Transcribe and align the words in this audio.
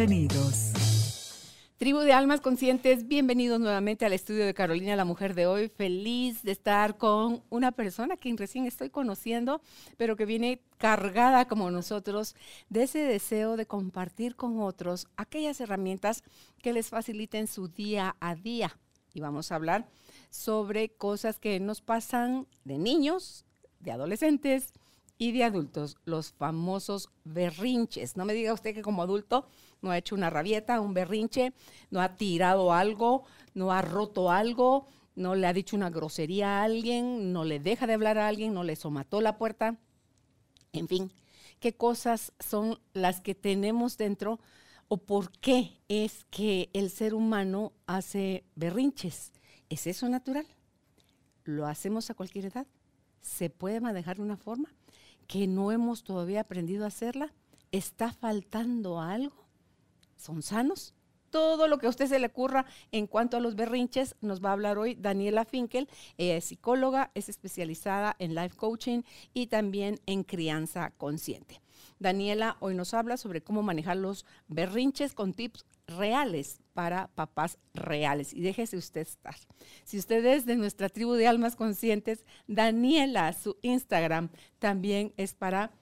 Bienvenidos. 0.00 1.36
Tribu 1.76 1.98
de 1.98 2.14
Almas 2.14 2.40
Conscientes, 2.40 3.06
bienvenidos 3.06 3.60
nuevamente 3.60 4.06
al 4.06 4.14
estudio 4.14 4.46
de 4.46 4.54
Carolina, 4.54 4.96
la 4.96 5.04
mujer 5.04 5.34
de 5.34 5.46
hoy. 5.46 5.68
Feliz 5.68 6.42
de 6.42 6.52
estar 6.52 6.96
con 6.96 7.42
una 7.50 7.70
persona 7.70 8.16
que 8.16 8.34
recién 8.34 8.64
estoy 8.64 8.88
conociendo, 8.88 9.60
pero 9.98 10.16
que 10.16 10.24
viene 10.24 10.62
cargada 10.78 11.46
como 11.46 11.70
nosotros 11.70 12.34
de 12.70 12.84
ese 12.84 13.00
deseo 13.00 13.58
de 13.58 13.66
compartir 13.66 14.36
con 14.36 14.62
otros 14.62 15.06
aquellas 15.18 15.60
herramientas 15.60 16.24
que 16.62 16.72
les 16.72 16.88
faciliten 16.88 17.46
su 17.46 17.68
día 17.68 18.16
a 18.20 18.34
día. 18.34 18.78
Y 19.12 19.20
vamos 19.20 19.52
a 19.52 19.56
hablar 19.56 19.86
sobre 20.30 20.88
cosas 20.88 21.38
que 21.38 21.60
nos 21.60 21.82
pasan 21.82 22.46
de 22.64 22.78
niños, 22.78 23.44
de 23.80 23.92
adolescentes 23.92 24.72
y 25.20 25.32
de 25.32 25.44
adultos, 25.44 25.98
los 26.06 26.32
famosos 26.32 27.10
berrinches. 27.24 28.16
No 28.16 28.24
me 28.24 28.32
diga 28.32 28.54
usted 28.54 28.74
que 28.74 28.80
como 28.80 29.02
adulto 29.02 29.46
no 29.82 29.90
ha 29.90 29.98
hecho 29.98 30.14
una 30.14 30.30
rabieta, 30.30 30.80
un 30.80 30.94
berrinche, 30.94 31.52
no 31.90 32.00
ha 32.00 32.16
tirado 32.16 32.72
algo, 32.72 33.24
no 33.52 33.70
ha 33.70 33.82
roto 33.82 34.30
algo, 34.30 34.86
no 35.14 35.34
le 35.34 35.46
ha 35.46 35.52
dicho 35.52 35.76
una 35.76 35.90
grosería 35.90 36.60
a 36.60 36.62
alguien, 36.62 37.34
no 37.34 37.44
le 37.44 37.60
deja 37.60 37.86
de 37.86 37.92
hablar 37.92 38.16
a 38.16 38.28
alguien, 38.28 38.54
no 38.54 38.64
le 38.64 38.76
somató 38.76 39.20
la 39.20 39.36
puerta. 39.36 39.76
En 40.72 40.88
fin, 40.88 41.12
¿qué 41.58 41.74
cosas 41.74 42.32
son 42.40 42.80
las 42.94 43.20
que 43.20 43.34
tenemos 43.34 43.98
dentro 43.98 44.40
o 44.88 44.96
por 44.96 45.32
qué 45.32 45.82
es 45.88 46.24
que 46.30 46.70
el 46.72 46.88
ser 46.88 47.12
humano 47.12 47.74
hace 47.86 48.46
berrinches? 48.54 49.32
¿Es 49.68 49.86
eso 49.86 50.08
natural? 50.08 50.46
¿Lo 51.44 51.66
hacemos 51.66 52.08
a 52.08 52.14
cualquier 52.14 52.46
edad? 52.46 52.66
¿Se 53.20 53.50
puede 53.50 53.82
manejar 53.82 54.16
de 54.16 54.22
una 54.22 54.38
forma 54.38 54.72
que 55.30 55.46
no 55.46 55.70
hemos 55.70 56.02
todavía 56.02 56.40
aprendido 56.40 56.84
a 56.84 56.88
hacerla? 56.88 57.32
¿Está 57.70 58.12
faltando 58.12 59.00
algo? 59.00 59.46
son 60.16 60.42
sanos. 60.42 60.92
Todo 61.30 61.68
lo 61.68 61.78
que 61.78 61.86
a 61.86 61.90
usted 61.90 62.06
se 62.06 62.18
le 62.18 62.26
ocurra 62.26 62.66
en 62.90 63.06
cuanto 63.06 63.36
a 63.36 63.40
los 63.40 63.54
berrinches 63.54 64.16
nos 64.20 64.44
va 64.44 64.48
a 64.48 64.54
hablar 64.54 64.76
hoy 64.76 64.96
Daniela 64.96 65.44
Finkel. 65.44 65.88
Ella 66.18 66.36
es 66.36 66.46
psicóloga, 66.46 67.12
es 67.14 67.28
especializada 67.28 68.16
en 68.18 68.34
life 68.34 68.56
coaching 68.56 69.02
y 69.32 69.46
también 69.46 70.00
en 70.06 70.24
crianza 70.24 70.90
consciente. 70.98 71.62
Daniela 72.00 72.56
hoy 72.60 72.74
nos 72.74 72.94
habla 72.94 73.16
sobre 73.16 73.42
cómo 73.42 73.62
manejar 73.62 73.98
los 73.98 74.26
berrinches 74.48 75.14
con 75.14 75.34
tips 75.34 75.64
reales 75.86 76.60
para 76.72 77.08
papás 77.08 77.58
reales. 77.74 78.32
Y 78.32 78.40
déjese 78.40 78.76
usted 78.76 79.02
estar. 79.02 79.36
Si 79.84 79.98
usted 79.98 80.24
es 80.24 80.46
de 80.46 80.56
nuestra 80.56 80.88
tribu 80.88 81.12
de 81.12 81.28
almas 81.28 81.56
conscientes, 81.56 82.24
Daniela, 82.48 83.32
su 83.34 83.56
Instagram 83.62 84.30
también 84.58 85.12
es 85.16 85.34
para 85.34 85.72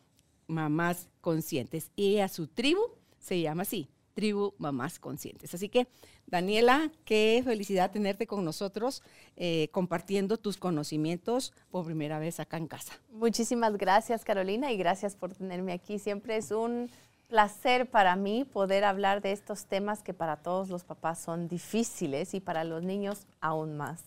mamás 0.48 1.08
conscientes. 1.20 1.90
Y 1.94 2.18
a 2.18 2.28
su 2.28 2.48
tribu 2.48 2.80
se 3.18 3.40
llama 3.40 3.62
así, 3.62 3.88
tribu 4.18 4.52
Mamás 4.58 4.98
Conscientes. 4.98 5.54
Así 5.54 5.68
que, 5.68 5.86
Daniela, 6.26 6.90
qué 7.04 7.40
felicidad 7.44 7.92
tenerte 7.92 8.26
con 8.26 8.44
nosotros 8.44 9.04
eh, 9.36 9.68
compartiendo 9.70 10.38
tus 10.38 10.56
conocimientos 10.56 11.52
por 11.70 11.84
primera 11.84 12.18
vez 12.18 12.40
acá 12.40 12.56
en 12.56 12.66
casa. 12.66 12.98
Muchísimas 13.12 13.76
gracias, 13.76 14.24
Carolina, 14.24 14.72
y 14.72 14.76
gracias 14.76 15.14
por 15.14 15.34
tenerme 15.34 15.72
aquí. 15.72 16.00
Siempre 16.00 16.36
es 16.36 16.50
un 16.50 16.90
placer 17.28 17.88
para 17.88 18.16
mí 18.16 18.44
poder 18.44 18.82
hablar 18.82 19.22
de 19.22 19.30
estos 19.30 19.66
temas 19.66 20.02
que 20.02 20.14
para 20.14 20.38
todos 20.38 20.68
los 20.68 20.82
papás 20.82 21.20
son 21.20 21.46
difíciles 21.46 22.34
y 22.34 22.40
para 22.40 22.64
los 22.64 22.82
niños 22.82 23.24
aún 23.40 23.76
más. 23.76 24.02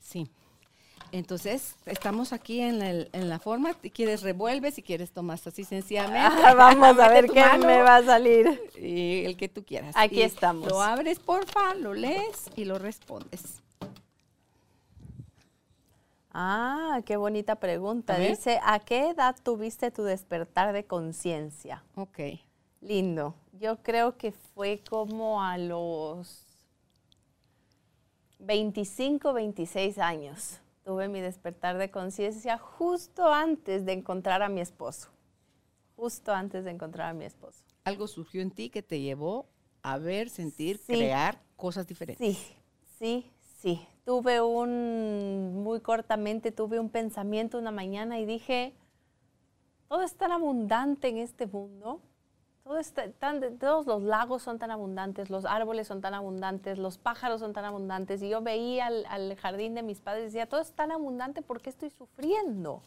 Sí, 0.00 0.28
entonces, 1.12 1.76
estamos 1.86 2.32
aquí 2.32 2.60
en, 2.60 3.28
la 3.28 3.38
forma. 3.38 3.74
Si 3.80 3.90
quieres, 3.90 4.22
revuelve. 4.22 4.70
Si 4.70 4.82
quieres, 4.82 5.10
tomas 5.12 5.46
así 5.46 5.64
sencillamente. 5.64 6.16
Ah, 6.46 6.54
vamos 6.54 6.98
a 7.00 7.08
ver 7.08 7.26
qué 7.26 7.44
me 7.58 7.82
va 7.82 7.96
a 7.96 8.02
salir. 8.02 8.60
Y 8.76 9.24
el 9.24 9.36
que 9.36 9.48
tú 9.48 9.64
quieras. 9.64 9.94
Aquí 9.96 10.22
estamos. 10.22 10.68
Lo 10.68 10.80
abres, 10.80 11.18
porfa, 11.18 11.74
lo 11.74 11.94
lees 11.94 12.50
y 12.56 12.64
lo 12.64 12.78
respondes. 12.78 13.62
Ah, 16.32 17.00
qué 17.06 17.16
bonita 17.16 17.56
pregunta. 17.56 18.18
Dice, 18.18 18.60
¿a 18.62 18.78
qué 18.78 19.10
edad 19.10 19.36
tuviste 19.42 19.90
tu 19.90 20.02
despertar 20.02 20.72
de 20.72 20.84
conciencia? 20.84 21.82
Ok. 21.94 22.18
Lindo. 22.80 23.34
Yo 23.58 23.82
creo 23.82 24.18
que 24.18 24.32
fue 24.32 24.82
como 24.88 25.42
a 25.42 25.56
los 25.56 26.44
25, 28.38 29.32
26 29.32 29.98
años 29.98 30.60
tuve 30.86 31.08
mi 31.08 31.20
despertar 31.20 31.78
de 31.78 31.90
conciencia 31.90 32.58
justo 32.58 33.26
antes 33.26 33.84
de 33.84 33.92
encontrar 33.92 34.42
a 34.42 34.48
mi 34.48 34.60
esposo. 34.60 35.08
Justo 35.96 36.32
antes 36.32 36.64
de 36.64 36.70
encontrar 36.70 37.10
a 37.10 37.12
mi 37.12 37.24
esposo. 37.24 37.64
Algo 37.82 38.06
surgió 38.06 38.40
en 38.40 38.52
ti 38.52 38.70
que 38.70 38.84
te 38.84 39.00
llevó 39.00 39.48
a 39.82 39.98
ver, 39.98 40.30
sentir, 40.30 40.80
crear 40.86 41.42
cosas 41.56 41.88
diferentes. 41.88 42.24
Sí, 42.24 42.56
sí, 43.00 43.32
sí. 43.60 43.88
Tuve 44.04 44.40
un, 44.40 45.64
muy 45.64 45.80
cortamente, 45.80 46.52
tuve 46.52 46.78
un 46.78 46.88
pensamiento 46.88 47.58
una 47.58 47.72
mañana 47.72 48.20
y 48.20 48.24
dije, 48.24 48.72
todo 49.88 50.02
es 50.02 50.14
tan 50.14 50.30
abundante 50.30 51.08
en 51.08 51.18
este 51.18 51.48
mundo 51.48 52.00
todos 53.58 53.86
los 53.86 54.02
lagos 54.02 54.42
son 54.42 54.58
tan 54.58 54.70
abundantes, 54.70 55.30
los 55.30 55.44
árboles 55.44 55.86
son 55.86 56.00
tan 56.00 56.14
abundantes, 56.14 56.78
los 56.78 56.98
pájaros 56.98 57.40
son 57.40 57.52
tan 57.52 57.64
abundantes. 57.64 58.22
Y 58.22 58.28
yo 58.28 58.42
veía 58.42 58.86
al, 58.86 59.36
jardín 59.36 59.74
de 59.74 59.82
mis 59.82 60.00
padres 60.00 60.22
y 60.22 60.26
decía, 60.26 60.46
todo 60.46 60.60
es 60.60 60.72
tan 60.72 60.90
abundante, 60.90 61.42
¿por 61.42 61.60
qué 61.60 61.70
estoy 61.70 61.90
sufriendo? 61.90 62.82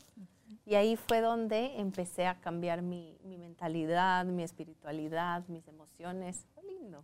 Y 0.65 0.75
ahí 0.75 0.95
fue 0.97 1.21
donde 1.21 1.79
empecé 1.79 2.27
a 2.27 2.35
cambiar 2.39 2.81
mi, 2.81 3.17
mentalidad, 3.23 4.25
mi 4.25 4.43
espiritualidad, 4.43 5.47
mis 5.47 5.67
emociones. 5.67 6.45
Fue 6.53 6.63
lindo. 6.63 7.03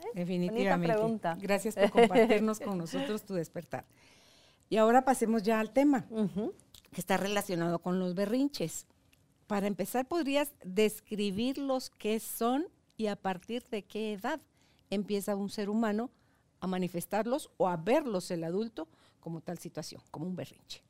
¿Eh? 0.00 0.06
Definitivamente. 0.14 0.94
pregunta. 0.94 1.36
Gracias 1.40 1.74
por 1.74 1.90
compartirnos 2.08 2.60
con 2.60 2.78
nosotros 2.78 3.24
tu 3.24 3.34
despertar. 3.34 3.84
Y 4.68 4.76
ahora 4.76 5.04
pasemos 5.04 5.42
ya 5.42 5.60
al 5.60 5.70
tema, 5.72 6.06
que 6.92 7.00
está 7.00 7.16
relacionado 7.16 7.80
con 7.80 7.98
los 7.98 8.14
berrinches 8.14 8.86
para 9.52 9.66
empezar, 9.66 10.08
¿podrías 10.08 10.50
describir 10.64 11.58
los 11.58 11.90
que 11.90 12.20
son 12.20 12.68
y 12.96 13.08
a 13.08 13.16
partir 13.16 13.62
de 13.64 13.82
qué 13.82 14.14
edad 14.14 14.40
empieza 14.88 15.36
un 15.36 15.50
ser 15.50 15.68
humano 15.68 16.08
a 16.60 16.66
manifestarlos 16.66 17.50
o 17.58 17.68
a 17.68 17.76
verlos 17.76 18.30
el 18.30 18.44
adulto 18.44 18.88
como 19.20 19.42
tal 19.42 19.58
situación, 19.58 20.00
como 20.10 20.24
un 20.24 20.36
berrinche? 20.36 20.82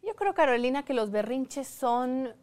Yo 0.00 0.14
creo, 0.14 0.32
Carolina, 0.32 0.84
que 0.84 0.94
los 0.94 1.10
berrinches 1.10 1.66
son, 1.66 2.36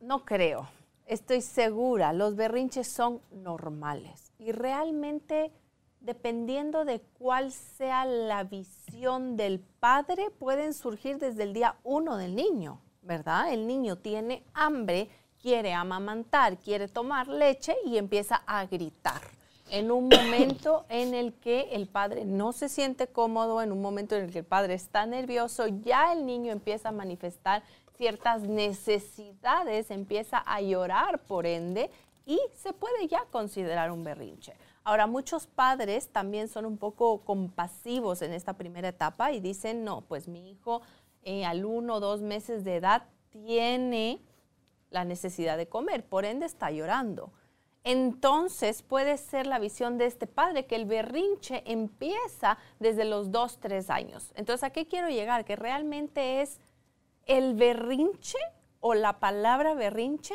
no 0.00 0.26
creo, 0.26 0.68
estoy 1.06 1.40
segura, 1.40 2.12
los 2.12 2.36
berrinches 2.36 2.86
son 2.86 3.22
normales 3.30 4.32
y 4.38 4.52
realmente 4.52 5.50
dependiendo 6.00 6.84
de 6.84 7.00
cuál 7.00 7.52
sea 7.52 8.04
la 8.04 8.44
visión 8.44 9.38
del 9.38 9.60
padre, 9.60 10.30
pueden 10.30 10.74
surgir 10.74 11.16
desde 11.18 11.44
el 11.44 11.54
día 11.54 11.76
uno 11.84 12.18
del 12.18 12.36
niño. 12.36 12.82
¿Verdad? 13.06 13.52
El 13.52 13.66
niño 13.66 13.96
tiene 13.96 14.42
hambre, 14.52 15.08
quiere 15.40 15.72
amamantar, 15.72 16.58
quiere 16.58 16.88
tomar 16.88 17.28
leche 17.28 17.76
y 17.84 17.96
empieza 17.96 18.42
a 18.46 18.66
gritar. 18.66 19.22
En 19.70 19.90
un 19.90 20.08
momento 20.08 20.84
en 20.88 21.14
el 21.14 21.32
que 21.34 21.70
el 21.72 21.88
padre 21.88 22.24
no 22.24 22.52
se 22.52 22.68
siente 22.68 23.08
cómodo, 23.08 23.62
en 23.62 23.72
un 23.72 23.82
momento 23.82 24.14
en 24.14 24.24
el 24.24 24.32
que 24.32 24.40
el 24.40 24.44
padre 24.44 24.74
está 24.74 25.06
nervioso, 25.06 25.66
ya 25.66 26.12
el 26.12 26.24
niño 26.24 26.52
empieza 26.52 26.90
a 26.90 26.92
manifestar 26.92 27.62
ciertas 27.96 28.42
necesidades, 28.42 29.90
empieza 29.90 30.38
a 30.38 30.60
llorar 30.60 31.20
por 31.20 31.46
ende 31.46 31.90
y 32.26 32.38
se 32.54 32.72
puede 32.72 33.08
ya 33.08 33.24
considerar 33.30 33.90
un 33.90 34.04
berrinche. 34.04 34.54
Ahora, 34.84 35.08
muchos 35.08 35.48
padres 35.48 36.08
también 36.10 36.46
son 36.46 36.64
un 36.64 36.78
poco 36.78 37.22
compasivos 37.22 38.22
en 38.22 38.32
esta 38.32 38.52
primera 38.52 38.88
etapa 38.88 39.32
y 39.32 39.40
dicen, 39.40 39.82
no, 39.82 40.02
pues 40.02 40.28
mi 40.28 40.50
hijo 40.50 40.82
eh, 41.26 41.44
al 41.44 41.64
uno 41.64 41.96
o 41.96 42.00
dos 42.00 42.22
meses 42.22 42.62
de 42.62 42.76
edad 42.76 43.02
tiene 43.30 44.22
la 44.90 45.04
necesidad 45.04 45.58
de 45.58 45.68
comer, 45.68 46.04
por 46.04 46.24
ende 46.24 46.46
está 46.46 46.70
llorando. 46.70 47.32
Entonces 47.82 48.82
puede 48.82 49.18
ser 49.18 49.48
la 49.48 49.58
visión 49.58 49.98
de 49.98 50.06
este 50.06 50.28
padre 50.28 50.66
que 50.66 50.76
el 50.76 50.84
berrinche 50.84 51.64
empieza 51.66 52.58
desde 52.78 53.04
los 53.04 53.32
dos, 53.32 53.58
tres 53.58 53.90
años. 53.90 54.32
Entonces, 54.36 54.62
¿a 54.62 54.70
qué 54.70 54.86
quiero 54.86 55.08
llegar? 55.08 55.44
Que 55.44 55.56
realmente 55.56 56.42
es 56.42 56.60
el 57.26 57.54
berrinche 57.54 58.38
o 58.78 58.94
la 58.94 59.18
palabra 59.18 59.74
berrinche 59.74 60.34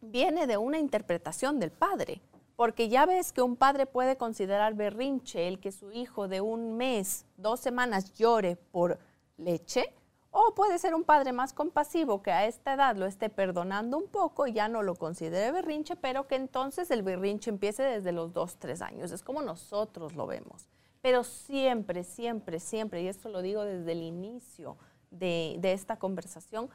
viene 0.00 0.46
de 0.46 0.56
una 0.56 0.78
interpretación 0.78 1.60
del 1.60 1.72
padre. 1.72 2.22
Porque 2.56 2.88
ya 2.88 3.04
ves 3.04 3.32
que 3.32 3.42
un 3.42 3.56
padre 3.56 3.84
puede 3.84 4.16
considerar 4.16 4.72
berrinche 4.72 5.46
el 5.46 5.60
que 5.60 5.72
su 5.72 5.92
hijo 5.92 6.26
de 6.26 6.40
un 6.40 6.78
mes, 6.78 7.26
dos 7.36 7.60
semanas 7.60 8.14
llore 8.14 8.56
por 8.56 8.98
leche, 9.36 9.92
o 10.38 10.54
puede 10.54 10.78
ser 10.78 10.94
un 10.94 11.02
padre 11.02 11.32
más 11.32 11.54
compasivo 11.54 12.22
que 12.22 12.30
a 12.30 12.46
esta 12.46 12.74
edad 12.74 12.94
lo 12.94 13.06
esté 13.06 13.30
perdonando 13.30 13.96
un 13.96 14.06
poco 14.06 14.46
y 14.46 14.52
ya 14.52 14.68
no 14.68 14.82
lo 14.82 14.94
considere 14.94 15.50
berrinche, 15.50 15.96
pero 15.96 16.26
que 16.26 16.34
entonces 16.34 16.90
el 16.90 17.02
berrinche 17.02 17.48
empiece 17.48 17.82
desde 17.82 18.12
los 18.12 18.34
dos, 18.34 18.56
tres 18.58 18.82
años. 18.82 19.12
Es 19.12 19.22
como 19.22 19.40
nosotros 19.40 20.14
lo 20.14 20.26
vemos. 20.26 20.68
Pero 21.00 21.24
siempre, 21.24 22.04
siempre, 22.04 22.60
siempre, 22.60 23.02
y 23.02 23.08
esto 23.08 23.30
lo 23.30 23.40
digo 23.40 23.64
desde 23.64 23.92
el 23.92 24.02
inicio 24.02 24.76
de, 25.10 25.56
de 25.58 25.72
esta 25.72 25.98
conversación, 25.98 26.68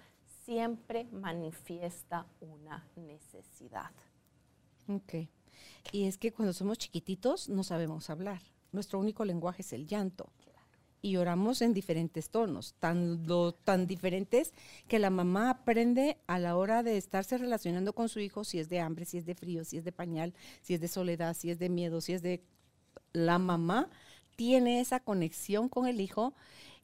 siempre 0.43 1.05
manifiesta 1.11 2.25
una 2.39 2.83
necesidad. 2.95 3.91
Ok. 4.87 5.29
Y 5.91 6.05
es 6.05 6.17
que 6.17 6.33
cuando 6.33 6.53
somos 6.53 6.79
chiquititos 6.79 7.47
no 7.47 7.63
sabemos 7.63 8.09
hablar. 8.09 8.41
Nuestro 8.71 8.97
único 8.97 9.23
lenguaje 9.23 9.61
es 9.61 9.71
el 9.71 9.85
llanto. 9.85 10.31
Y 11.01 11.13
lloramos 11.13 11.61
en 11.61 11.73
diferentes 11.73 12.29
tonos, 12.29 12.75
tan, 12.79 13.25
tan 13.63 13.87
diferentes 13.87 14.53
que 14.87 14.99
la 14.99 15.09
mamá 15.09 15.49
aprende 15.49 16.17
a 16.27 16.37
la 16.37 16.55
hora 16.55 16.83
de 16.83 16.97
estarse 16.97 17.37
relacionando 17.37 17.93
con 17.93 18.07
su 18.07 18.19
hijo 18.19 18.43
si 18.43 18.59
es 18.59 18.69
de 18.69 18.81
hambre, 18.81 19.05
si 19.05 19.17
es 19.17 19.25
de 19.25 19.33
frío, 19.33 19.65
si 19.65 19.77
es 19.77 19.83
de 19.83 19.91
pañal, 19.91 20.33
si 20.61 20.75
es 20.75 20.81
de 20.81 20.87
soledad, 20.87 21.35
si 21.35 21.49
es 21.49 21.57
de 21.57 21.69
miedo, 21.69 22.01
si 22.01 22.13
es 22.13 22.21
de... 22.21 22.43
La 23.13 23.39
mamá 23.39 23.89
tiene 24.35 24.79
esa 24.79 24.99
conexión 24.99 25.69
con 25.69 25.87
el 25.87 25.99
hijo 25.99 26.33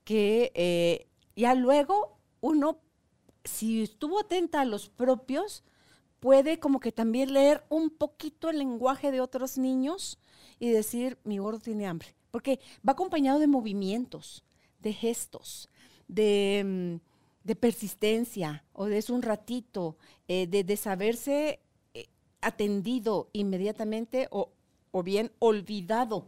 que 0.04 0.52
eh, 0.56 1.08
ya 1.36 1.54
luego 1.54 2.18
uno, 2.42 2.80
si 3.44 3.84
estuvo 3.84 4.20
atenta 4.20 4.62
a 4.62 4.66
los 4.66 4.90
propios, 4.90 5.64
puede 6.20 6.60
como 6.60 6.80
que 6.80 6.92
también 6.92 7.34
leer 7.34 7.64
un 7.70 7.90
poquito 7.90 8.50
el 8.50 8.60
lenguaje 8.60 9.12
de 9.12 9.22
otros 9.22 9.58
niños 9.58 10.20
y 10.60 10.70
decir, 10.70 11.18
mi 11.24 11.38
gordo 11.38 11.60
tiene 11.60 11.88
hambre. 11.88 12.17
Porque 12.32 12.60
va 12.88 12.94
acompañado 12.94 13.40
de 13.40 13.48
movimientos, 13.48 14.44
de 14.80 14.94
gestos, 14.94 15.70
de, 16.08 17.00
mm, 17.46 17.52
persistencia, 17.60 18.66
o 18.74 18.86
de 18.86 18.98
es 18.98 19.10
un 19.10 19.22
ratito, 19.22 19.98
eh, 20.28 20.48
de, 20.48 20.78
saberse 20.78 21.62
eh, 21.94 22.08
atendido 22.42 23.30
inmediatamente 23.32 24.28
o, 24.32 24.52
o 24.92 25.02
bien 25.02 25.32
olvidado 25.40 26.28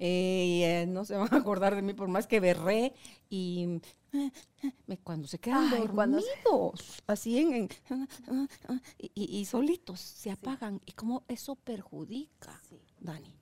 eh, 0.00 0.86
no 0.88 1.04
se 1.04 1.16
van 1.16 1.32
a 1.32 1.38
acordar 1.38 1.74
de 1.74 1.82
mí 1.82 1.92
por 1.94 2.08
más 2.08 2.26
que 2.26 2.40
berré 2.40 2.94
y 3.28 3.80
cuando 5.04 5.28
se 5.28 5.38
quedan 5.38 5.70
dormidos, 5.70 7.02
así 7.06 7.38
en, 7.38 7.68
y, 8.98 9.44
solitos 9.44 10.00
se 10.00 10.30
apagan 10.30 10.80
y 10.86 10.92
cómo 10.92 11.24
eso 11.28 11.56
perjudica, 11.56 12.60
Dani. 13.00 13.26
Sí. 13.26 13.37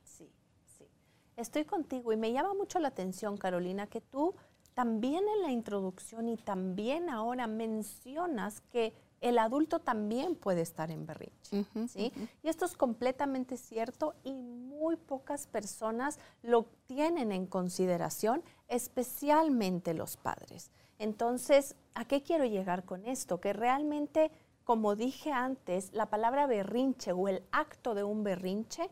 Estoy 1.36 1.64
contigo 1.64 2.12
y 2.12 2.16
me 2.16 2.32
llama 2.32 2.54
mucho 2.54 2.78
la 2.78 2.88
atención, 2.88 3.36
Carolina, 3.36 3.86
que 3.86 4.00
tú 4.00 4.34
también 4.72 5.24
en 5.36 5.42
la 5.42 5.50
introducción 5.50 6.28
y 6.28 6.36
también 6.36 7.08
ahora 7.08 7.46
mencionas 7.46 8.60
que 8.72 8.94
el 9.20 9.38
adulto 9.38 9.78
también 9.80 10.34
puede 10.34 10.60
estar 10.60 10.90
en 10.90 11.06
berrinche. 11.06 11.64
¿sí? 11.88 12.12
Y 12.42 12.48
esto 12.48 12.64
es 12.64 12.76
completamente 12.76 13.56
cierto 13.56 14.14
y 14.24 14.34
muy 14.34 14.96
pocas 14.96 15.46
personas 15.46 16.18
lo 16.42 16.66
tienen 16.86 17.32
en 17.32 17.46
consideración, 17.46 18.42
especialmente 18.68 19.94
los 19.94 20.16
padres. 20.16 20.70
Entonces, 20.98 21.76
¿a 21.94 22.04
qué 22.04 22.22
quiero 22.22 22.44
llegar 22.44 22.84
con 22.84 23.04
esto? 23.06 23.40
Que 23.40 23.52
realmente, 23.52 24.30
como 24.64 24.96
dije 24.96 25.32
antes, 25.32 25.92
la 25.92 26.06
palabra 26.06 26.46
berrinche 26.46 27.12
o 27.12 27.28
el 27.28 27.42
acto 27.52 27.94
de 27.94 28.04
un 28.04 28.24
berrinche 28.24 28.90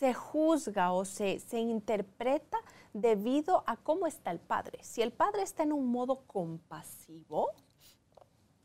se 0.00 0.14
juzga 0.14 0.92
o 0.92 1.04
se, 1.04 1.40
se 1.40 1.58
interpreta 1.58 2.56
debido 2.94 3.62
a 3.66 3.76
cómo 3.76 4.06
está 4.06 4.30
el 4.30 4.40
padre. 4.40 4.78
Si 4.82 5.02
el 5.02 5.12
padre 5.12 5.42
está 5.42 5.62
en 5.62 5.74
un 5.74 5.92
modo 5.92 6.22
compasivo, 6.26 7.50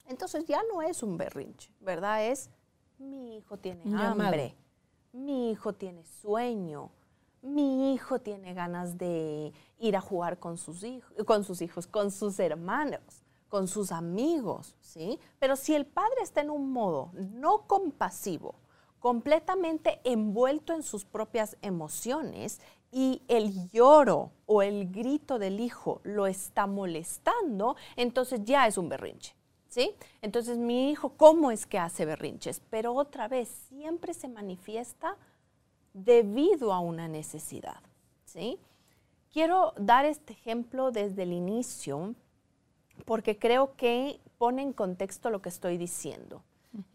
entonces 0.08 0.46
ya 0.46 0.62
no 0.72 0.82
es 0.82 1.04
un 1.04 1.18
berrinche, 1.18 1.74
¿verdad? 1.82 2.26
Es 2.26 2.50
mi 2.98 3.36
hijo 3.36 3.58
tiene 3.58 3.84
hambre, 4.02 4.56
mi 5.12 5.52
hijo 5.52 5.74
tiene 5.74 6.06
sueño, 6.06 6.92
mi 7.42 7.94
hijo 7.94 8.22
tiene 8.22 8.54
ganas 8.54 8.98
de 8.98 9.52
ir 9.78 9.98
a 9.98 10.02
jugar 10.02 10.40
con 10.40 10.58
sus 10.58 10.84
hijos, 10.84 11.12
con 11.26 11.44
sus 11.44 11.62
hijos, 11.62 11.86
con 11.86 12.12
sus 12.12 12.40
hermanos, 12.40 13.26
con 13.50 13.68
sus 13.68 13.92
amigos, 13.92 14.78
¿sí? 14.80 15.20
Pero 15.40 15.58
si 15.58 15.76
el 15.76 15.86
padre 15.86 16.22
está 16.22 16.40
en 16.40 16.50
un 16.50 16.72
modo 16.72 17.12
no 17.14 17.68
compasivo, 17.68 18.56
completamente 19.06 20.02
envuelto 20.04 20.74
en 20.74 20.82
sus 20.82 21.06
propias 21.06 21.58
emociones 21.62 22.60
y 22.92 23.22
el 23.28 23.70
lloro 23.70 24.32
o 24.48 24.64
el 24.64 24.90
grito 24.90 25.38
del 25.38 25.60
hijo 25.60 26.02
lo 26.04 26.26
está 26.26 26.66
molestando, 26.66 27.76
entonces 27.98 28.42
ya 28.46 28.66
es 28.66 28.80
un 28.80 28.90
berrinche. 28.90 29.36
Entonces 30.24 30.58
mi 30.58 30.90
hijo, 30.90 31.10
¿cómo 31.10 31.52
es 31.52 31.68
que 31.68 31.78
hace 31.78 32.04
berrinches? 32.04 32.64
Pero 32.72 32.96
otra 32.96 33.28
vez, 33.28 33.48
siempre 33.70 34.16
se 34.16 34.28
manifiesta 34.28 35.18
debido 35.94 36.74
a 36.74 36.80
una 36.80 37.08
necesidad, 37.08 37.84
¿sí? 38.24 38.58
Quiero 39.32 39.76
dar 39.78 40.06
este 40.06 40.34
ejemplo 40.34 40.90
desde 40.90 41.22
el 41.22 41.34
inicio 41.34 42.16
porque 43.06 43.38
creo 43.38 43.76
que 43.76 44.20
pone 44.40 44.64
en 44.64 44.74
contexto 44.74 45.30
lo 45.30 45.44
que 45.44 45.50
estoy 45.50 45.78
diciendo. 45.78 46.42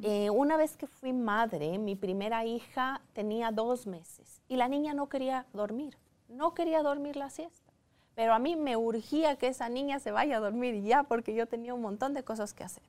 Eh, 0.02 0.30
una 0.30 0.56
vez 0.56 0.76
que 0.76 0.86
fui 0.86 1.12
madre, 1.12 1.78
mi 1.78 1.96
primera 1.96 2.44
hija 2.44 3.00
tenía 3.12 3.50
dos 3.50 3.86
meses 3.86 4.42
y 4.48 4.56
la 4.56 4.68
niña 4.68 4.94
no 4.94 5.08
quería 5.08 5.46
dormir, 5.52 5.96
no 6.28 6.54
quería 6.54 6.82
dormir 6.82 7.16
la 7.16 7.30
siesta. 7.30 7.72
Pero 8.14 8.34
a 8.34 8.38
mí 8.38 8.56
me 8.56 8.76
urgía 8.76 9.36
que 9.36 9.48
esa 9.48 9.68
niña 9.68 9.98
se 9.98 10.10
vaya 10.10 10.36
a 10.36 10.40
dormir 10.40 10.82
ya 10.82 11.04
porque 11.04 11.34
yo 11.34 11.46
tenía 11.46 11.72
un 11.74 11.80
montón 11.80 12.12
de 12.12 12.22
cosas 12.22 12.52
que 12.52 12.64
hacer. 12.64 12.82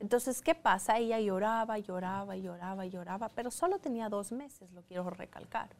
Entonces, 0.00 0.42
¿qué 0.42 0.54
pasa? 0.54 0.98
Ella 0.98 1.18
lloraba, 1.18 1.78
lloraba, 1.78 2.36
lloraba, 2.36 2.86
lloraba, 2.86 3.28
pero 3.30 3.50
solo 3.50 3.78
tenía 3.78 4.08
dos 4.08 4.30
meses, 4.30 4.70
lo 4.72 4.82
quiero 4.82 5.10
recalcar. 5.10 5.70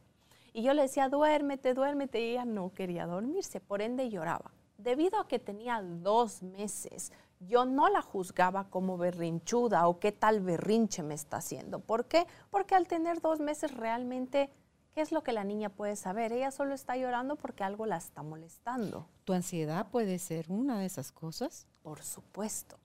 Y 0.53 0.63
yo 0.63 0.75
le 0.75 0.83
decía, 0.83 1.09
duérmete, 1.09 1.75
duérmete, 1.75 2.21
y 2.21 2.31
ella 2.33 2.45
no 2.45 2.73
quería 2.73 3.07
dormirse, 3.07 3.61
por 3.61 3.81
ende 3.81 4.11
lloraba. 4.11 4.51
Debido 4.77 5.21
a 5.21 5.29
que 5.29 5.39
tenía 5.39 5.81
dos 5.83 6.43
meses, 6.43 7.13
yo 7.41 7.65
no 7.65 7.89
la 7.89 8.03
juzgaba 8.03 8.69
como 8.71 8.99
berrinchuda 8.99 9.87
o 9.89 10.01
qué 10.01 10.13
tal 10.13 10.41
berrinche 10.41 11.03
me 11.03 11.15
está 11.15 11.39
haciendo. 11.39 11.81
¿Por 11.81 12.07
qué? 12.07 12.27
Porque 12.51 12.75
al 12.75 12.89
tener 12.89 13.21
dos 13.21 13.41
meses 13.41 13.75
realmente 13.75 14.51
¿Qué 14.99 15.03
es 15.03 15.13
lo 15.13 15.23
que 15.23 15.33
la 15.33 15.45
niña 15.45 15.69
puede 15.69 15.95
saber? 15.95 16.33
Ella 16.33 16.51
solo 16.51 16.75
está 16.75 16.97
llorando 16.97 17.37
porque 17.37 17.63
algo 17.63 17.87
la 17.87 17.99
está 17.99 18.25
molestando. 18.25 19.07
¿Tu 19.23 19.33
ansiedad 19.33 19.87
puede 19.93 20.19
ser 20.19 20.51
una 20.51 20.81
de 20.81 20.87
esas 20.87 21.13
cosas? 21.13 21.69
Por 21.85 22.03
supuesto. 22.03 22.81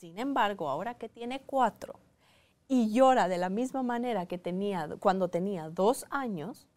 Sin 0.00 0.18
embargo, 0.18 0.68
ahora 0.68 0.98
que 0.98 1.08
tiene 1.08 1.40
cuatro 1.40 1.98
y 2.68 2.92
llora 2.92 3.26
de 3.26 3.38
la 3.38 3.48
misma 3.48 3.82
manera 3.82 4.26
que 4.26 4.36
tenía 4.36 4.86
cuando 5.00 5.28
tenía 5.28 5.70
dos 5.70 6.04
años, 6.10 6.68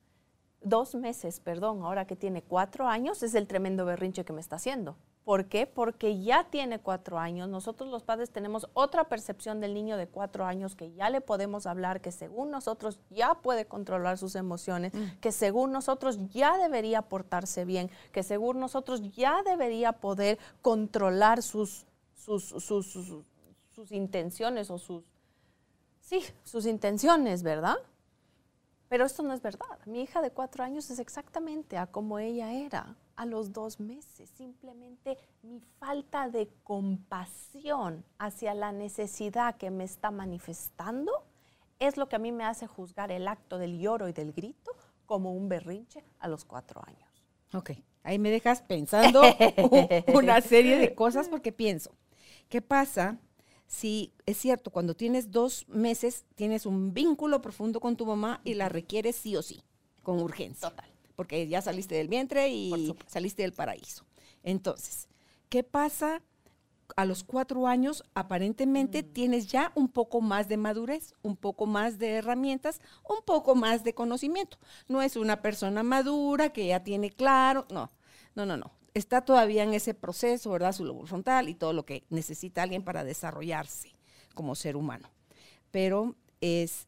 dos 0.61 0.95
meses, 0.95 1.41
perdón, 1.41 1.83
ahora 1.83 2.07
que 2.07 2.15
tiene 2.15 2.41
cuatro 2.41 2.87
años, 2.87 3.21
es 3.21 3.35
el 3.35 3.47
tremendo 3.47 3.83
berrinche 3.83 4.23
que 4.23 4.31
me 4.31 4.39
está 4.39 4.55
haciendo. 4.55 4.95
¿Por 5.23 5.45
qué? 5.45 5.65
Porque 5.65 6.21
ya 6.21 6.49
tiene 6.49 6.79
cuatro 6.79 7.17
años. 7.17 7.47
Nosotros 7.47 7.89
los 7.89 8.03
padres 8.03 8.29
tenemos 8.29 8.67
otra 8.73 9.05
percepción 9.05 9.61
del 9.61 9.73
niño 9.73 9.95
de 9.95 10.07
cuatro 10.07 10.45
años 10.45 10.75
que 10.75 10.91
ya 10.91 11.09
le 11.09 11.21
podemos 11.21 11.65
hablar, 11.65 12.01
que 12.01 12.11
según 12.11 12.51
nosotros 12.51 12.99
ya 13.09 13.35
puede 13.35 13.65
controlar 13.65 14.17
sus 14.17 14.35
emociones, 14.35 14.93
mm. 14.93 15.19
que 15.21 15.31
según 15.31 15.71
nosotros 15.71 16.19
ya 16.29 16.57
debería 16.57 17.03
portarse 17.03 17.63
bien, 17.63 17.89
que 18.11 18.21
según 18.21 18.59
nosotros 18.59 19.01
ya 19.11 19.43
debería 19.43 19.93
poder 19.93 20.39
controlar 20.61 21.41
sus, 21.41 21.85
sus, 22.15 22.43
sus, 22.43 22.87
sus 23.69 23.91
intenciones 23.93 24.69
o 24.69 24.77
sus, 24.77 25.03
sí, 26.01 26.21
sus 26.43 26.65
intenciones, 26.65 27.43
¿verdad? 27.43 27.77
Pero 28.89 29.05
esto 29.05 29.23
no 29.23 29.33
es 29.33 29.41
verdad. 29.41 29.79
Mi 29.85 30.01
hija 30.01 30.21
de 30.21 30.31
cuatro 30.31 30.65
años 30.65 30.89
es 30.89 30.99
exactamente 30.99 31.77
a 31.77 31.87
como 31.87 32.19
ella 32.19 32.51
era 32.51 32.97
a 33.15 33.25
los 33.25 33.53
dos 33.53 33.79
meses. 33.79 34.29
Simplemente 34.35 35.17
mi 35.41 35.59
falta 35.79 36.29
de 36.29 36.49
compasión 36.63 38.03
hacia 38.17 38.53
la 38.53 38.71
necesidad 38.71 39.55
que 39.57 39.71
me 39.71 39.83
está 39.83 40.11
manifestando 40.11 41.11
es 41.79 41.97
lo 41.97 42.07
que 42.07 42.15
a 42.15 42.19
mí 42.19 42.31
me 42.31 42.43
hace 42.43 42.67
juzgar 42.67 43.11
el 43.11 43.27
acto 43.27 43.57
del 43.57 43.79
lloro 43.79 44.07
y 44.07 44.13
del 44.13 44.31
grito 44.31 44.71
como 45.05 45.33
un 45.33 45.49
berrinche 45.49 46.03
a 46.19 46.27
los 46.27 46.45
cuatro 46.45 46.81
años. 46.85 47.09
Ok, 47.53 47.71
ahí 48.03 48.17
me 48.19 48.31
dejas 48.31 48.61
pensando 48.61 49.21
una 50.13 50.41
serie 50.41 50.77
de 50.77 50.95
cosas 50.95 51.29
porque 51.29 51.51
pienso, 51.51 51.95
¿qué 52.49 52.61
pasa 52.61 53.19
si 53.67 54.13
es 54.25 54.37
cierto, 54.37 54.71
cuando 54.71 54.95
tienes 54.95 55.31
dos 55.31 55.67
meses 55.67 56.25
tienes 56.35 56.65
un 56.65 56.93
vínculo 56.93 57.41
profundo 57.41 57.79
con 57.79 57.95
tu 57.95 58.05
mamá 58.05 58.41
y 58.43 58.53
la 58.53 58.69
requieres 58.69 59.15
sí 59.15 59.35
o 59.35 59.41
sí, 59.41 59.63
con 60.01 60.19
urgencia? 60.19 60.69
Total 60.69 60.92
porque 61.15 61.47
ya 61.47 61.61
saliste 61.61 61.95
del 61.95 62.07
vientre 62.07 62.49
y 62.49 62.95
saliste 63.07 63.43
del 63.43 63.53
paraíso. 63.53 64.05
Entonces, 64.43 65.07
¿qué 65.49 65.63
pasa 65.63 66.21
a 66.95 67.05
los 67.05 67.23
cuatro 67.23 67.65
años 67.67 68.03
aparentemente 68.13 69.03
Mm. 69.03 69.13
tienes 69.13 69.47
ya 69.47 69.71
un 69.75 69.87
poco 69.87 70.21
más 70.21 70.47
de 70.47 70.57
madurez, 70.57 71.13
un 71.23 71.35
poco 71.35 71.65
más 71.65 71.97
de 71.97 72.11
herramientas, 72.11 72.81
un 73.07 73.23
poco 73.25 73.55
más 73.55 73.83
de 73.83 73.93
conocimiento. 73.93 74.57
No 74.87 75.01
es 75.01 75.15
una 75.15 75.41
persona 75.41 75.81
madura 75.81 76.51
que 76.51 76.67
ya 76.67 76.83
tiene 76.83 77.09
claro, 77.09 77.65
no, 77.71 77.89
no, 78.35 78.45
no, 78.45 78.57
no. 78.57 78.71
Está 78.93 79.21
todavía 79.21 79.63
en 79.63 79.73
ese 79.73 79.95
proceso, 79.95 80.51
¿verdad? 80.51 80.73
Su 80.73 80.85
lóbulo 80.85 81.07
frontal 81.07 81.49
y 81.49 81.55
todo 81.55 81.73
lo 81.73 81.83
que 81.83 82.03
necesita 82.09 82.61
alguien 82.61 82.83
para 82.83 83.03
desarrollarse 83.03 83.95
como 84.35 84.53
ser 84.53 84.75
humano. 84.75 85.09
Pero 85.71 86.15
es 86.41 86.87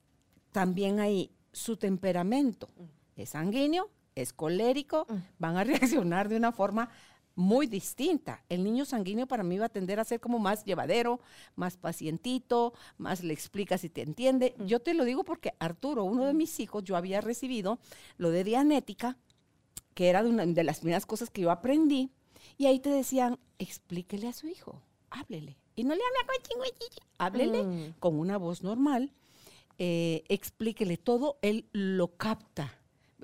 también 0.51 0.99
ahí 0.99 1.31
su 1.51 1.77
temperamento. 1.77 2.69
Es 3.15 3.29
sanguíneo, 3.29 3.89
es 4.15 4.33
colérico, 4.33 5.05
van 5.39 5.57
a 5.57 5.63
reaccionar 6.03 6.29
de 6.29 6.37
una 6.37 6.51
forma 6.51 6.89
muy 7.37 7.67
distinta. 7.67 8.43
El 8.47 8.63
niño 8.63 8.85
sanguíneo 8.85 9.27
para 9.27 9.43
mí 9.43 9.57
va 9.57 9.65
a 9.65 9.69
tender 9.69 9.99
a 9.99 10.05
ser 10.05 10.21
como 10.21 10.39
más 10.39 10.63
llevadero, 10.63 11.19
más 11.55 11.75
pacientito, 11.75 12.73
más 12.97 13.23
le 13.23 13.33
explica 13.33 13.77
si 13.77 13.89
te 13.89 14.01
entiende. 14.01 14.55
Yo 14.65 14.79
te 14.79 14.93
lo 14.93 15.03
digo 15.03 15.23
porque 15.25 15.53
Arturo, 15.59 16.05
uno 16.05 16.25
de 16.25 16.33
mis 16.33 16.59
hijos, 16.61 16.83
yo 16.85 16.95
había 16.95 17.19
recibido 17.19 17.77
lo 18.17 18.29
de 18.31 18.45
dianética, 18.45 19.17
que 19.93 20.07
era 20.09 20.23
de, 20.23 20.29
una, 20.29 20.45
de 20.45 20.63
las 20.63 20.79
primeras 20.79 21.05
cosas 21.05 21.29
que 21.29 21.41
yo 21.41 21.51
aprendí, 21.51 22.09
y 22.57 22.67
ahí 22.67 22.79
te 22.79 22.89
decían, 22.89 23.37
explíquele 23.59 24.27
a 24.29 24.33
su 24.33 24.47
hijo, 24.47 24.81
háblele. 25.09 25.57
Y 25.75 25.83
no 25.83 25.93
le 25.93 26.01
habla 26.01 26.25
con 26.33 26.43
chingüechichi, 26.47 27.01
háblele 27.17 27.63
Mm. 27.63 27.93
con 27.99 28.17
una 28.17 28.37
voz 28.37 28.63
normal, 28.63 29.11
eh, 29.77 30.23
explíquele 30.29 30.95
todo, 30.95 31.37
él 31.41 31.67
lo 31.73 32.15
capta. 32.15 32.73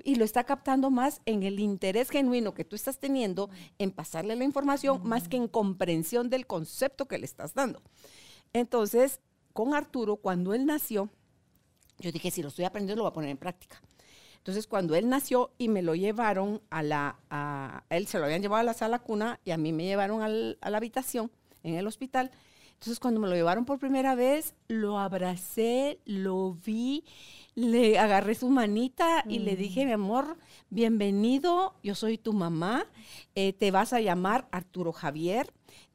Y 0.04 0.14
lo 0.14 0.24
está 0.24 0.44
captando 0.44 0.90
más 0.90 1.20
en 1.26 1.42
el 1.42 1.60
interés 1.60 2.08
genuino 2.10 2.54
que 2.54 2.64
tú 2.64 2.76
estás 2.76 2.98
teniendo 2.98 3.50
en 3.78 3.90
pasarle 3.90 4.36
la 4.36 4.44
información, 4.44 5.00
más 5.04 5.28
que 5.28 5.36
en 5.36 5.48
comprensión 5.48 6.30
del 6.30 6.46
concepto 6.46 7.06
que 7.06 7.18
le 7.18 7.26
estás 7.26 7.52
dando. 7.54 7.82
Entonces, 8.52 9.20
con 9.52 9.74
Arturo, 9.74 10.16
cuando 10.16 10.54
él 10.54 10.64
nació, 10.66 11.10
yo 11.98 12.10
dije, 12.10 12.30
si 12.30 12.42
lo 12.42 12.48
estoy 12.48 12.64
aprendiendo, 12.64 13.00
lo 13.00 13.04
voy 13.04 13.10
a 13.10 13.14
poner 13.14 13.30
en 13.30 13.36
práctica. 13.36 13.82
Entonces, 14.38 14.66
cuando 14.66 14.94
él 14.96 15.08
nació 15.08 15.52
y 15.56 15.68
me 15.68 15.82
lo 15.82 15.94
llevaron 15.94 16.62
a 16.70 16.82
la, 16.82 17.16
a, 17.30 17.84
él 17.90 18.06
se 18.08 18.18
lo 18.18 18.24
habían 18.24 18.42
llevado 18.42 18.60
a 18.60 18.64
la 18.64 18.74
sala 18.74 18.98
cuna 18.98 19.38
y 19.44 19.52
a 19.52 19.56
mí 19.56 19.72
me 19.72 19.84
llevaron 19.84 20.20
al- 20.22 20.58
a 20.60 20.70
la 20.70 20.78
habitación 20.78 21.30
en 21.62 21.76
el 21.76 21.86
hospital. 21.86 22.32
Entonces, 22.82 22.98
cuando 22.98 23.20
me 23.20 23.28
lo 23.28 23.36
llevaron 23.36 23.64
por 23.64 23.78
primera 23.78 24.16
vez, 24.16 24.56
lo 24.66 24.98
abracé, 24.98 26.00
lo 26.04 26.54
vi, 26.54 27.04
le 27.54 27.96
agarré 27.96 28.34
su 28.34 28.48
manita 28.48 29.24
y 29.28 29.38
le 29.38 29.54
dije, 29.54 29.86
mi 29.86 29.92
amor, 29.92 30.36
bienvenido, 30.68 31.76
yo 31.84 31.94
soy 31.94 32.18
tu 32.18 32.32
mamá, 32.32 32.86
eh, 33.36 33.52
te 33.52 33.70
vas 33.70 33.92
a 33.92 34.00
llamar 34.00 34.48
Arturo 34.50 34.92
Javier, 34.92 35.52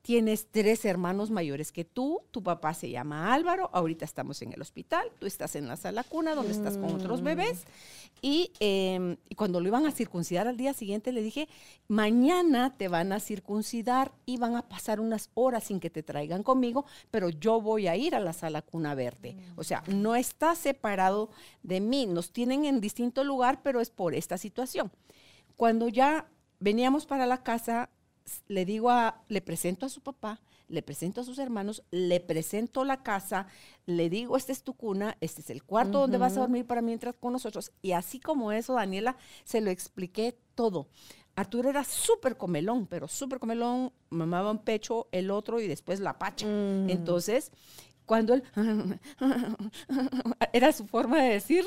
tienes 0.08 0.48
tres 0.50 0.86
hermanos 0.86 1.32
mayores 1.32 1.74
que 1.74 1.84
tú, 1.84 2.22
tu 2.32 2.42
papá 2.42 2.74
se 2.74 2.90
llama 2.90 3.34
Álvaro, 3.34 3.70
ahorita 3.74 4.06
estamos 4.06 4.42
en 4.42 4.54
el 4.54 4.62
hospital, 4.62 5.06
tú 5.20 5.26
estás 5.26 5.58
en 5.58 5.68
la 5.68 5.76
sala 5.76 6.06
cuna 6.06 6.34
donde 6.34 6.54
estás 6.54 6.78
con 6.78 6.96
otros 6.96 7.22
bebés. 7.22 7.66
Y, 8.22 8.54
eh, 8.62 9.18
y 9.28 9.36
cuando 9.36 9.60
lo 9.60 9.68
iban 9.68 9.86
a 9.86 9.92
circuncidar 9.92 10.48
al 10.48 10.56
día 10.56 10.72
siguiente, 10.72 11.12
le 11.12 11.22
dije, 11.22 11.50
mañana 11.90 12.78
te 12.78 12.88
van 12.88 13.12
a 13.12 13.20
circuncidar 13.20 14.14
y 14.26 14.38
van 14.38 14.56
a 14.56 14.70
pasar 14.70 15.02
unas 15.02 15.30
horas 15.34 15.66
sin 15.66 15.82
que 15.82 15.90
te 15.90 16.04
traigan 16.04 16.42
conmigo, 16.42 16.86
pero 17.12 17.28
yo 17.28 17.60
voy 17.60 17.90
a 17.90 17.98
ir 17.98 18.16
a 18.16 18.22
la 18.22 18.32
sala 18.32 18.62
cuna 18.62 18.96
verde. 18.96 19.36
O 19.58 19.66
sea, 19.66 19.84
no 19.88 20.16
está 20.16 20.56
separado 20.56 21.32
de 21.64 21.82
mí, 21.82 22.06
nos 22.06 22.32
tienen 22.32 22.64
en 22.64 22.80
distinto 22.80 23.26
lugar, 23.26 23.60
pero 23.62 23.82
es 23.82 23.90
por 23.90 24.16
esta 24.16 24.38
situación. 24.38 24.90
Cuando 25.58 25.90
ya 25.90 26.30
veníamos 26.60 27.06
para 27.06 27.26
la 27.26 27.44
casa, 27.44 27.90
le 28.48 28.66
digo 28.66 28.90
a, 28.90 29.22
le 29.28 29.42
presento 29.42 29.86
a 29.86 29.90
su 29.90 30.02
papá, 30.02 30.40
le 30.68 30.82
presento 30.82 31.22
a 31.22 31.24
sus 31.24 31.40
hermanos, 31.40 31.84
le 31.92 32.20
presento 32.20 32.84
la 32.84 33.02
casa, 33.04 33.48
le 33.86 34.10
digo, 34.10 34.36
esta 34.36 34.52
es 34.52 34.64
tu 34.64 34.74
cuna, 34.74 35.18
este 35.22 35.42
es 35.42 35.50
el 35.50 35.64
cuarto 35.64 36.00
donde 36.00 36.18
vas 36.18 36.36
a 36.38 36.42
dormir 36.42 36.66
para 36.66 36.82
mientras 36.82 37.16
con 37.16 37.34
nosotros. 37.34 37.72
Y 37.82 37.94
así 37.94 38.20
como 38.20 38.52
eso, 38.52 38.74
Daniela, 38.74 39.16
se 39.46 39.62
lo 39.62 39.70
expliqué 39.70 40.38
todo. 40.56 40.88
Arturo 41.36 41.70
era 41.70 41.84
súper 41.84 42.36
comelón, 42.36 42.88
pero 42.88 43.08
súper 43.08 43.40
comelón, 43.40 43.94
mamaba 44.10 44.52
un 44.52 44.58
pecho, 44.58 45.08
el 45.12 45.30
otro 45.32 45.62
y 45.62 45.68
después 45.68 46.00
la 46.00 46.18
pacha. 46.18 46.48
Entonces, 46.48 47.52
cuando 48.06 48.34
él, 48.34 48.44
era 50.54 50.72
su 50.72 50.88
forma 50.88 51.22
de 51.22 51.34
decir, 51.34 51.66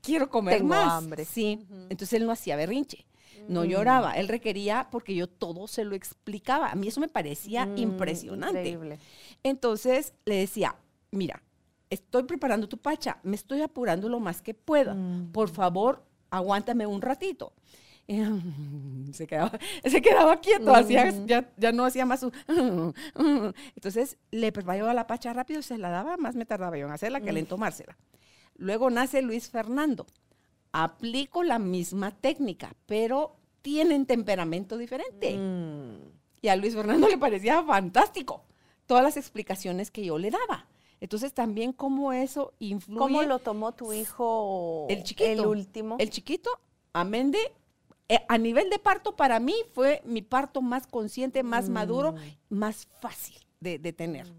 quiero 0.00 0.30
comer 0.30 0.58
Tengo 0.58 0.70
más. 0.70 0.92
hambre. 0.92 1.24
Sí, 1.24 1.66
entonces 1.90 2.14
él 2.14 2.26
no 2.26 2.32
hacía 2.32 2.56
berrinche. 2.56 3.04
No 3.48 3.64
lloraba, 3.64 4.12
él 4.16 4.28
requería 4.28 4.88
porque 4.90 5.14
yo 5.14 5.26
todo 5.26 5.66
se 5.66 5.84
lo 5.84 5.94
explicaba. 5.94 6.70
A 6.70 6.74
mí 6.74 6.88
eso 6.88 7.00
me 7.00 7.08
parecía 7.08 7.66
Mm, 7.66 7.78
impresionante. 7.78 8.60
Increíble. 8.60 8.98
Entonces 9.42 10.14
le 10.24 10.36
decía, 10.36 10.76
mira, 11.10 11.42
estoy 11.90 12.22
preparando 12.24 12.68
tu 12.68 12.78
pacha, 12.78 13.18
me 13.22 13.36
estoy 13.36 13.62
apurando 13.62 14.08
lo 14.08 14.20
más 14.20 14.42
que 14.42 14.54
pueda. 14.54 14.94
Mm. 14.94 15.32
Por 15.32 15.48
favor, 15.50 16.04
aguántame 16.30 16.86
un 16.86 17.02
ratito. 17.02 17.52
Se, 19.12 19.26
quedaba, 19.26 19.52
se 19.84 20.02
quedaba 20.02 20.40
quieto, 20.40 20.74
hacía, 20.74 21.10
ya, 21.24 21.50
ya 21.56 21.72
no 21.72 21.84
hacía 21.84 22.04
más 22.04 22.20
su... 22.20 22.32
Entonces 23.76 24.18
le 24.30 24.50
preparaba 24.52 24.92
la 24.92 25.06
pacha 25.06 25.32
rápido 25.32 25.60
y 25.60 25.62
se 25.62 25.78
la 25.78 25.90
daba, 25.90 26.16
más 26.16 26.34
me 26.34 26.44
tardaba 26.44 26.76
yo 26.76 26.86
en 26.86 26.92
hacerla 26.92 27.20
que 27.20 27.30
él 27.30 27.36
en 27.36 27.46
tomársela. 27.46 27.96
Luego 28.56 28.90
nace 28.90 29.22
Luis 29.22 29.48
Fernando. 29.50 30.06
Aplico 30.72 31.42
la 31.42 31.58
misma 31.58 32.10
técnica, 32.10 32.74
pero 32.86 33.36
tienen 33.60 34.06
temperamento 34.06 34.76
diferente. 34.76 35.36
Mm. 35.36 36.12
Y 36.40 36.48
a 36.48 36.56
Luis 36.56 36.74
Fernando 36.74 37.08
le 37.08 37.18
parecía 37.18 37.62
fantástico 37.62 38.44
todas 38.86 39.02
las 39.04 39.16
explicaciones 39.16 39.90
que 39.90 40.04
yo 40.04 40.18
le 40.18 40.30
daba. 40.30 40.66
Entonces 41.00 41.32
también 41.34 41.72
cómo 41.72 42.12
eso 42.12 42.52
influye. 42.58 42.98
¿Cómo 42.98 43.22
lo 43.22 43.38
tomó 43.38 43.72
tu 43.72 43.92
hijo? 43.92 44.86
El 44.88 45.02
chiquito. 45.02 45.30
El 45.30 45.46
último. 45.46 45.96
El 45.98 46.10
chiquito, 46.10 46.50
amén 46.92 47.30
de, 47.32 47.38
eh, 48.08 48.20
a 48.28 48.38
nivel 48.38 48.70
de 48.70 48.78
parto 48.78 49.16
para 49.16 49.40
mí 49.40 49.54
fue 49.72 50.02
mi 50.04 50.22
parto 50.22 50.62
más 50.62 50.86
consciente, 50.86 51.42
más 51.42 51.68
maduro, 51.68 52.14
más 52.48 52.86
fácil 53.00 53.38
de, 53.60 53.78
de 53.78 53.92
tener. 53.92 54.32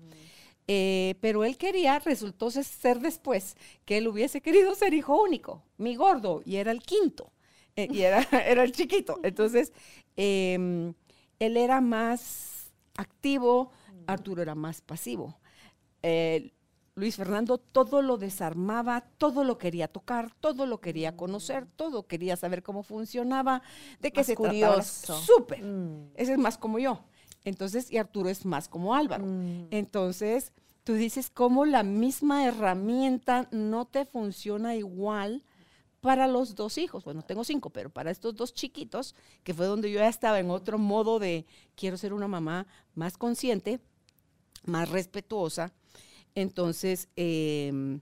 Eh, 0.68 1.16
pero 1.22 1.44
él 1.44 1.58
quería, 1.58 2.00
resultó 2.00 2.50
se- 2.52 2.64
ser 2.64 3.00
después, 3.00 3.56
que 3.86 3.98
él 3.98 4.08
hubiese 4.08 4.42
querido 4.42 4.76
ser 4.76 4.94
hijo 4.94 5.22
único, 5.22 5.64
mi 5.78 5.96
gordo, 5.96 6.42
y 6.46 6.56
era 6.58 6.72
el 6.72 6.82
quinto, 6.82 7.34
eh, 7.76 7.88
y 7.92 8.02
era, 8.02 8.20
era 8.48 8.64
el 8.64 8.72
chiquito. 8.72 9.20
Entonces, 9.24 9.74
em, 10.16 10.94
él 11.40 11.58
era 11.58 11.82
más 11.82 12.72
activo, 12.98 13.72
Arturo 14.08 14.42
era 14.42 14.56
más 14.56 14.82
pasivo. 14.82 15.40
Eh, 16.04 16.54
Luis 16.96 17.16
Fernando 17.16 17.58
todo 17.58 18.02
lo 18.04 18.18
desarmaba, 18.18 19.02
todo 19.18 19.44
lo 19.44 19.58
quería 19.58 19.88
tocar, 19.88 20.32
todo 20.40 20.68
lo 20.68 20.80
quería 20.80 21.18
conocer, 21.18 21.66
todo 21.76 22.08
quería 22.08 22.36
saber 22.38 22.62
cómo 22.62 22.84
funcionaba, 22.84 23.64
de 24.00 24.12
qué 24.12 24.20
Más 24.20 24.28
se 24.28 24.36
trataba. 24.36 24.76
curioso. 24.76 25.18
Súper. 25.18 25.64
Mm. 25.64 26.12
Ese 26.16 26.34
es 26.34 26.38
más 26.38 26.58
como 26.58 26.78
yo. 26.80 27.04
Entonces, 27.46 27.92
y 27.92 27.98
Arturo 27.98 28.30
es 28.30 28.46
más 28.46 28.68
como 28.70 28.96
Álvaro. 28.96 29.26
Mm. 29.26 29.68
Entonces, 29.72 30.52
tú 30.84 30.94
dices 30.94 31.30
cómo 31.30 31.66
la 31.66 31.84
misma 31.84 32.46
herramienta 32.46 33.48
no 33.52 33.86
te 33.86 34.06
funciona 34.06 34.76
igual 34.76 35.44
para 36.04 36.28
los 36.28 36.56
dos 36.56 36.78
hijos. 36.78 37.06
Bueno, 37.06 37.22
tengo 37.22 37.46
cinco, 37.46 37.70
pero 37.70 37.90
para 37.90 38.12
estos 38.12 38.36
dos 38.36 38.54
chiquitos, 38.54 39.16
que 39.44 39.54
fue 39.54 39.66
donde 39.66 39.90
yo 39.90 40.00
ya 40.00 40.10
estaba 40.10 40.40
en 40.40 40.50
otro 40.50 40.78
modo 40.78 41.18
de 41.18 41.46
quiero 41.76 41.98
ser 41.98 42.14
una 42.14 42.28
mamá 42.28 42.68
más 42.94 43.18
consciente, 43.18 43.80
más 44.66 44.90
respetuosa. 44.90 45.72
Entonces, 46.36 47.08
em, 47.16 48.02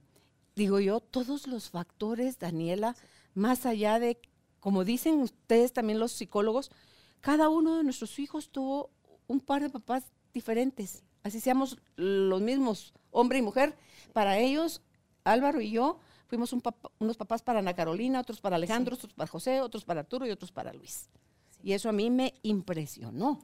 digo 0.56 0.80
yo, 0.80 1.00
todos 1.00 1.46
los 1.46 1.70
factores, 1.70 2.40
Daniela, 2.40 2.96
más 3.36 3.68
allá 3.68 4.00
de, 4.00 4.20
como 4.60 4.84
dicen 4.84 5.20
ustedes 5.20 5.72
también 5.72 6.00
los 6.00 6.12
psicólogos, 6.12 6.72
cada 7.20 7.50
uno 7.50 7.78
de 7.78 7.84
nuestros 7.84 8.18
hijos 8.18 8.50
tuvo 8.50 8.90
un 9.32 9.40
par 9.40 9.62
de 9.62 9.70
papás 9.70 10.12
diferentes. 10.34 11.04
Así 11.24 11.40
seamos 11.40 11.78
los 11.96 12.42
mismos, 12.42 12.94
hombre 13.12 13.40
y 13.40 13.42
mujer. 13.42 13.76
Para 14.14 14.38
ellos, 14.38 14.82
Álvaro 15.24 15.62
y 15.62 15.72
yo 15.72 16.00
fuimos 16.28 16.54
un 16.54 16.62
unos 17.00 17.18
papás 17.18 17.42
para 17.42 17.60
Ana 17.60 17.74
Carolina, 17.74 18.20
otros 18.20 18.42
para 18.42 18.56
Alejandro, 18.56 18.96
otros 18.96 19.14
para 19.14 19.28
José, 19.28 19.62
otros 19.62 19.86
para 19.86 20.02
Arturo 20.02 20.26
y 20.26 20.32
otros 20.32 20.52
para 20.52 20.74
Luis. 20.74 21.10
Y 21.64 21.74
eso 21.74 21.90
a 21.90 21.92
mí 21.92 22.10
me 22.10 22.34
impresionó. 22.42 23.40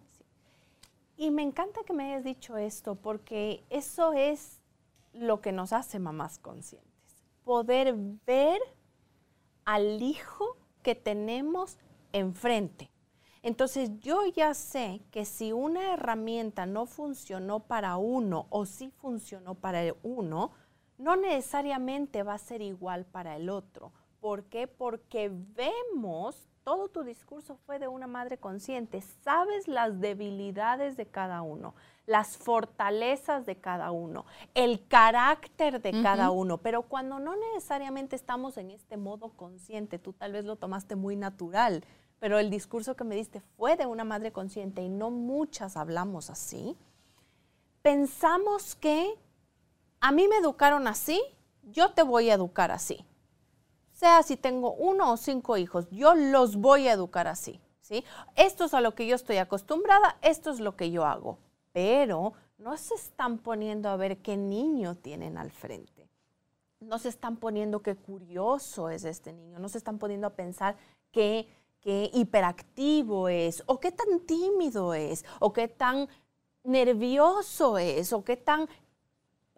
Y 1.18 1.32
me 1.32 1.42
encanta 1.42 1.82
que 1.86 1.94
me 1.94 2.06
hayas 2.06 2.24
dicho 2.24 2.58
esto, 2.58 2.96
porque 2.96 3.64
eso 3.70 4.14
es 4.14 4.62
lo 5.14 5.42
que 5.42 5.52
nos 5.52 5.74
hace 5.74 6.00
mamás 6.00 6.38
conscientes. 6.40 6.88
Poder 7.44 7.96
ver 8.26 8.60
al 9.66 10.02
hijo 10.02 10.58
que 10.84 10.96
tenemos 10.96 11.78
enfrente. 12.14 12.90
Entonces 13.48 13.98
yo 14.02 14.26
ya 14.26 14.54
sé 14.54 15.00
que 15.10 15.24
si 15.24 15.54
una 15.54 15.94
herramienta 15.94 16.66
no 16.66 16.86
funcionó 16.86 17.62
para 17.62 17.96
uno 17.96 18.46
o 18.50 18.66
sí 18.66 18.90
funcionó 18.90 19.56
para 19.56 19.84
el 19.84 19.96
uno, 20.04 20.52
no 20.98 21.16
necesariamente 21.16 22.24
va 22.24 22.34
a 22.34 22.40
ser 22.40 22.62
igual 22.62 23.06
para 23.06 23.38
el 23.38 23.50
otro. 23.50 23.94
¿Por 24.20 24.44
qué? 24.50 24.68
Porque 24.68 25.32
vemos 25.32 26.50
todo 26.66 26.90
tu 26.90 27.04
discurso 27.04 27.56
fue 27.66 27.80
de 27.80 27.88
una 27.88 28.08
madre 28.08 28.38
consciente. 28.38 29.00
Sabes 29.24 29.70
las 29.70 30.02
debilidades 30.02 30.98
de 30.98 31.06
cada 31.06 31.42
uno, 31.42 31.74
las 32.06 32.36
fortalezas 32.36 33.46
de 33.46 33.56
cada 33.56 33.92
uno, 33.92 34.26
el 34.56 34.86
carácter 34.90 35.82
de 35.82 36.02
cada 36.04 36.32
uno, 36.32 36.58
pero 36.58 36.82
cuando 36.82 37.20
no 37.20 37.38
necesariamente 37.54 38.18
estamos 38.18 38.58
en 38.58 38.72
este 38.72 38.98
modo 38.98 39.30
consciente, 39.30 40.00
tú 40.00 40.12
tal 40.12 40.34
vez 40.34 40.44
lo 40.44 40.58
tomaste 40.58 40.98
muy 40.98 41.16
natural, 41.16 41.86
pero 42.20 42.40
el 42.40 42.50
discurso 42.50 42.96
que 42.96 43.04
me 43.04 43.16
diste 43.16 43.42
fue 43.58 43.76
de 43.76 43.86
una 43.86 44.04
madre 44.04 44.32
consciente 44.32 44.82
y 44.82 44.90
no 44.90 45.12
muchas 45.12 45.78
hablamos 45.78 46.30
así, 46.30 46.76
pensamos 47.82 48.76
que 48.76 49.14
a 50.00 50.12
mí 50.12 50.28
me 50.28 50.38
educaron 50.38 50.88
así, 50.88 51.22
yo 51.64 51.92
te 51.92 52.04
voy 52.04 52.30
a 52.30 52.36
educar 52.36 52.72
así. 52.72 53.06
Sea 53.94 54.22
si 54.24 54.38
tengo 54.38 54.74
uno 54.74 55.12
o 55.12 55.18
cinco 55.18 55.58
hijos, 55.58 55.88
yo 55.90 56.14
los 56.14 56.58
voy 56.58 56.88
a 56.88 56.94
educar 56.94 57.28
así. 57.28 57.60
¿sí? 57.82 58.04
Esto 58.36 58.66
es 58.66 58.74
a 58.74 58.82
lo 58.82 58.94
que 58.94 59.08
yo 59.08 59.16
estoy 59.16 59.38
acostumbrada, 59.38 60.18
esto 60.22 60.52
es 60.52 60.60
lo 60.60 60.76
que 60.76 60.92
yo 60.92 61.06
hago. 61.06 61.40
Pero 61.74 62.34
no 62.58 62.78
se 62.78 62.96
están 62.96 63.38
poniendo 63.38 63.90
a 63.90 63.96
ver 63.96 64.18
qué 64.18 64.38
niño 64.38 64.96
tienen 64.96 65.38
al 65.38 65.52
frente. 65.52 66.10
No 66.80 67.00
se 67.00 67.10
están 67.10 67.38
poniendo 67.38 67.82
qué 67.82 67.96
curioso 67.96 68.90
es 68.90 69.04
este 69.04 69.34
niño. 69.34 69.60
No 69.60 69.70
se 69.70 69.78
están 69.78 69.98
poniendo 69.98 70.28
a 70.28 70.36
pensar 70.36 70.76
qué, 71.12 71.48
qué 71.88 72.12
hiperactivo 72.14 73.30
es, 73.30 73.64
o 73.66 73.80
qué 73.80 73.94
tan 73.94 74.20
tímido 74.26 74.94
es, 74.94 75.24
o 75.40 75.54
qué 75.54 75.70
tan 75.70 76.10
nervioso 76.66 77.78
es, 77.78 78.12
o 78.12 78.26
qué 78.26 78.36
tan 78.36 78.68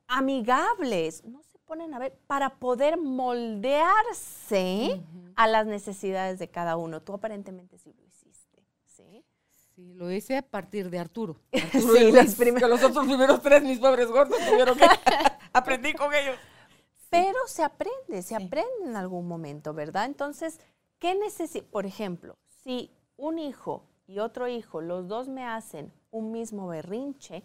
amigables, 0.05 1.25
no 1.25 1.41
se 1.41 1.57
ponen 1.65 1.91
a 1.95 1.97
ver 1.97 2.15
para 2.27 2.59
poder 2.59 2.99
moldearse 2.99 5.01
a 5.35 5.47
las 5.47 5.65
necesidades 5.65 6.37
de 6.37 6.47
cada 6.47 6.77
uno. 6.77 7.01
Tú 7.01 7.13
aparentemente 7.13 7.79
sí 7.79 7.95
lo 7.97 8.05
hiciste, 8.05 8.63
¿sí? 8.85 9.25
Sí, 9.73 9.95
lo 9.95 10.11
hice 10.11 10.37
a 10.37 10.43
partir 10.43 10.91
de 10.91 10.99
Arturo. 10.99 11.35
sí, 11.51 12.11
los, 12.11 12.35
primeros. 12.35 12.69
los 12.69 12.83
otros 12.83 13.07
primeros 13.07 13.41
tres, 13.41 13.63
mis 13.63 13.79
pobres 13.79 14.07
gordos, 14.07 14.37
tuvieron 14.47 14.77
que 14.77 14.85
aprendí 15.53 15.95
con 15.95 16.13
ellos. 16.13 16.37
Pero 17.09 17.39
se 17.47 17.63
aprende, 17.63 18.21
se 18.21 18.35
aprende 18.35 18.85
en 18.85 18.95
algún 18.95 19.27
momento, 19.27 19.73
¿verdad? 19.73 20.05
Entonces, 20.05 20.59
¿qué 20.99 21.15
necesito? 21.15 21.67
Por 21.69 21.85
ejemplo, 21.85 22.37
si 22.63 22.91
un 23.17 23.39
hijo 23.39 23.83
y 24.07 24.19
otro 24.19 24.47
hijo, 24.47 24.81
los 24.81 25.07
dos 25.07 25.27
me 25.27 25.45
hacen 25.45 25.91
un 26.11 26.31
mismo 26.31 26.67
berrinche, 26.67 27.43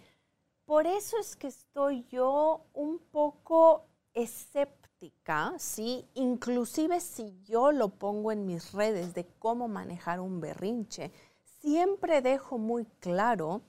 por 0.65 0.87
eso 0.87 1.19
es 1.19 1.37
que 1.37 1.49
estoy 1.49 2.05
yo 2.05 2.65
un 2.73 2.99
poco 2.99 3.85
escéptica, 4.15 5.53
¿sí? 5.59 6.09
Inclusive 6.15 7.01
si 7.01 7.39
yo 7.43 7.73
lo 7.73 7.91
pongo 7.91 8.33
en 8.33 8.47
mis 8.47 8.73
redes 8.73 9.13
de 9.13 9.27
cómo 9.39 9.69
manejar 9.69 10.21
un 10.21 10.41
berrinche, 10.41 11.13
siempre 11.61 12.23
dejo 12.23 12.57
muy 12.57 12.87
claro 13.01 13.61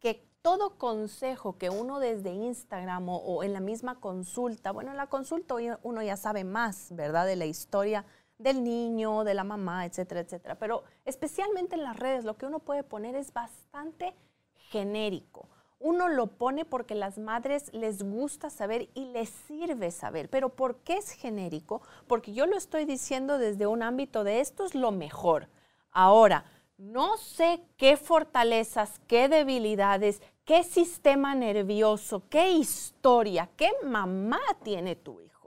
que 0.00 0.28
todo 0.42 0.76
consejo 0.78 1.56
que 1.56 1.70
uno 1.70 1.98
desde 1.98 2.30
Instagram 2.30 3.08
o, 3.08 3.42
en 3.42 3.52
la 3.52 3.60
misma 3.60 4.00
consulta, 4.00 4.72
bueno, 4.72 4.90
en 4.90 4.96
la 4.96 5.08
consulta 5.08 5.54
uno 5.82 6.02
ya 6.02 6.16
sabe 6.16 6.44
más, 6.44 6.94
¿verdad? 6.94 7.26
De 7.26 7.36
la 7.36 7.46
historia 7.46 8.04
del 8.38 8.64
niño, 8.64 9.24
de 9.24 9.34
la 9.34 9.44
mamá, 9.44 9.84
etcétera, 9.84 10.20
etcétera. 10.20 10.54
Pero 10.56 10.84
especialmente 11.04 11.74
en 11.76 11.82
las 11.82 11.96
redes 11.96 12.24
lo 12.24 12.36
que 12.36 12.46
uno 12.46 12.60
puede 12.60 12.82
poner 12.82 13.14
es 13.16 13.32
bastante 13.32 14.14
genérico 14.54 15.48
uno 15.80 16.08
lo 16.08 16.26
pone 16.26 16.64
porque 16.64 16.94
las 16.94 17.18
madres 17.18 17.72
les 17.72 18.02
gusta 18.02 18.50
saber 18.50 18.88
y 18.94 19.06
les 19.06 19.28
sirve 19.28 19.90
saber. 19.90 20.28
Pero 20.28 20.50
¿por 20.50 20.78
qué 20.78 20.96
es 20.96 21.12
genérico? 21.12 21.82
Porque 22.06 22.32
yo 22.32 22.46
lo 22.46 22.56
estoy 22.56 22.84
diciendo 22.84 23.38
desde 23.38 23.66
un 23.66 23.82
ámbito 23.82 24.24
de 24.24 24.40
esto 24.40 24.64
es 24.64 24.74
lo 24.74 24.90
mejor. 24.90 25.48
Ahora, 25.92 26.44
no 26.76 27.16
sé 27.16 27.60
qué 27.76 27.96
fortalezas, 27.96 29.00
qué 29.06 29.28
debilidades, 29.28 30.20
qué 30.44 30.64
sistema 30.64 31.34
nervioso, 31.34 32.24
qué 32.28 32.50
historia, 32.50 33.48
qué 33.56 33.70
mamá 33.84 34.40
tiene 34.62 34.96
tu 34.96 35.20
hijo. 35.20 35.37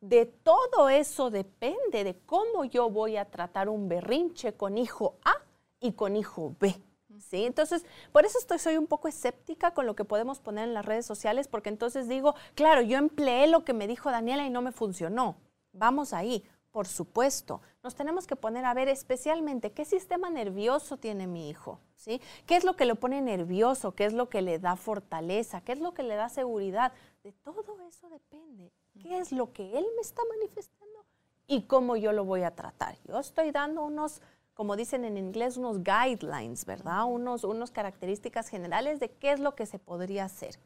De 0.00 0.26
todo 0.26 0.88
eso 0.88 1.30
depende 1.30 2.04
de 2.04 2.18
cómo 2.26 2.64
yo 2.64 2.90
voy 2.90 3.16
a 3.16 3.30
tratar 3.30 3.68
un 3.68 3.88
berrinche 3.88 4.54
con 4.54 4.76
hijo 4.78 5.16
A 5.24 5.34
y 5.80 5.92
con 5.92 6.16
hijo 6.16 6.54
B. 6.60 6.74
¿sí? 7.20 7.44
Entonces, 7.44 7.84
por 8.12 8.24
eso 8.24 8.38
estoy, 8.38 8.58
soy 8.58 8.76
un 8.76 8.86
poco 8.86 9.08
escéptica 9.08 9.72
con 9.72 9.86
lo 9.86 9.96
que 9.96 10.04
podemos 10.04 10.40
poner 10.40 10.68
en 10.68 10.74
las 10.74 10.84
redes 10.84 11.06
sociales, 11.06 11.48
porque 11.48 11.68
entonces 11.68 12.08
digo, 12.08 12.34
claro, 12.54 12.82
yo 12.82 12.98
empleé 12.98 13.46
lo 13.46 13.64
que 13.64 13.72
me 13.72 13.86
dijo 13.86 14.10
Daniela 14.10 14.44
y 14.46 14.50
no 14.50 14.62
me 14.62 14.72
funcionó. 14.72 15.36
Vamos 15.72 16.12
ahí, 16.12 16.44
por 16.70 16.86
supuesto. 16.86 17.60
Nos 17.82 17.94
tenemos 17.94 18.26
que 18.26 18.36
poner 18.36 18.64
a 18.64 18.74
ver 18.74 18.88
especialmente 18.88 19.72
qué 19.72 19.84
sistema 19.84 20.30
nervioso 20.30 20.98
tiene 20.98 21.26
mi 21.26 21.48
hijo, 21.48 21.80
¿sí? 21.94 22.20
¿Qué 22.46 22.56
es 22.56 22.64
lo 22.64 22.76
que 22.76 22.84
lo 22.84 22.96
pone 22.96 23.20
nervioso? 23.22 23.94
¿Qué 23.94 24.04
es 24.04 24.12
lo 24.12 24.28
que 24.28 24.42
le 24.42 24.58
da 24.58 24.76
fortaleza? 24.76 25.60
¿Qué 25.60 25.72
es 25.72 25.80
lo 25.80 25.94
que 25.94 26.02
le 26.02 26.16
da 26.16 26.28
seguridad? 26.28 26.92
De 27.22 27.32
todo 27.32 27.80
eso 27.88 28.08
depende. 28.08 28.72
¿Qué 29.02 29.18
es 29.18 29.32
lo 29.32 29.52
que 29.52 29.78
él 29.78 29.84
me 29.94 30.00
está 30.00 30.22
manifestando? 30.36 31.04
Y 31.46 31.62
cómo 31.62 31.96
yo 31.96 32.12
lo 32.12 32.24
voy 32.24 32.42
a 32.42 32.54
tratar. 32.54 32.96
Yo 33.04 33.18
estoy 33.20 33.50
dando 33.50 33.82
unos 33.82 34.20
como 34.56 34.74
dicen 34.74 35.04
en 35.04 35.18
inglés, 35.18 35.58
unos 35.58 35.84
guidelines, 35.84 36.64
¿verdad? 36.64 37.04
Unos, 37.04 37.44
unos 37.44 37.70
características 37.70 38.48
generales 38.48 39.00
de 39.00 39.10
qué 39.10 39.32
es 39.32 39.38
lo 39.38 39.54
que 39.54 39.66
se 39.66 39.78
podría 39.78 40.24
hacer. 40.24 40.58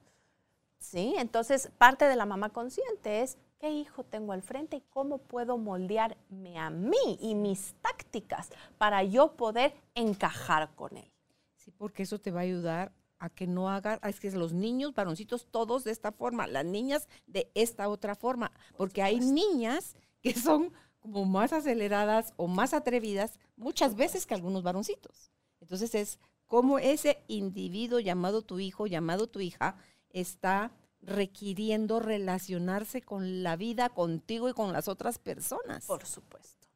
¿Sí? 0.79 1.15
Entonces, 1.19 1.73
parte 1.77 2.05
de 2.05 2.15
la 2.15 2.25
mamá 2.25 2.51
consciente 2.51 3.21
es 3.21 3.37
qué 3.59 3.71
hijo 3.71 4.05
tengo 4.05 4.33
al 4.33 4.43
frente 4.43 4.77
y 4.77 4.81
cómo 4.91 5.19
puedo 5.19 5.59
moldearme 5.59 6.57
a 6.57 6.71
mí 6.71 7.19
y 7.21 7.35
mis 7.35 7.75
tácticas 7.83 8.51
para 8.79 9.03
yo 9.03 9.33
poder 9.33 9.75
encajar 9.97 10.71
con 10.77 10.97
él. 10.97 11.11
Sí, 11.57 11.73
porque 11.73 12.05
eso 12.05 12.21
te 12.21 12.31
va 12.31 12.41
a 12.41 12.45
ayudar 12.45 12.93
a 13.21 13.29
que 13.29 13.47
no 13.47 13.71
haga, 13.71 14.01
es 14.03 14.19
que 14.19 14.31
los 14.33 14.53
niños, 14.53 14.95
varoncitos, 14.95 15.47
todos 15.51 15.85
de 15.85 15.93
esta 15.93 16.11
forma, 16.11 16.47
las 16.47 16.65
niñas 16.65 17.07
de 17.27 17.51
esta 17.55 17.89
otra 17.89 18.17
forma, 18.17 18.51
porque 18.77 19.03
hay 19.03 19.21
niñas 19.21 19.95
que 20.23 20.35
son 20.35 20.73
como 20.99 21.25
más 21.25 21.53
aceleradas 21.53 22.33
o 22.37 22.47
más 22.47 22.75
atrevidas 22.75 23.39
muchas 23.57 23.95
veces 23.95 24.27
que 24.27 24.35
algunos 24.35 24.63
varoncitos. 24.63 25.31
Entonces 25.61 25.95
es 25.95 26.19
como 26.47 26.79
ese 26.79 27.23
individuo 27.29 28.01
llamado 28.01 28.43
tu 28.43 28.59
hijo, 28.59 28.87
llamado 28.87 29.29
tu 29.29 29.41
hija, 29.41 29.77
está 30.11 30.73
requiriendo 31.03 32.01
relacionarse 32.01 33.03
con 33.03 33.43
la 33.43 33.57
vida, 33.57 33.91
contigo 33.91 34.49
y 34.49 34.53
con 34.53 34.73
las 34.73 34.89
otras 34.89 35.19
personas. 35.19 35.87
Por 35.87 36.05
supuesto, 36.07 36.67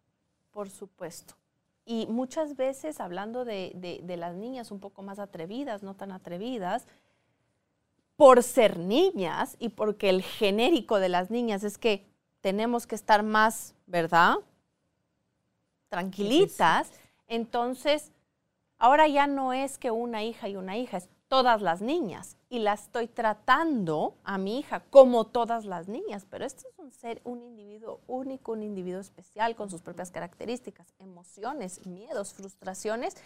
por 0.50 0.70
supuesto. 0.70 1.34
Y 1.86 2.06
muchas 2.06 2.56
veces, 2.56 3.00
hablando 3.00 3.44
de, 3.44 4.00
de, 4.02 4.16
las 4.16 4.34
niñas 4.34 4.70
un 4.70 4.80
poco 4.80 5.02
más 5.02 5.18
atrevidas, 5.18 5.82
no 5.82 5.94
tan 5.94 6.12
atrevidas, 6.12 6.86
por 8.16 8.42
ser 8.42 8.78
niñas 8.78 9.56
y 9.58 9.70
porque 9.70 10.08
el 10.08 10.22
genérico 10.22 10.98
de 10.98 11.08
las 11.08 11.30
niñas 11.30 11.62
es 11.64 11.76
que 11.76 12.06
tenemos 12.40 12.86
que 12.86 12.94
estar 12.94 13.22
más, 13.22 13.74
¿verdad? 13.86 14.36
Tranquilitas. 15.88 16.90
Entonces, 17.26 18.12
ahora 18.78 19.08
ya 19.08 19.26
no 19.26 19.52
es 19.52 19.78
que 19.78 19.90
una 19.90 20.24
hija 20.24 20.48
y 20.48 20.56
una 20.56 20.78
hija, 20.78 20.98
es 20.98 21.08
todas 21.34 21.62
las 21.62 21.82
niñas. 21.82 22.36
Y 22.48 22.60
la 22.60 22.74
estoy 22.74 23.08
tratando 23.08 24.14
a 24.22 24.38
mi 24.38 24.60
hija 24.60 24.84
como 24.90 25.24
todas 25.24 25.64
las 25.64 25.88
niñas. 25.88 26.26
Pero 26.30 26.44
este 26.44 26.68
es 26.68 26.78
un 26.78 26.92
ser, 26.92 27.20
un 27.24 27.42
individuo 27.42 28.00
único, 28.06 28.52
un 28.52 28.62
individuo 28.62 29.00
especial 29.00 29.56
con 29.56 29.68
sus 29.68 29.82
propias 29.82 30.12
características, 30.12 30.94
emociones, 31.00 31.84
miedos, 31.86 32.34
frustraciones. 32.34 33.16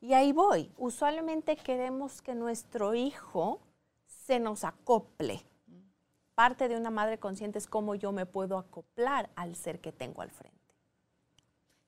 Y 0.00 0.14
ahí 0.14 0.32
voy. 0.32 0.72
Usualmente 0.78 1.56
queremos 1.56 2.22
que 2.22 2.34
nuestro 2.34 2.94
hijo 2.94 3.60
se 4.06 4.40
nos 4.40 4.64
acople 4.64 5.44
parte 6.34 6.68
de 6.68 6.76
una 6.78 6.88
madre 6.88 7.18
consciente 7.18 7.58
es 7.58 7.66
cómo 7.66 7.94
yo 7.94 8.12
me 8.12 8.24
puedo 8.24 8.56
acoplar 8.56 9.28
al 9.36 9.56
ser 9.56 9.78
que 9.78 9.92
tengo 9.92 10.22
al 10.22 10.30
frente. 10.30 10.74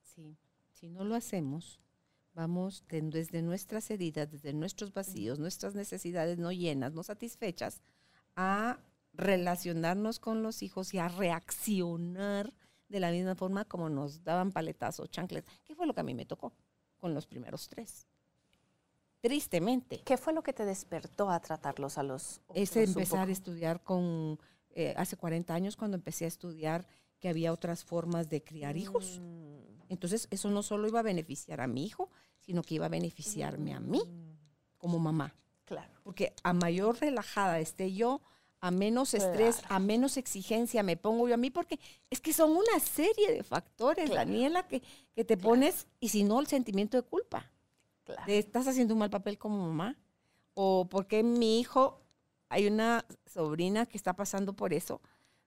Sí, 0.02 0.36
si 0.74 0.90
no 0.90 1.04
lo 1.04 1.14
hacemos, 1.14 1.80
vamos 2.34 2.84
desde 2.88 3.42
nuestras 3.42 3.90
heridas, 3.90 4.30
desde 4.30 4.52
nuestros 4.52 4.92
vacíos, 4.92 5.38
nuestras 5.38 5.74
necesidades 5.74 6.38
no 6.38 6.52
llenas, 6.52 6.92
no 6.92 7.02
satisfechas, 7.02 7.82
a 8.36 8.78
relacionarnos 9.12 10.18
con 10.18 10.42
los 10.42 10.62
hijos 10.62 10.94
y 10.94 10.98
a 10.98 11.08
reaccionar 11.08 12.52
de 12.88 13.00
la 13.00 13.10
misma 13.10 13.34
forma 13.34 13.64
como 13.64 13.88
nos 13.88 14.22
daban 14.24 14.52
paletazos, 14.52 15.10
chancles. 15.10 15.44
¿Qué 15.64 15.74
fue 15.74 15.86
lo 15.86 15.94
que 15.94 16.00
a 16.00 16.04
mí 16.04 16.14
me 16.14 16.26
tocó 16.26 16.52
con 16.98 17.14
los 17.14 17.26
primeros 17.26 17.68
tres? 17.68 18.06
tristemente. 19.22 20.02
¿Qué 20.04 20.18
fue 20.18 20.34
lo 20.34 20.42
que 20.42 20.52
te 20.52 20.66
despertó 20.66 21.30
a 21.30 21.40
tratarlos 21.40 21.96
a 21.96 22.02
los 22.02 22.42
Es 22.54 22.76
empezar 22.76 23.28
a 23.28 23.32
estudiar 23.32 23.82
con, 23.82 24.38
eh, 24.70 24.94
hace 24.96 25.16
40 25.16 25.54
años 25.54 25.76
cuando 25.76 25.96
empecé 25.96 26.26
a 26.26 26.28
estudiar 26.28 26.86
que 27.20 27.28
había 27.28 27.52
otras 27.52 27.84
formas 27.84 28.28
de 28.28 28.42
criar 28.42 28.76
hijos. 28.76 29.20
Mm. 29.22 29.51
Entonces, 29.92 30.26
eso 30.30 30.50
no 30.50 30.62
solo 30.62 30.88
iba 30.88 31.00
a 31.00 31.02
beneficiar 31.02 31.60
a 31.60 31.66
mi 31.66 31.84
hijo, 31.84 32.10
sino 32.40 32.62
que 32.62 32.76
iba 32.76 32.86
a 32.86 32.88
beneficiarme 32.88 33.74
a 33.74 33.80
mí 33.80 34.00
mm. 34.00 34.78
como 34.78 34.98
mamá. 34.98 35.34
Claro. 35.66 35.92
Porque 36.02 36.34
a 36.42 36.54
mayor 36.54 36.98
relajada 36.98 37.60
esté 37.60 37.92
yo, 37.92 38.22
a 38.60 38.70
menos 38.70 39.12
estrés, 39.12 39.60
a 39.68 39.78
menos 39.78 40.16
exigencia 40.16 40.82
me 40.82 40.96
pongo 40.96 41.28
yo 41.28 41.34
a 41.34 41.36
mí, 41.36 41.50
porque 41.50 41.78
es 42.08 42.20
que 42.20 42.32
son 42.32 42.52
una 42.52 42.80
serie 42.80 43.32
de 43.32 43.42
factores, 43.42 44.08
Claro. 44.08 44.30
Daniela, 44.30 44.66
que, 44.66 44.82
que 45.14 45.24
te 45.24 45.36
pones, 45.36 45.86
y 46.00 46.08
si 46.08 46.24
no, 46.24 46.40
el 46.40 46.46
sentimiento 46.46 46.96
de 46.96 47.02
culpa. 47.02 47.50
Claro. 48.04 48.24
de 48.26 48.38
estás 48.38 48.66
haciendo 48.66 48.94
un 48.94 49.00
mal 49.00 49.10
papel 49.10 49.38
como 49.38 49.68
mamá, 49.68 49.96
o 50.54 50.88
porque 50.88 51.22
mi 51.22 51.60
hijo, 51.60 52.00
hay 52.48 52.66
una 52.66 53.04
sobrina 53.26 53.86
que 53.86 53.96
está 53.96 54.14
pasando 54.16 54.54
por 54.54 54.72
eso, 54.72 55.02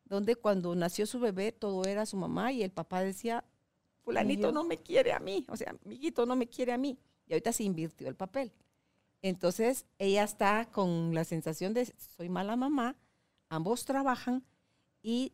donde 0.06 0.36
cuando 0.36 0.76
nació 0.76 1.06
su 1.08 1.20
bebé 1.20 1.52
todo 1.52 1.84
era 1.84 2.06
su 2.06 2.16
mamá 2.16 2.52
y 2.52 2.64
el 2.64 2.72
papá 2.72 3.02
decía, 3.02 3.44
fulanito 4.06 4.52
no 4.52 4.64
me 4.64 4.78
quiere 4.78 5.12
a 5.12 5.20
mí, 5.20 5.46
o 5.50 5.58
sea, 5.58 5.76
mi 5.84 5.96
hijito 5.96 6.26
no 6.26 6.36
me 6.36 6.48
quiere 6.48 6.72
a 6.72 6.78
mí. 6.78 6.98
Y 7.28 7.34
ahorita 7.34 7.52
se 7.52 7.64
invirtió 7.64 8.08
el 8.08 8.16
papel. 8.16 8.54
Entonces 9.24 9.88
ella 9.98 10.24
está 10.24 10.70
con 10.72 11.14
la 11.16 11.24
sensación 11.24 11.74
de 11.74 11.92
soy 12.16 12.30
mala 12.30 12.56
mamá, 12.56 12.96
ambos 13.50 13.84
trabajan 13.84 14.46
y 15.02 15.34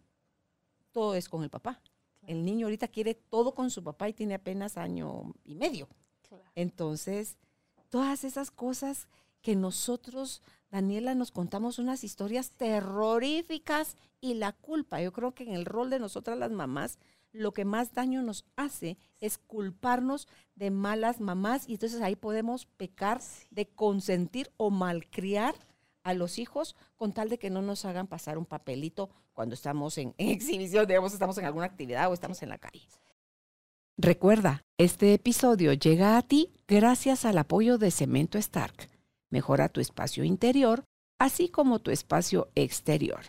todo 0.93 1.15
es 1.15 1.27
con 1.27 1.43
el 1.43 1.49
papá. 1.49 1.81
El 2.25 2.45
niño 2.45 2.67
ahorita 2.67 2.87
quiere 2.87 3.15
todo 3.15 3.53
con 3.53 3.69
su 3.69 3.83
papá 3.83 4.07
y 4.07 4.13
tiene 4.13 4.35
apenas 4.35 4.77
año 4.77 5.33
y 5.43 5.55
medio. 5.55 5.89
Claro. 6.21 6.45
Entonces, 6.55 7.37
todas 7.89 8.23
esas 8.23 8.51
cosas 8.51 9.09
que 9.41 9.55
nosotros, 9.55 10.41
Daniela, 10.69 11.13
nos 11.15 11.31
contamos 11.31 11.77
unas 11.77 12.05
historias 12.05 12.51
terroríficas 12.51 13.97
y 14.21 14.35
la 14.35 14.53
culpa. 14.53 15.01
Yo 15.01 15.11
creo 15.11 15.33
que 15.33 15.43
en 15.43 15.53
el 15.53 15.65
rol 15.65 15.89
de 15.89 15.99
nosotras 15.99 16.37
las 16.37 16.51
mamás, 16.51 16.99
lo 17.31 17.53
que 17.53 17.65
más 17.65 17.93
daño 17.93 18.21
nos 18.21 18.45
hace 18.55 18.97
es 19.19 19.37
culparnos 19.37 20.27
de 20.55 20.71
malas 20.71 21.19
mamás 21.19 21.67
y 21.67 21.73
entonces 21.73 22.01
ahí 22.01 22.15
podemos 22.15 22.65
pecar 22.65 23.21
de 23.49 23.67
consentir 23.67 24.51
o 24.57 24.69
malcriar 24.69 25.55
a 26.03 26.13
los 26.13 26.39
hijos 26.39 26.75
con 26.95 27.13
tal 27.13 27.29
de 27.29 27.37
que 27.37 27.49
no 27.49 27.61
nos 27.61 27.85
hagan 27.85 28.07
pasar 28.07 28.37
un 28.37 28.45
papelito 28.45 29.09
cuando 29.33 29.55
estamos 29.55 29.97
en, 29.97 30.13
en 30.17 30.29
exhibición, 30.29 30.87
digamos, 30.87 31.13
estamos 31.13 31.37
en 31.37 31.45
alguna 31.45 31.65
actividad 31.65 32.09
o 32.09 32.13
estamos 32.13 32.41
en 32.41 32.49
la 32.49 32.57
calle. 32.57 32.87
Recuerda, 33.97 34.63
este 34.77 35.13
episodio 35.13 35.73
llega 35.73 36.17
a 36.17 36.21
ti 36.21 36.51
gracias 36.67 37.23
al 37.23 37.37
apoyo 37.37 37.77
de 37.77 37.91
Cemento 37.91 38.37
Stark. 38.37 38.89
Mejora 39.29 39.69
tu 39.69 39.79
espacio 39.79 40.23
interior, 40.23 40.83
así 41.19 41.49
como 41.49 41.79
tu 41.79 41.91
espacio 41.91 42.49
exterior. 42.55 43.21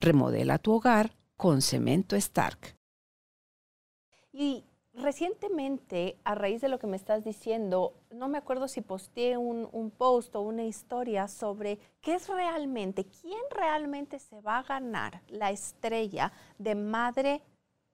Remodela 0.00 0.58
tu 0.58 0.72
hogar 0.72 1.16
con 1.36 1.62
Cemento 1.62 2.16
Stark. 2.16 2.75
Y 4.38 4.66
recientemente, 4.92 6.18
a 6.22 6.34
raíz 6.34 6.60
de 6.60 6.68
lo 6.68 6.78
que 6.78 6.86
me 6.86 6.98
estás 6.98 7.24
diciendo, 7.24 7.94
no 8.10 8.28
me 8.28 8.36
acuerdo 8.36 8.68
si 8.68 8.82
posteé 8.82 9.38
un, 9.38 9.90
post 9.96 10.36
o 10.36 10.42
una 10.42 10.64
historia 10.64 11.26
sobre 11.26 11.78
qué 12.02 12.16
es 12.16 12.28
realmente, 12.28 13.06
quién 13.06 13.40
realmente 13.50 14.18
se 14.18 14.38
va 14.42 14.58
a 14.58 14.62
ganar 14.62 15.22
la 15.28 15.52
estrella 15.52 16.34
de 16.58 16.74
madre 16.74 17.40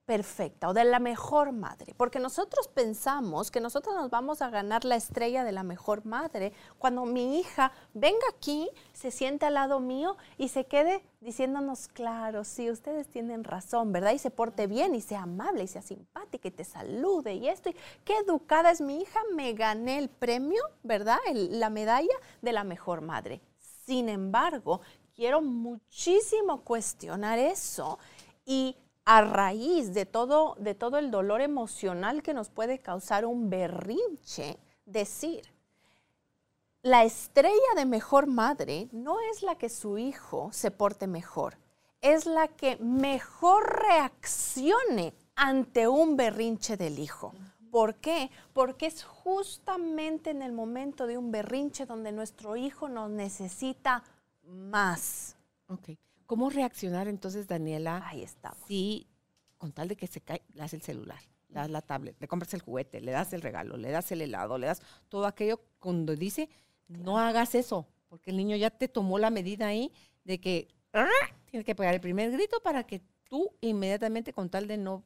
perfecta 0.05 0.69
o 0.69 0.75
de 0.75 0.85
la 0.85 0.99
mejor 0.99 1.53
madre. 1.53 1.95
Porque 1.97 2.19
nosotros 2.19 2.69
pensamos 2.69 3.51
que 3.51 3.61
nosotros 3.61 3.95
nos 3.95 4.11
vamos 4.11 4.43
a 4.43 4.51
ganar 4.51 4.85
la 4.85 4.97
estrella 4.97 5.45
de 5.45 5.53
la 5.53 5.62
mejor 5.62 6.05
madre 6.05 6.53
cuando 6.79 7.05
mi 7.05 7.38
hija 7.38 7.73
venga 7.95 8.27
aquí, 8.35 8.69
se 8.93 9.11
siente 9.11 9.47
al 9.47 9.55
lado 9.55 9.81
mío 9.81 10.17
y 10.38 10.49
se 10.49 10.67
quede 10.67 11.05
diciéndonos, 11.21 11.88
claro, 11.88 12.43
sí, 12.45 12.71
ustedes 12.71 13.09
tienen 13.09 13.45
razón, 13.45 13.93
¿verdad? 13.93 14.12
Y 14.12 14.19
se 14.19 14.31
porte 14.31 14.67
bien 14.67 14.95
y 14.95 15.01
sea 15.01 15.23
amable 15.23 15.65
y 15.65 15.69
sea 15.69 15.83
simpática 15.83 16.49
y 16.49 16.51
te 16.51 16.65
salude 16.65 17.35
y 17.35 17.49
esto. 17.49 17.71
Y 17.71 17.77
qué 18.05 18.17
educada 18.19 18.71
es 18.73 18.81
mi 18.81 19.01
hija, 19.01 19.21
me 19.35 19.53
gané 19.53 19.99
el 19.99 20.09
premio, 20.09 20.62
¿verdad? 20.83 21.19
El- 21.27 21.61
la 21.61 21.71
medalla 21.71 22.15
de 22.41 22.53
la 22.53 22.65
mejor 22.65 23.03
madre. 23.03 23.41
Sin 23.87 24.09
embargo, 24.09 24.81
quiero 25.15 25.41
muchísimo 25.41 26.62
cuestionar 26.62 27.38
eso 27.38 27.99
y 28.45 28.77
a 29.05 29.23
raíz 29.23 29.95
de 29.95 30.07
todo, 30.07 30.57
de 30.59 30.75
todo 30.75 30.99
el 30.99 31.11
dolor 31.11 31.41
emocional 31.41 32.23
que 32.23 32.35
nos 32.35 32.51
puede 32.51 32.79
causar 32.79 33.25
un 33.25 33.51
berrinche, 33.51 34.59
decir, 34.87 35.53
la 36.83 37.05
estrella 37.05 37.75
de 37.77 37.87
mejor 37.87 38.27
madre 38.27 38.88
no 38.93 39.17
es 39.31 39.43
la 39.43 39.57
que 39.57 39.69
su 39.69 39.99
hijo 39.99 40.51
se 40.53 40.71
porte 40.71 41.07
mejor, 41.07 41.59
es 42.01 42.27
la 42.27 42.49
que 42.49 42.77
mejor 42.79 43.85
reaccione 43.88 45.15
ante 45.37 45.87
un 45.87 46.17
berrinche 46.17 46.77
del 46.77 46.99
hijo. 46.99 47.35
¿Por 47.71 47.95
qué? 47.95 48.31
Porque 48.53 48.87
es 48.87 49.05
justamente 49.05 50.31
en 50.31 50.43
el 50.43 50.53
momento 50.53 51.07
de 51.07 51.17
un 51.17 51.31
berrinche 51.31 51.87
donde 51.87 52.12
nuestro 52.12 52.57
hijo 52.57 52.88
nos 52.88 53.11
necesita 53.11 54.03
más. 54.43 55.37
Ok. 55.69 55.97
¿Cómo 56.33 56.49
reaccionar 56.49 57.09
entonces, 57.09 57.47
Daniela, 57.47 58.09
Ahí 58.09 58.23
estamos. 58.23 58.57
si 58.66 59.07
con 59.59 59.71
tal 59.71 59.88
de 59.88 59.97
que 59.97 60.07
se 60.07 60.23
cae, 60.23 60.40
le 60.55 60.61
das 60.61 60.73
el 60.73 60.81
celular, 60.81 61.21
le 61.51 61.57
das 61.57 61.68
la 61.68 61.83
tablet, 61.83 62.16
le 62.18 62.27
compras 62.27 62.55
el 62.55 62.62
juguete, 62.62 63.03
le 63.03 63.12
das 63.12 63.35
el 63.35 63.42
regalo, 63.42 63.77
le 63.77 63.90
das 63.90 64.11
el 64.12 64.23
helado, 64.23 64.57
le 64.57 64.66
das 64.66 64.81
todo 65.11 65.27
aquello 65.27 65.61
cuando 65.79 66.16
dice, 66.16 66.49
no 66.88 67.18
hagas 67.18 67.55
eso, 67.55 67.87
porque 68.09 68.31
el 68.31 68.38
niño 68.38 68.57
ya 68.57 68.71
te 68.71 68.88
tomó 68.88 69.18
la 69.18 69.29
medida 69.29 69.66
ahí 69.66 69.92
de 70.25 70.40
que 70.40 70.68
¡ah! 70.95 71.07
tiene 71.51 71.64
que 71.64 71.75
pegar 71.75 71.92
el 71.92 72.01
primer 72.01 72.31
grito 72.31 72.62
para 72.62 72.85
que 72.85 73.03
tú 73.29 73.51
inmediatamente, 73.61 74.33
con 74.33 74.49
tal 74.49 74.66
de 74.68 74.79
no 74.79 75.05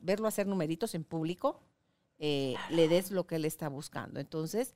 verlo 0.00 0.26
hacer 0.26 0.48
numeritos 0.48 0.96
en 0.96 1.04
público, 1.04 1.60
eh, 2.18 2.56
le 2.70 2.88
des 2.88 3.12
lo 3.12 3.28
que 3.28 3.36
él 3.36 3.44
está 3.44 3.68
buscando. 3.68 4.18
Entonces, 4.18 4.74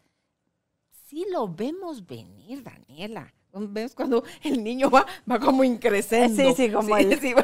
sí 1.08 1.26
lo 1.32 1.48
vemos 1.48 2.06
venir, 2.06 2.62
Daniela. 2.62 3.34
¿Ves 3.52 3.94
cuando 3.94 4.22
el 4.42 4.62
niño 4.62 4.90
va, 4.90 5.06
va 5.30 5.38
como 5.38 5.64
increciendo? 5.64 6.36
Sí, 6.42 6.54
sí, 6.54 6.70
como 6.72 6.96
el- 6.96 7.18
sí. 7.20 7.34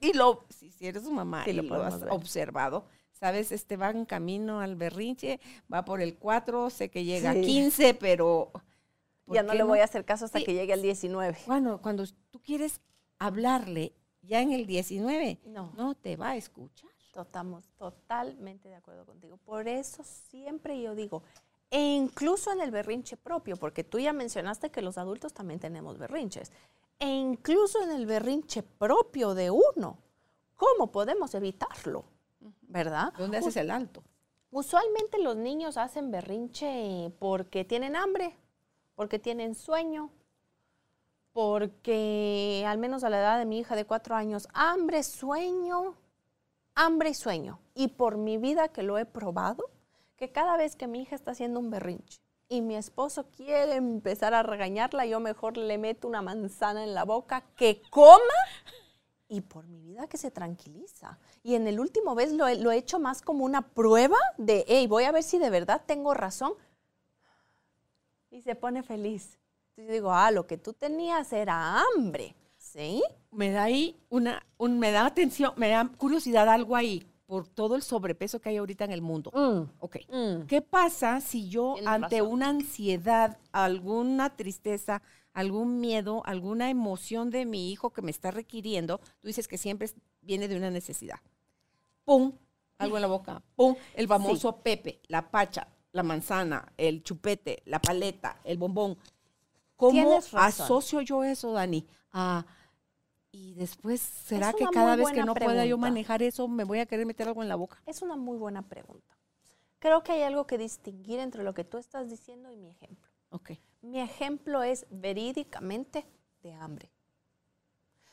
Y 0.00 0.12
lo, 0.12 0.44
si, 0.50 0.70
eres 0.86 1.04
su 1.04 1.10
mamá 1.12 1.44
y 1.46 1.52
lo 1.52 1.62
lo, 1.62 1.82
has 1.82 2.00
ver. 2.00 2.10
observado, 2.12 2.86
sabes, 3.12 3.52
este 3.52 3.76
va 3.76 3.90
en 3.90 4.04
camino 4.04 4.60
al 4.60 4.76
berrinche, 4.76 5.40
va 5.72 5.84
por 5.84 6.00
el 6.00 6.16
4, 6.16 6.70
sé 6.70 6.90
que 6.90 7.04
llega 7.04 7.30
a 7.30 7.34
15, 7.34 7.94
pero... 7.94 8.50
¿por 9.24 9.34
Ya 9.36 9.42
no 9.42 9.54
le 9.54 9.62
voy 9.62 9.78
a 9.78 9.84
hacer 9.84 10.04
caso 10.04 10.26
hasta 10.26 10.42
que 10.42 10.52
llegue 10.52 10.72
al 10.74 10.82
19. 10.82 11.38
Bueno, 11.46 11.80
cuando 11.80 12.04
tú 12.30 12.40
quieres 12.42 12.80
hablarle 13.18 13.94
ya 14.22 14.42
en 14.42 14.52
el 14.52 14.66
19, 14.66 15.40
No. 15.46 15.72
no 15.76 15.94
te 15.94 16.16
va 16.16 16.30
a 16.30 16.36
escuchar. 16.36 16.90
Estamos 17.16 17.64
totalmente 17.78 18.68
de 18.68 18.74
acuerdo 18.74 19.06
contigo. 19.06 19.36
Por 19.38 19.68
eso 19.68 20.02
siempre 20.04 20.82
yo 20.82 20.94
digo, 20.96 21.22
e 21.74 21.80
incluso 21.80 22.52
en 22.52 22.60
el 22.60 22.70
berrinche 22.70 23.16
propio, 23.16 23.56
porque 23.56 23.82
tú 23.82 23.98
ya 23.98 24.12
mencionaste 24.12 24.70
que 24.70 24.80
los 24.80 24.96
adultos 24.96 25.32
también 25.32 25.58
tenemos 25.58 25.98
berrinches, 25.98 26.52
e 27.00 27.08
incluso 27.08 27.82
en 27.82 27.90
el 27.90 28.06
berrinche 28.06 28.62
propio 28.62 29.34
de 29.34 29.50
uno, 29.50 29.98
¿cómo 30.54 30.92
podemos 30.92 31.34
evitarlo? 31.34 32.04
¿Verdad? 32.62 33.12
¿Dónde 33.18 33.38
haces 33.38 33.56
el 33.56 33.72
alto? 33.72 34.04
Usualmente 34.52 35.18
los 35.18 35.34
niños 35.34 35.76
hacen 35.76 36.12
berrinche 36.12 37.12
porque 37.18 37.64
tienen 37.64 37.96
hambre, 37.96 38.36
porque 38.94 39.18
tienen 39.18 39.56
sueño, 39.56 40.10
porque 41.32 42.62
al 42.68 42.78
menos 42.78 43.02
a 43.02 43.10
la 43.10 43.18
edad 43.18 43.36
de 43.36 43.46
mi 43.46 43.58
hija 43.58 43.74
de 43.74 43.84
cuatro 43.84 44.14
años, 44.14 44.46
hambre, 44.54 45.02
sueño, 45.02 45.96
hambre 46.76 47.10
y 47.10 47.14
sueño. 47.14 47.58
Y 47.74 47.88
por 47.88 48.16
mi 48.16 48.38
vida 48.38 48.68
que 48.68 48.84
lo 48.84 48.96
he 48.96 49.06
probado, 49.06 49.73
que 50.24 50.32
cada 50.32 50.56
vez 50.56 50.74
que 50.74 50.86
mi 50.86 51.02
hija 51.02 51.16
está 51.16 51.32
haciendo 51.32 51.60
un 51.60 51.70
berrinche 51.70 52.18
y 52.48 52.62
mi 52.62 52.76
esposo 52.76 53.26
quiere 53.30 53.74
empezar 53.74 54.32
a 54.32 54.42
regañarla, 54.42 55.04
yo 55.04 55.20
mejor 55.20 55.58
le 55.58 55.76
meto 55.76 56.08
una 56.08 56.22
manzana 56.22 56.82
en 56.82 56.94
la 56.94 57.04
boca, 57.04 57.44
que 57.56 57.82
coma 57.90 58.18
y 59.28 59.42
por 59.42 59.66
mi 59.66 59.82
vida 59.82 60.06
que 60.06 60.16
se 60.16 60.30
tranquiliza. 60.30 61.18
Y 61.42 61.56
en 61.56 61.66
el 61.66 61.78
último 61.78 62.14
vez 62.14 62.32
lo 62.32 62.46
he, 62.46 62.76
hecho 62.78 62.98
más 62.98 63.20
como 63.20 63.44
una 63.44 63.60
prueba 63.60 64.16
de, 64.38 64.64
hey, 64.66 64.86
voy 64.86 65.04
a 65.04 65.12
ver 65.12 65.22
si 65.22 65.38
de 65.38 65.50
verdad 65.50 65.82
tengo 65.84 66.14
razón. 66.14 66.54
Y 68.30 68.40
se 68.40 68.54
pone 68.54 68.82
feliz. 68.82 69.38
Entonces 69.70 69.92
digo, 69.92 70.10
ah, 70.10 70.30
lo 70.30 70.46
que 70.46 70.56
tú 70.56 70.72
tenías 70.72 71.34
era 71.34 71.82
hambre, 71.82 72.34
¿sí? 72.56 73.02
me 73.30 73.50
da 73.50 73.64
ahí 73.64 74.00
una, 74.08 74.46
un- 74.56 74.78
me 74.78 74.90
da 74.90 75.04
atención, 75.04 75.52
me 75.56 75.68
da 75.68 75.86
curiosidad 75.98 76.48
algo 76.48 76.76
ahí 76.76 77.06
por 77.26 77.48
todo 77.48 77.74
el 77.76 77.82
sobrepeso 77.82 78.40
que 78.40 78.50
hay 78.50 78.58
ahorita 78.58 78.84
en 78.84 78.92
el 78.92 79.02
mundo. 79.02 79.30
Ok. 79.78 79.96
Mm. 80.10 80.46
¿Qué 80.46 80.60
pasa 80.60 81.20
si 81.20 81.48
yo 81.48 81.74
Tienes 81.74 81.92
ante 81.92 82.18
razón. 82.18 82.32
una 82.32 82.48
ansiedad, 82.50 83.38
alguna 83.52 84.36
tristeza, 84.36 85.02
algún 85.32 85.80
miedo, 85.80 86.22
alguna 86.26 86.70
emoción 86.70 87.30
de 87.30 87.46
mi 87.46 87.72
hijo 87.72 87.90
que 87.90 88.02
me 88.02 88.10
está 88.10 88.30
requiriendo, 88.30 88.98
tú 89.20 89.28
dices 89.28 89.48
que 89.48 89.58
siempre 89.58 89.90
viene 90.20 90.48
de 90.48 90.56
una 90.56 90.70
necesidad? 90.70 91.18
¡Pum! 92.04 92.32
Algo 92.78 92.96
en 92.96 93.02
la 93.02 93.08
boca. 93.08 93.42
¡Pum! 93.56 93.74
El 93.94 94.06
famoso 94.06 94.56
pepe, 94.56 95.00
la 95.08 95.30
pacha, 95.30 95.66
la 95.92 96.02
manzana, 96.02 96.72
el 96.76 97.02
chupete, 97.02 97.62
la 97.66 97.80
paleta, 97.80 98.38
el 98.44 98.58
bombón. 98.58 98.98
¿Cómo 99.76 99.92
Tienes 99.92 100.30
razón. 100.30 100.64
asocio 100.64 101.00
yo 101.00 101.24
eso, 101.24 101.52
Dani? 101.52 101.86
Ah, 102.12 102.44
y 103.34 103.54
después, 103.54 104.00
¿será 104.00 104.52
que 104.52 104.64
cada 104.72 104.94
vez 104.96 105.10
que 105.10 105.24
no 105.24 105.34
pueda 105.34 105.64
yo 105.64 105.76
pregunta. 105.76 105.88
manejar 105.88 106.22
eso, 106.22 106.46
me 106.46 106.62
voy 106.64 106.78
a 106.78 106.86
querer 106.86 107.04
meter 107.04 107.26
algo 107.26 107.42
en 107.42 107.48
la 107.48 107.56
boca? 107.56 107.82
Es 107.86 108.00
una 108.02 108.14
muy 108.16 108.38
buena 108.38 108.62
pregunta. 108.62 109.16
Creo 109.80 110.02
que 110.02 110.12
hay 110.12 110.22
algo 110.22 110.46
que 110.46 110.56
distinguir 110.56 111.18
entre 111.18 111.42
lo 111.42 111.52
que 111.52 111.64
tú 111.64 111.76
estás 111.78 112.08
diciendo 112.08 112.50
y 112.50 112.56
mi 112.56 112.70
ejemplo. 112.70 113.08
Ok. 113.30 113.50
Mi 113.82 114.00
ejemplo 114.00 114.62
es 114.62 114.86
verídicamente 114.90 116.06
de 116.42 116.52
hambre. 116.54 116.90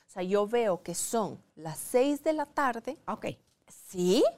O 0.08 0.10
sea, 0.12 0.24
yo 0.24 0.48
veo 0.48 0.82
que 0.82 0.96
son 0.96 1.42
las 1.56 1.78
6 1.78 2.24
de 2.24 2.34
la 2.34 2.46
tarde. 2.46 2.98
Ok. 3.08 3.28
Sí. 3.68 4.24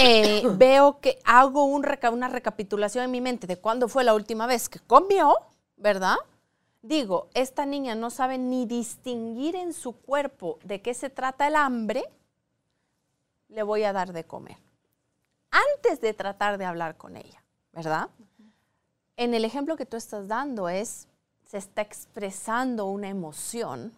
Eh, 0.00 0.42
veo 0.54 1.00
que 1.00 1.18
hago 1.24 1.64
un 1.64 1.82
reca- 1.82 2.10
una 2.12 2.28
recapitulación 2.28 3.02
en 3.04 3.10
mi 3.10 3.20
mente 3.20 3.48
de 3.48 3.56
cuándo 3.56 3.88
fue 3.88 4.04
la 4.04 4.14
última 4.14 4.46
vez 4.46 4.68
que 4.68 4.78
comió, 4.78 5.34
¿verdad? 5.76 6.14
Digo, 6.82 7.28
esta 7.34 7.66
niña 7.66 7.94
no 7.94 8.10
sabe 8.10 8.38
ni 8.38 8.66
distinguir 8.66 9.56
en 9.56 9.72
su 9.72 9.92
cuerpo 9.92 10.58
de 10.62 10.80
qué 10.80 10.94
se 10.94 11.10
trata 11.10 11.48
el 11.48 11.56
hambre, 11.56 12.04
le 13.48 13.62
voy 13.62 13.82
a 13.84 13.92
dar 13.92 14.12
de 14.12 14.24
comer. 14.24 14.58
Antes 15.50 16.00
de 16.00 16.14
tratar 16.14 16.58
de 16.58 16.64
hablar 16.64 16.96
con 16.96 17.16
ella, 17.16 17.42
¿verdad? 17.72 18.10
En 19.16 19.34
el 19.34 19.44
ejemplo 19.44 19.76
que 19.76 19.86
tú 19.86 19.96
estás 19.96 20.28
dando 20.28 20.68
es, 20.68 21.08
se 21.44 21.58
está 21.58 21.82
expresando 21.82 22.86
una 22.86 23.08
emoción, 23.08 23.92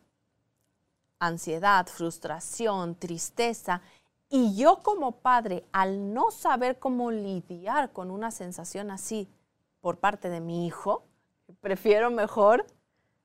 ansiedad, 1.19 1.87
frustración, 1.87 2.95
tristeza, 2.95 3.83
y 4.31 4.57
yo 4.57 4.83
como 4.83 5.13
padre, 5.13 5.67
al 5.73 6.15
no 6.15 6.31
saber 6.31 6.79
cómo 6.79 7.11
lidiar 7.11 7.93
con 7.93 8.11
una 8.11 8.31
sensación 8.31 8.91
así 8.91 9.29
por 9.81 9.99
parte 9.99 10.31
de 10.31 10.41
mi 10.41 10.67
hijo, 10.67 11.05
prefiero 11.61 12.11
mejor 12.11 12.67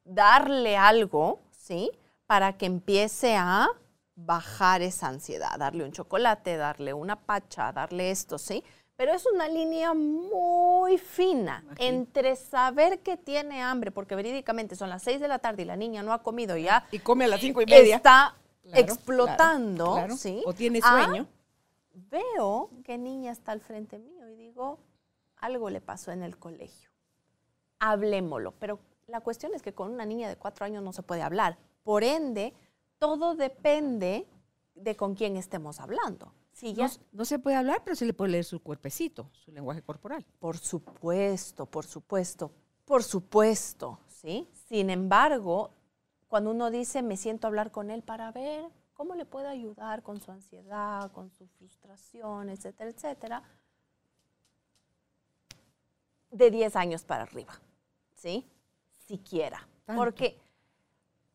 darle 0.03 0.77
algo, 0.77 1.39
¿sí? 1.51 1.91
Para 2.27 2.57
que 2.57 2.65
empiece 2.65 3.35
a 3.35 3.67
bajar 4.15 4.81
esa 4.81 5.07
ansiedad, 5.07 5.57
darle 5.59 5.83
un 5.83 5.91
chocolate, 5.91 6.57
darle 6.57 6.93
una 6.93 7.15
pacha, 7.17 7.71
darle 7.71 8.11
esto, 8.11 8.38
¿sí? 8.38 8.63
Pero 8.95 9.13
es 9.13 9.25
una 9.25 9.49
línea 9.49 9.93
muy 9.93 10.97
fina 10.97 11.65
entre 11.77 12.38
saber 12.38 12.99
que 12.99 13.17
tiene 13.17 13.61
hambre, 13.61 13.91
porque 13.91 14.15
verídicamente 14.15 14.75
son 14.77 14.89
las 14.89 15.03
seis 15.03 15.19
de 15.19 15.27
la 15.27 15.39
tarde 15.39 15.63
y 15.63 15.65
la 15.65 15.75
niña 15.75 16.01
no 16.01 16.13
ha 16.13 16.23
comido 16.23 16.55
ya, 16.55 16.88
Y 16.91 16.99
come 16.99 17.25
a 17.25 17.27
las 17.27 17.41
cinco 17.41 17.61
y 17.61 17.65
media. 17.65 17.97
está 17.97 18.35
Claro, 18.63 18.81
explotando, 18.81 19.83
claro, 19.91 19.95
claro. 19.95 20.17
¿sí? 20.17 20.41
O 20.45 20.53
tiene 20.53 20.81
sueño. 20.81 21.27
veo 21.93 22.69
que 22.83 22.97
niña 22.97 23.31
está 23.31 23.51
al 23.51 23.61
frente 23.61 23.99
mío 23.99 24.29
y 24.29 24.35
digo, 24.35 24.79
algo 25.38 25.69
le 25.69 25.81
pasó 25.81 26.11
en 26.11 26.23
el 26.23 26.38
colegio. 26.38 26.89
Hablémoslo. 27.79 28.53
Pero 28.59 28.79
la 29.07 29.21
cuestión 29.21 29.53
es 29.53 29.61
que 29.61 29.73
con 29.73 29.91
una 29.91 30.05
niña 30.05 30.29
de 30.29 30.38
cuatro 30.38 30.65
años 30.65 30.83
no 30.83 30.93
se 30.93 31.03
puede 31.03 31.21
hablar. 31.21 31.57
Por 31.83 32.03
ende, 32.03 32.53
todo 32.99 33.35
depende 33.35 34.27
de 34.73 34.95
con 34.95 35.15
quién 35.15 35.38
estemos 35.38 35.79
hablando. 35.79 36.33
Si 36.51 36.73
ya, 36.73 36.88
No, 36.88 36.93
no 37.11 37.25
se 37.25 37.38
puede 37.38 37.57
hablar, 37.57 37.81
pero 37.83 37.95
se 37.95 38.05
le 38.05 38.13
puede 38.13 38.31
leer 38.31 38.45
su 38.45 38.61
cuerpecito, 38.61 39.29
su 39.33 39.51
lenguaje 39.51 39.81
corporal. 39.81 40.25
por 40.39 40.57
supuesto, 40.57 41.65
por 41.65 41.85
supuesto, 41.85 42.51
por 42.85 43.03
supuesto, 43.03 43.99
¿sí? 44.07 44.47
Sin 44.69 44.89
embargo, 44.89 45.71
cuando 46.27 46.51
uno 46.51 46.71
dice, 46.71 47.01
me 47.01 47.17
siento 47.17 47.45
a 47.45 47.49
hablar 47.49 47.71
con 47.71 47.91
él 47.91 48.03
para 48.03 48.31
ver 48.31 48.69
cómo 48.93 49.15
le 49.15 49.25
puedo 49.25 49.49
ayudar 49.49 50.01
con 50.01 50.21
su 50.21 50.31
ansiedad, 50.31 51.11
con 51.11 51.29
su 51.29 51.45
frustración, 51.47 52.49
etcétera, 52.49 52.89
etcétera, 52.89 53.43
de 56.31 56.51
10 56.51 56.75
años 56.75 57.03
para 57.03 57.23
arriba, 57.23 57.53
¿sí? 58.15 58.45
Siquiera. 59.07 59.67
Tanto. 59.85 60.01
Porque 60.01 60.38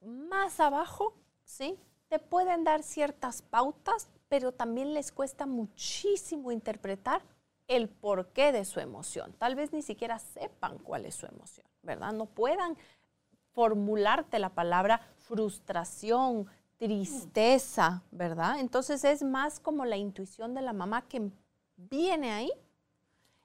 más 0.00 0.60
abajo, 0.60 1.14
¿sí? 1.44 1.78
Te 2.08 2.18
pueden 2.18 2.64
dar 2.64 2.82
ciertas 2.82 3.42
pautas, 3.42 4.08
pero 4.28 4.52
también 4.52 4.94
les 4.94 5.12
cuesta 5.12 5.46
muchísimo 5.46 6.52
interpretar 6.52 7.22
el 7.68 7.88
porqué 7.88 8.50
de 8.50 8.64
su 8.64 8.80
emoción. 8.80 9.32
Tal 9.34 9.54
vez 9.54 9.72
ni 9.72 9.82
siquiera 9.82 10.18
sepan 10.18 10.78
cuál 10.78 11.06
es 11.06 11.14
su 11.14 11.26
emoción, 11.26 11.66
¿verdad? 11.82 12.12
No 12.12 12.26
puedan 12.26 12.76
formularte 13.52 14.38
la 14.38 14.50
palabra 14.50 15.00
frustración, 15.18 16.46
tristeza, 16.78 18.02
¿verdad? 18.10 18.58
Entonces 18.58 19.04
es 19.04 19.22
más 19.22 19.60
como 19.60 19.84
la 19.84 19.96
intuición 19.96 20.54
de 20.54 20.62
la 20.62 20.72
mamá 20.72 21.02
que 21.02 21.30
viene 21.76 22.32
ahí 22.32 22.50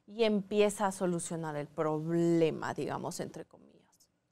y 0.07 0.23
empieza 0.23 0.87
a 0.87 0.91
solucionar 0.91 1.55
el 1.55 1.67
problema, 1.67 2.73
digamos, 2.73 3.19
entre 3.19 3.45
comillas. 3.45 3.73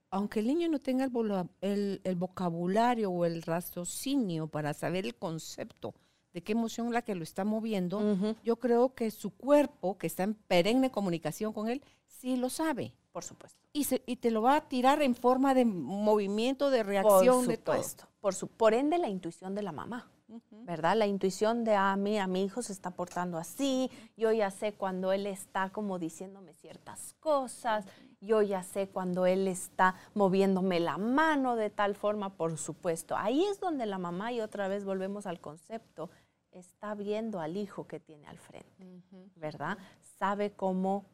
Aunque 0.10 0.40
el 0.42 0.48
niño 0.48 0.70
no 0.70 0.80
tenga 0.80 1.04
el, 1.04 1.10
vola- 1.10 1.48
el- 1.62 2.00
el 2.04 2.16
vocabulario 2.16 3.10
o 3.12 3.26
el 3.26 3.42
raciocinio 3.42 4.48
para 4.48 4.74
saber 4.74 5.06
el 5.06 5.16
concepto 5.16 5.96
de 6.34 6.42
qué 6.44 6.52
emoción 6.54 6.92
la 6.94 7.02
que 7.04 7.16
lo 7.16 7.24
está 7.24 7.44
moviendo, 7.46 8.02
yo 8.44 8.56
creo 8.58 8.94
que 8.96 9.12
su 9.12 9.32
cuerpo, 9.32 9.98
que 9.98 10.08
está 10.08 10.24
en 10.24 10.34
perenne 10.36 10.92
comunicación 10.92 11.54
con 11.54 11.68
él, 11.70 11.84
sí 12.08 12.38
lo 12.38 12.50
sabe. 12.50 12.94
Por 13.12 13.24
supuesto. 13.24 13.60
Y, 13.74 13.84
se- 13.84 14.02
y 14.08 14.16
te 14.16 14.32
lo 14.32 14.42
va 14.42 14.56
a 14.56 14.68
tirar 14.68 15.02
en 15.04 15.14
forma 15.16 15.54
de 15.54 15.66
movimiento, 15.66 16.70
de 16.72 16.80
Por 16.80 16.88
reacción, 16.88 17.48
de 17.48 17.58
todo. 17.58 17.76
supuesto. 17.76 18.08
Por, 18.20 18.34
su, 18.34 18.48
por 18.48 18.74
ende, 18.74 18.98
la 18.98 19.10
intuición 19.10 19.54
de 19.54 19.62
la 19.64 19.72
mamá. 19.72 20.10
¿Verdad? 20.52 20.96
La 20.96 21.08
intuición 21.08 21.64
de, 21.64 21.76
ah, 21.76 21.96
mira, 21.96 22.28
mi 22.28 22.44
hijo 22.44 22.62
se 22.62 22.74
está 22.74 22.92
portando 22.92 23.38
así, 23.38 23.90
yo 24.18 24.32
ya 24.32 24.52
sé 24.52 24.74
cuando 24.74 25.12
él 25.12 25.28
está 25.28 25.70
como 25.70 26.00
diciéndome 26.00 26.54
ciertas 26.54 27.16
cosas, 27.20 27.86
yo 28.22 28.42
ya 28.42 28.64
sé 28.64 28.88
cuando 28.88 29.26
él 29.26 29.48
está 29.48 29.96
moviéndome 30.14 30.80
la 30.80 30.98
mano 30.98 31.56
de 31.56 31.70
tal 31.70 31.96
forma, 31.96 32.36
por 32.36 32.58
supuesto. 32.58 33.18
Ahí 33.18 33.44
es 33.46 33.60
donde 33.60 33.86
la 33.86 33.98
mamá, 33.98 34.32
y 34.32 34.42
otra 34.42 34.68
vez 34.68 34.86
volvemos 34.86 35.26
al 35.26 35.40
concepto, 35.42 36.10
está 36.52 36.96
viendo 36.96 37.40
al 37.40 37.58
hijo 37.58 37.88
que 37.88 38.00
tiene 38.00 38.28
al 38.28 38.38
frente, 38.38 39.02
¿verdad? 39.36 39.78
Sabe 40.18 40.52
cómo 40.52 41.06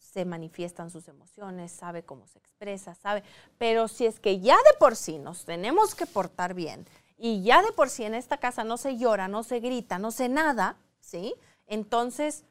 se 0.00 0.24
manifiestan 0.24 0.90
sus 0.90 1.06
emociones, 1.08 1.70
sabe 1.70 2.02
cómo 2.02 2.26
se 2.26 2.38
expresa, 2.38 2.94
sabe. 2.94 3.22
Pero 3.58 3.86
si 3.86 4.06
es 4.06 4.18
que 4.18 4.40
ya 4.40 4.56
de 4.56 4.78
por 4.78 4.96
sí 4.96 5.18
nos 5.18 5.44
tenemos 5.44 5.94
que 5.94 6.06
portar 6.06 6.54
bien 6.54 6.86
y 7.20 7.42
ya 7.42 7.62
de 7.62 7.70
por 7.72 7.88
sí 7.90 8.04
en 8.04 8.14
esta 8.14 8.38
casa 8.38 8.64
no 8.64 8.76
se 8.78 8.96
llora, 8.96 9.28
no 9.28 9.42
se 9.42 9.60
grita, 9.60 9.98
no 9.98 10.10
se 10.10 10.28
nada, 10.28 10.76
¿sí? 11.00 11.34
Entonces 11.66 12.44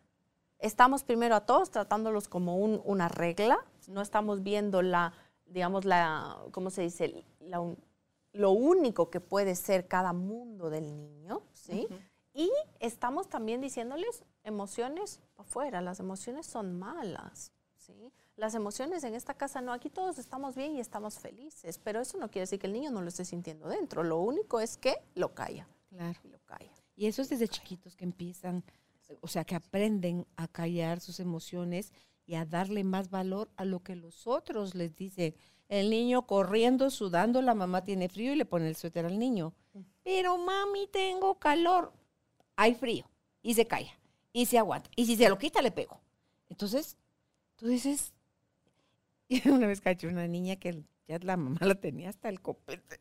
estamos 0.60 1.04
primero 1.04 1.36
a 1.36 1.46
todos 1.46 1.72
tratándolos 1.72 2.28
como 2.28 2.58
un- 2.58 2.82
una 2.86 3.08
regla, 3.10 3.58
no 3.88 4.02
estamos 4.02 4.44
viendo 4.44 4.82
la, 4.82 5.14
digamos, 5.48 5.86
la, 5.86 6.38
¿cómo 6.52 6.70
se 6.70 6.84
dice? 6.84 7.26
La 7.40 7.62
lo 8.32 8.52
único 8.52 9.10
que 9.10 9.20
puede 9.20 9.56
ser 9.56 9.88
cada 9.88 10.14
mundo 10.14 10.70
del 10.70 10.96
niño, 10.96 11.42
¿sí? 11.54 11.88
Y 12.32 12.52
estamos 12.80 13.28
también 13.28 13.60
diciéndoles 13.60 14.24
emociones 14.44 15.20
afuera, 15.38 15.82
las 15.82 16.00
emociones 16.00 16.46
son 16.46 16.78
malas, 16.78 17.52
¿sí? 17.94 18.12
Las 18.36 18.56
emociones 18.56 19.04
en 19.04 19.16
esta 19.16 19.34
casa 19.34 19.62
no, 19.62 19.74
aquí 19.74 19.90
todos 19.90 20.18
estamos 20.18 20.56
bien 20.56 20.76
y 20.76 20.80
estamos 20.80 21.20
felices, 21.20 21.78
pero 21.84 22.00
eso 22.02 22.18
no 22.18 22.30
quiere 22.30 22.44
decir 22.44 22.60
que 22.60 22.68
el 22.68 22.74
niño 22.74 22.90
no 22.92 23.02
lo 23.02 23.10
esté 23.10 23.26
sintiendo 23.26 23.68
dentro, 23.68 24.04
lo 24.04 24.20
único 24.20 24.60
es 24.60 24.78
que 24.78 24.96
lo 25.16 25.34
calla, 25.34 25.68
Claro. 25.90 26.20
y 26.24 26.28
lo 26.30 26.40
calla. 26.46 26.72
Y 26.96 27.08
eso 27.08 27.22
es 27.22 27.30
desde 27.30 27.48
chiquitos 27.48 27.96
que 27.96 28.06
empiezan, 28.06 28.64
o 29.22 29.28
sea, 29.28 29.44
que 29.44 29.56
aprenden 29.56 30.26
a 30.36 30.48
callar 30.48 31.00
sus 31.02 31.20
emociones 31.20 31.92
y 32.26 32.36
a 32.36 32.46
darle 32.46 32.84
más 32.84 33.10
valor 33.10 33.50
a 33.56 33.66
lo 33.66 33.80
que 33.82 33.96
los 33.96 34.28
otros 34.28 34.76
les 34.76 34.96
dicen. 34.96 35.36
El 35.68 35.90
niño 35.90 36.26
corriendo, 36.28 36.90
sudando, 36.90 37.42
la 37.42 37.54
mamá 37.56 37.84
tiene 37.84 38.10
frío 38.10 38.34
y 38.34 38.36
le 38.36 38.46
pone 38.46 38.68
el 38.68 38.76
suéter 38.76 39.06
al 39.06 39.18
niño. 39.20 39.54
Pero 40.04 40.38
mami, 40.38 40.88
tengo 40.88 41.36
calor. 41.40 41.92
Hay 42.56 42.74
frío. 42.76 43.10
Y 43.42 43.54
se 43.54 43.66
calla. 43.66 43.92
Y 44.34 44.46
se 44.46 44.58
aguanta. 44.58 44.90
Y 44.96 45.06
si 45.06 45.16
se 45.16 45.30
lo 45.30 45.38
quita, 45.38 45.62
le 45.62 45.72
pego. 45.72 46.02
Entonces, 46.50 46.98
tú 47.60 47.68
dices, 47.68 48.14
y 49.28 49.48
una 49.50 49.68
vez 49.68 49.82
caché 49.82 50.08
una 50.08 50.28
niña 50.28 50.56
que 50.56 50.84
ya 51.08 51.20
la 51.20 51.38
mamá 51.38 51.60
la 51.62 51.76
tenía 51.76 52.10
hasta 52.10 52.30
el 52.30 52.42
copete. 52.42 53.00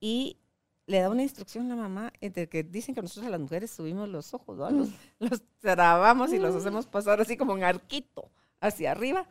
Y 0.00 0.38
le 0.86 1.00
da 1.00 1.10
una 1.10 1.22
instrucción 1.22 1.66
a 1.66 1.74
la 1.74 1.82
mamá, 1.82 2.12
entre 2.20 2.48
que 2.48 2.62
dicen 2.62 2.94
que 2.94 3.02
nosotros 3.02 3.26
a 3.26 3.30
las 3.30 3.40
mujeres 3.40 3.70
subimos 3.70 4.08
los 4.08 4.32
ojos, 4.34 4.56
¿no? 4.58 4.70
los, 4.70 4.88
los 5.18 5.42
trabamos 5.58 6.32
y 6.32 6.38
los 6.38 6.54
hacemos 6.54 6.86
pasar 6.86 7.20
así 7.20 7.36
como 7.36 7.56
en 7.56 7.64
arquito 7.64 8.30
hacia 8.60 8.92
arriba. 8.92 9.26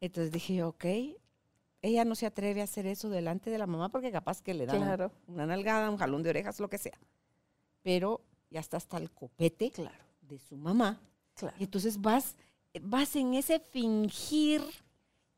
Entonces 0.00 0.32
dije, 0.32 0.62
ok, 0.62 0.84
ella 1.82 2.04
no 2.04 2.14
se 2.14 2.26
atreve 2.26 2.60
a 2.60 2.64
hacer 2.64 2.86
eso 2.86 3.08
delante 3.10 3.50
de 3.50 3.58
la 3.58 3.66
mamá 3.66 3.88
porque 3.90 4.10
capaz 4.10 4.42
que 4.42 4.54
le 4.54 4.66
dan 4.66 4.78
Claro. 4.78 5.12
una 5.28 5.46
nalgada, 5.46 5.90
un 5.90 5.96
jalón 5.98 6.22
de 6.22 6.30
orejas, 6.30 6.58
lo 6.60 6.68
que 6.68 6.78
sea. 6.78 6.98
Pero 7.82 8.20
ya 8.50 8.60
está 8.60 8.76
hasta 8.78 8.96
el 8.96 9.10
copete 9.10 9.70
Claro, 9.70 10.04
de 10.22 10.38
su 10.38 10.56
mamá. 10.56 10.98
claro. 11.34 11.56
Y 11.58 11.64
entonces 11.64 12.00
vas, 12.00 12.34
vas 12.82 13.16
en 13.16 13.34
ese 13.34 13.60
fingir, 13.60 14.62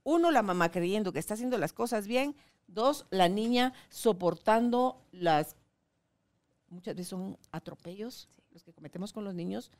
uno, 0.04 0.30
la 0.30 0.42
mamá 0.42 0.70
creyendo 0.70 1.12
que 1.12 1.18
está 1.18 1.34
haciendo 1.34 1.58
las 1.58 1.72
cosas 1.72 2.06
bien, 2.06 2.34
dos, 2.66 3.06
la 3.10 3.28
niña 3.28 3.72
soportando 3.88 5.00
las, 5.12 5.56
muchas 6.68 6.94
veces 6.94 7.08
son 7.08 7.38
atropellos 7.50 8.28
los 8.50 8.62
que 8.62 8.72
cometemos 8.72 9.12
con 9.12 9.24
los 9.24 9.34
niños, 9.34 9.70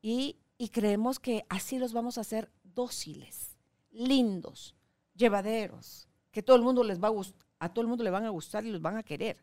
y, 0.00 0.36
y 0.58 0.68
creemos 0.68 1.18
que 1.18 1.44
así 1.48 1.78
los 1.78 1.92
vamos 1.92 2.16
a 2.16 2.20
hacer 2.20 2.50
dóciles, 2.62 3.56
lindos, 3.90 4.74
llevaderos, 5.14 6.08
que 6.30 6.42
todo 6.42 6.56
el 6.56 6.62
mundo 6.62 6.84
les 6.84 7.02
va 7.02 7.08
a 7.08 7.12
gust- 7.12 7.34
a 7.58 7.68
todo 7.72 7.82
el 7.82 7.88
mundo 7.88 8.04
le 8.04 8.10
van 8.10 8.24
a 8.24 8.30
gustar 8.30 8.64
y 8.66 8.70
los 8.70 8.82
van 8.82 8.96
a 8.96 9.02
querer. 9.02 9.36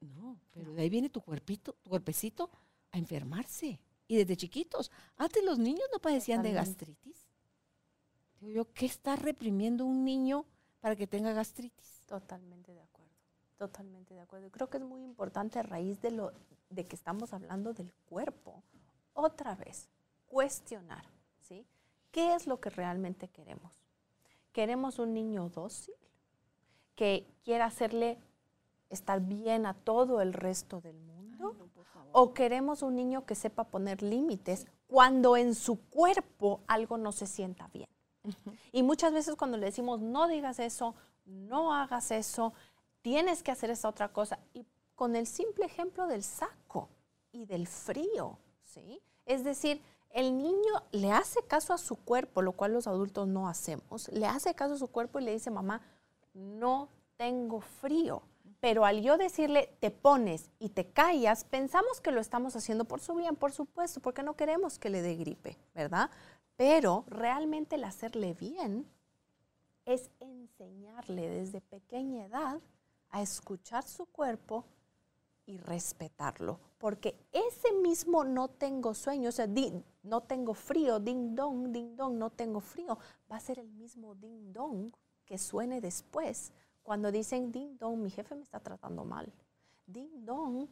No, 0.00 0.38
pero 0.52 0.72
de 0.72 0.82
ahí 0.82 0.88
viene 0.88 1.10
tu 1.10 1.20
cuerpito, 1.20 1.74
tu 1.82 1.90
cuerpecito 1.90 2.50
a 2.92 2.98
enfermarse. 2.98 3.80
Y 4.06 4.16
desde 4.16 4.36
chiquitos. 4.36 4.90
Antes 5.16 5.44
los 5.44 5.58
niños 5.58 5.88
no 5.92 5.98
padecían 5.98 6.42
de 6.42 6.52
gastritis. 6.52 7.26
Digo 8.40 8.52
yo, 8.52 8.72
¿qué 8.72 8.86
está 8.86 9.16
reprimiendo 9.16 9.84
un 9.84 10.04
niño 10.04 10.44
para 10.80 10.96
que 10.96 11.06
tenga 11.06 11.32
gastritis? 11.32 12.02
Totalmente 12.06 12.72
de 12.72 12.82
acuerdo. 12.82 13.12
Totalmente 13.56 14.14
de 14.14 14.20
acuerdo. 14.20 14.50
Creo 14.50 14.68
que 14.68 14.76
es 14.76 14.84
muy 14.84 15.02
importante 15.02 15.58
a 15.58 15.62
raíz 15.62 16.02
de 16.02 16.10
lo 16.10 16.32
de 16.70 16.86
que 16.86 16.96
estamos 16.96 17.32
hablando 17.32 17.72
del 17.72 17.92
cuerpo, 18.06 18.62
otra 19.12 19.54
vez, 19.54 19.88
cuestionar, 20.26 21.04
¿sí? 21.40 21.66
¿Qué 22.10 22.34
es 22.34 22.46
lo 22.46 22.60
que 22.60 22.70
realmente 22.70 23.28
queremos? 23.28 23.72
¿Queremos 24.52 24.98
un 24.98 25.14
niño 25.14 25.48
dócil 25.48 25.94
que 26.94 27.26
quiera 27.44 27.66
hacerle 27.66 28.18
estar 28.90 29.20
bien 29.20 29.66
a 29.66 29.74
todo 29.74 30.20
el 30.20 30.32
resto 30.32 30.80
del 30.80 30.98
mundo? 30.98 31.13
¿O 32.16 32.32
queremos 32.32 32.82
un 32.82 32.94
niño 32.94 33.26
que 33.26 33.34
sepa 33.34 33.64
poner 33.64 34.00
límites 34.00 34.68
cuando 34.86 35.36
en 35.36 35.52
su 35.52 35.80
cuerpo 35.90 36.60
algo 36.68 36.96
no 36.96 37.10
se 37.10 37.26
sienta 37.26 37.66
bien? 37.72 37.88
Y 38.70 38.84
muchas 38.84 39.12
veces 39.12 39.34
cuando 39.34 39.56
le 39.56 39.66
decimos, 39.66 40.00
no 40.00 40.28
digas 40.28 40.60
eso, 40.60 40.94
no 41.24 41.74
hagas 41.74 42.12
eso, 42.12 42.54
tienes 43.02 43.42
que 43.42 43.50
hacer 43.50 43.70
esa 43.70 43.88
otra 43.88 44.12
cosa. 44.12 44.38
Y 44.52 44.64
con 44.94 45.16
el 45.16 45.26
simple 45.26 45.66
ejemplo 45.66 46.06
del 46.06 46.22
saco 46.22 46.88
y 47.32 47.46
del 47.46 47.66
frío, 47.66 48.38
¿sí? 48.62 49.02
Es 49.26 49.42
decir, 49.42 49.82
el 50.10 50.38
niño 50.38 50.84
le 50.92 51.10
hace 51.10 51.42
caso 51.42 51.72
a 51.72 51.78
su 51.78 51.96
cuerpo, 51.96 52.42
lo 52.42 52.52
cual 52.52 52.74
los 52.74 52.86
adultos 52.86 53.26
no 53.26 53.48
hacemos. 53.48 54.06
Le 54.12 54.26
hace 54.26 54.54
caso 54.54 54.74
a 54.74 54.78
su 54.78 54.86
cuerpo 54.86 55.18
y 55.18 55.24
le 55.24 55.32
dice, 55.32 55.50
mamá, 55.50 55.80
no 56.32 56.90
tengo 57.16 57.60
frío. 57.60 58.22
Pero 58.64 58.86
al 58.86 59.02
yo 59.02 59.18
decirle, 59.18 59.76
te 59.78 59.90
pones 59.90 60.50
y 60.58 60.70
te 60.70 60.90
callas, 60.90 61.44
pensamos 61.44 62.00
que 62.00 62.10
lo 62.10 62.18
estamos 62.18 62.56
haciendo 62.56 62.86
por 62.86 62.98
su 62.98 63.14
bien, 63.14 63.36
por 63.36 63.52
supuesto, 63.52 64.00
porque 64.00 64.22
no 64.22 64.36
queremos 64.36 64.78
que 64.78 64.88
le 64.88 65.02
dé 65.02 65.16
gripe, 65.16 65.58
¿verdad? 65.74 66.10
Pero 66.56 67.04
realmente 67.06 67.76
el 67.76 67.84
hacerle 67.84 68.32
bien 68.32 68.90
es 69.84 70.08
enseñarle 70.18 71.28
desde 71.28 71.60
pequeña 71.60 72.24
edad 72.24 72.58
a 73.10 73.20
escuchar 73.20 73.86
su 73.86 74.06
cuerpo 74.06 74.64
y 75.44 75.58
respetarlo. 75.58 76.58
Porque 76.78 77.18
ese 77.32 77.70
mismo 77.82 78.24
no 78.24 78.48
tengo 78.48 78.94
sueño, 78.94 79.28
o 79.28 79.32
sea, 79.32 79.46
no 80.04 80.22
tengo 80.22 80.54
frío, 80.54 81.00
ding 81.00 81.34
dong, 81.34 81.70
ding 81.70 81.96
dong, 81.96 82.14
no 82.14 82.30
tengo 82.30 82.60
frío, 82.60 82.96
va 83.30 83.36
a 83.36 83.40
ser 83.40 83.58
el 83.58 83.68
mismo 83.68 84.14
ding 84.14 84.54
dong 84.54 84.90
que 85.26 85.36
suene 85.36 85.82
después 85.82 86.54
cuando 86.84 87.10
dicen 87.10 87.50
ding 87.50 87.76
dong, 87.78 87.98
mi 87.98 88.10
jefe 88.10 88.36
me 88.36 88.42
está 88.42 88.60
tratando 88.60 89.04
mal. 89.04 89.32
Ding 89.86 90.24
dong, 90.24 90.68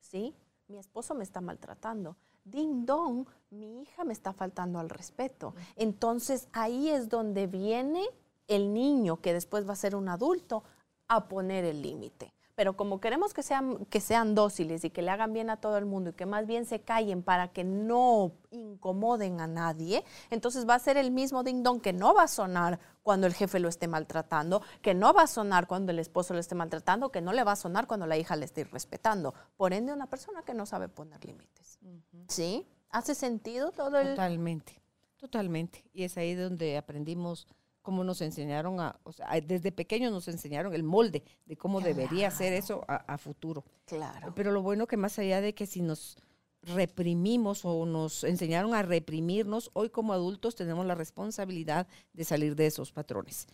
¿sí? 0.00 0.34
Mi 0.68 0.78
esposo 0.78 1.14
me 1.14 1.24
está 1.24 1.40
maltratando. 1.40 2.16
Ding 2.44 2.86
dong, 2.86 3.26
mi 3.50 3.82
hija 3.82 4.04
me 4.04 4.12
está 4.12 4.32
faltando 4.32 4.78
al 4.78 4.88
respeto. 4.88 5.54
Entonces 5.74 6.48
ahí 6.52 6.88
es 6.88 7.08
donde 7.08 7.48
viene 7.48 8.06
el 8.46 8.72
niño, 8.72 9.20
que 9.20 9.32
después 9.32 9.68
va 9.68 9.72
a 9.72 9.76
ser 9.76 9.96
un 9.96 10.08
adulto, 10.08 10.62
a 11.08 11.28
poner 11.28 11.64
el 11.64 11.82
límite. 11.82 12.32
Pero 12.56 12.74
como 12.74 13.00
queremos 13.00 13.34
que 13.34 13.42
sean, 13.42 13.84
que 13.86 14.00
sean 14.00 14.34
dóciles 14.34 14.82
y 14.84 14.90
que 14.90 15.02
le 15.02 15.10
hagan 15.10 15.32
bien 15.34 15.50
a 15.50 15.58
todo 15.58 15.76
el 15.76 15.84
mundo 15.84 16.10
y 16.10 16.12
que 16.14 16.24
más 16.24 16.46
bien 16.46 16.64
se 16.64 16.80
callen 16.80 17.22
para 17.22 17.48
que 17.48 17.64
no 17.64 18.32
incomoden 18.50 19.40
a 19.40 19.46
nadie, 19.46 20.04
entonces 20.30 20.66
va 20.66 20.74
a 20.74 20.78
ser 20.78 20.96
el 20.96 21.10
mismo 21.10 21.44
ding 21.44 21.62
dong 21.62 21.82
que 21.82 21.92
no 21.92 22.14
va 22.14 22.22
a 22.22 22.28
sonar 22.28 22.80
cuando 23.02 23.26
el 23.26 23.34
jefe 23.34 23.60
lo 23.60 23.68
esté 23.68 23.88
maltratando, 23.88 24.62
que 24.80 24.94
no 24.94 25.12
va 25.12 25.22
a 25.22 25.26
sonar 25.26 25.66
cuando 25.68 25.92
el 25.92 25.98
esposo 25.98 26.32
lo 26.32 26.40
esté 26.40 26.54
maltratando, 26.54 27.12
que 27.12 27.20
no 27.20 27.32
le 27.32 27.44
va 27.44 27.52
a 27.52 27.56
sonar 27.56 27.86
cuando 27.86 28.06
la 28.06 28.16
hija 28.16 28.34
le 28.36 28.46
esté 28.46 28.64
respetando. 28.64 29.34
Por 29.56 29.74
ende, 29.74 29.92
una 29.92 30.08
persona 30.08 30.42
que 30.42 30.54
no 30.54 30.64
sabe 30.64 30.88
poner 30.88 31.24
límites. 31.24 31.78
¿Sí? 32.28 32.66
¿Hace 32.88 33.14
sentido 33.14 33.70
todo 33.70 33.98
el...? 33.98 34.08
Totalmente, 34.08 34.80
totalmente. 35.18 35.84
Y 35.92 36.04
es 36.04 36.16
ahí 36.16 36.34
donde 36.34 36.78
aprendimos 36.78 37.46
cómo 37.86 38.02
nos 38.02 38.20
enseñaron 38.20 38.80
a, 38.80 38.98
o 39.04 39.12
sea, 39.12 39.28
desde 39.40 39.70
pequeños 39.70 40.10
nos 40.10 40.26
enseñaron 40.26 40.74
el 40.74 40.82
molde 40.82 41.22
de 41.44 41.56
cómo 41.56 41.80
debería 41.80 42.32
ser 42.32 42.52
eso 42.52 42.84
a, 42.88 43.16
futuro. 43.16 43.64
Claro. 43.84 44.32
Pero 44.34 44.50
lo 44.50 44.60
bueno 44.60 44.88
que 44.88 44.96
más 44.96 45.20
allá 45.20 45.40
de 45.40 45.54
que 45.54 45.66
si 45.66 45.82
nos 45.82 46.18
reprimimos 46.62 47.64
o 47.64 47.86
nos 47.86 48.24
enseñaron 48.24 48.74
a 48.74 48.82
reprimirnos, 48.82 49.70
hoy 49.72 49.90
como 49.90 50.14
adultos 50.14 50.56
tenemos 50.56 50.84
la 50.84 50.96
responsabilidad 50.96 51.86
de 52.12 52.24
salir 52.24 52.56
de 52.56 52.66
esos 52.66 52.90
patrones. 52.90 53.46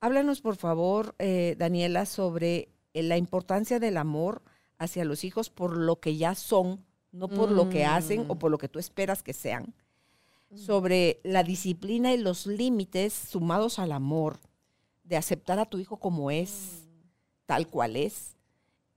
Háblanos, 0.00 0.42
por 0.42 0.56
favor, 0.56 1.14
eh, 1.18 1.56
Daniela, 1.56 2.04
sobre 2.04 2.68
eh, 2.92 3.02
la 3.02 3.16
importancia 3.16 3.80
del 3.80 3.96
amor 3.96 4.42
hacia 4.76 5.06
los 5.06 5.24
hijos 5.24 5.48
por 5.48 5.78
lo 5.78 5.98
que 5.98 6.18
ya 6.18 6.34
son, 6.34 6.84
no 7.10 7.28
por 7.28 7.50
lo 7.50 7.70
que 7.70 7.86
hacen 7.86 8.26
o 8.28 8.34
mm. 8.34 8.38
por 8.38 8.50
lo 8.50 8.58
que 8.58 8.68
tú 8.68 8.78
esperas 8.78 9.22
que 9.22 9.32
sean 9.32 9.74
sobre 10.54 11.20
la 11.24 11.42
disciplina 11.42 12.12
y 12.12 12.18
los 12.18 12.46
límites 12.46 13.12
sumados 13.12 13.78
al 13.78 13.92
amor, 13.92 14.40
de 15.04 15.16
aceptar 15.16 15.58
a 15.58 15.66
tu 15.66 15.78
hijo 15.78 15.98
como 15.98 16.30
es, 16.30 16.86
tal 17.46 17.68
cual 17.68 17.96
es, 17.96 18.36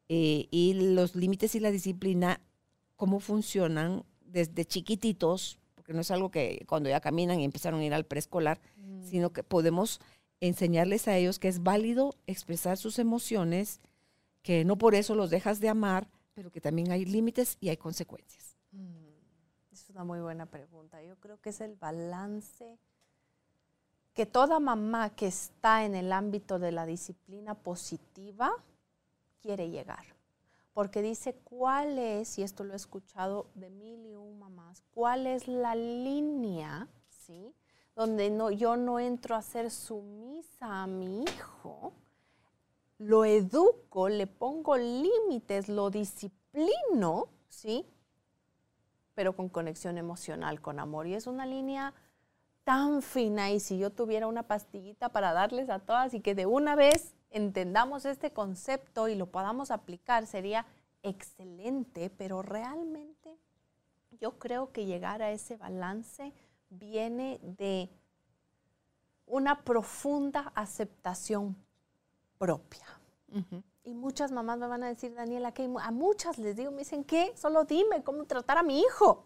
eh, 0.10 0.48
y 0.52 0.74
los 0.74 1.16
límites 1.16 1.56
y 1.56 1.60
la 1.60 1.72
disciplina, 1.72 2.42
cómo 2.96 3.20
funcionan 3.20 4.04
desde 4.26 4.66
chiquititos, 4.66 5.60
porque 5.76 5.94
no 5.94 6.02
es 6.02 6.12
algo 6.12 6.32
que 6.32 6.66
cuando 6.68 6.90
ya 6.90 7.00
caminan 7.00 7.40
y 7.40 7.46
empezaron 7.46 7.80
a 7.80 7.86
ir 7.86 7.94
al 7.94 8.06
preescolar, 8.06 8.62
sino 9.04 9.32
que 9.32 9.44
podemos 9.44 10.00
enseñarles 10.40 11.08
a 11.08 11.18
ellos 11.18 11.40
que 11.40 11.48
es 11.48 11.64
válido 11.64 12.16
expresar 12.28 12.78
sus 12.78 13.00
emociones, 13.00 13.80
que 14.42 14.66
no 14.66 14.78
por 14.78 14.96
eso 14.96 15.16
los 15.16 15.30
dejas 15.30 15.60
de 15.60 15.70
amar, 15.70 16.10
pero 16.34 16.52
que 16.52 16.62
también 16.62 16.92
hay 16.92 17.06
límites 17.06 17.58
y 17.60 17.70
hay 17.70 17.78
consecuencias 17.78 18.52
una 19.92 20.04
muy 20.04 20.20
buena 20.20 20.46
pregunta. 20.46 21.04
Yo 21.04 21.18
creo 21.18 21.40
que 21.42 21.50
es 21.50 21.62
el 21.62 21.76
balance 21.76 22.78
que 24.14 24.26
toda 24.26 24.60
mamá 24.60 25.10
que 25.10 25.28
está 25.28 25.86
en 25.86 25.96
el 25.96 26.12
ámbito 26.12 26.60
de 26.60 26.72
la 26.72 26.86
disciplina 26.86 27.56
positiva 27.56 28.52
quiere 29.42 29.70
llegar. 29.70 30.06
Porque 30.74 31.02
dice 31.02 31.36
cuál 31.44 31.98
es, 31.98 32.38
y 32.38 32.44
esto 32.44 32.64
lo 32.64 32.74
he 32.74 32.78
escuchado 32.78 33.48
de 33.56 33.70
mil 33.70 34.06
y 34.06 34.16
un 34.16 34.40
mamás, 34.40 34.82
cuál 34.94 35.28
es 35.28 35.48
la 35.48 35.76
línea, 35.76 36.88
¿sí? 37.10 37.54
Donde 37.94 38.30
no, 38.30 38.52
yo 38.52 38.78
no 38.78 39.00
entro 39.00 39.36
a 39.36 39.42
ser 39.42 39.70
sumisa 39.70 40.84
a 40.84 40.88
mi 40.88 41.24
hijo, 41.24 41.92
lo 42.98 43.26
educo, 43.26 44.08
le 44.08 44.28
pongo 44.28 44.78
límites, 44.78 45.68
lo 45.68 45.90
disciplino, 45.90 47.28
¿sí? 47.50 47.86
Pero 49.22 49.36
con 49.36 49.50
conexión 49.50 50.00
emocional, 50.00 50.62
con 50.62 50.80
amor. 50.80 51.06
Y 51.06 51.14
es 51.14 51.28
una 51.28 51.46
línea 51.46 51.94
tan 52.64 53.04
fina 53.04 53.52
y 53.52 53.60
si 53.60 53.78
yo 53.78 53.92
tuviera 53.92 54.26
una 54.26 54.48
pastillita 54.48 55.10
para 55.10 55.32
darles 55.32 55.70
a 55.70 55.78
todas 55.78 56.16
y 56.16 56.22
que 56.22 56.34
de 56.34 56.48
una 56.48 56.74
vez 56.74 57.14
entendamos 57.30 58.06
este 58.06 58.34
concepto 58.34 59.10
y 59.10 59.14
lo 59.14 59.28
podamos 59.28 59.70
aplicar, 59.70 60.26
sería 60.26 60.66
excelente, 61.04 62.10
pero 62.10 62.42
realmente 62.42 63.38
yo 64.20 64.40
creo 64.40 64.72
que 64.72 64.88
llegar 64.88 65.22
a 65.22 65.30
ese 65.30 65.56
balance 65.56 66.34
viene 66.72 67.40
de 67.44 67.92
una 69.28 69.62
profunda 69.62 70.52
aceptación 70.56 71.56
propia. 72.40 72.88
Y 73.84 73.96
muchas 73.96 74.32
mamás 74.32 74.60
me 74.60 74.68
van 74.68 74.84
a 74.84 74.88
decir, 74.88 75.14
Daniela, 75.14 75.54
que 75.54 75.64
a 75.82 75.92
muchas 75.92 76.38
les 76.38 76.56
digo, 76.56 76.72
me 76.72 76.80
dicen, 76.80 77.04
¿qué? 77.04 77.34
Solo 77.36 77.66
dime 77.66 78.04
cómo 78.04 78.26
tratar 78.26 78.58
a 78.60 78.64
mi 78.64 78.80
hijo. 78.80 79.26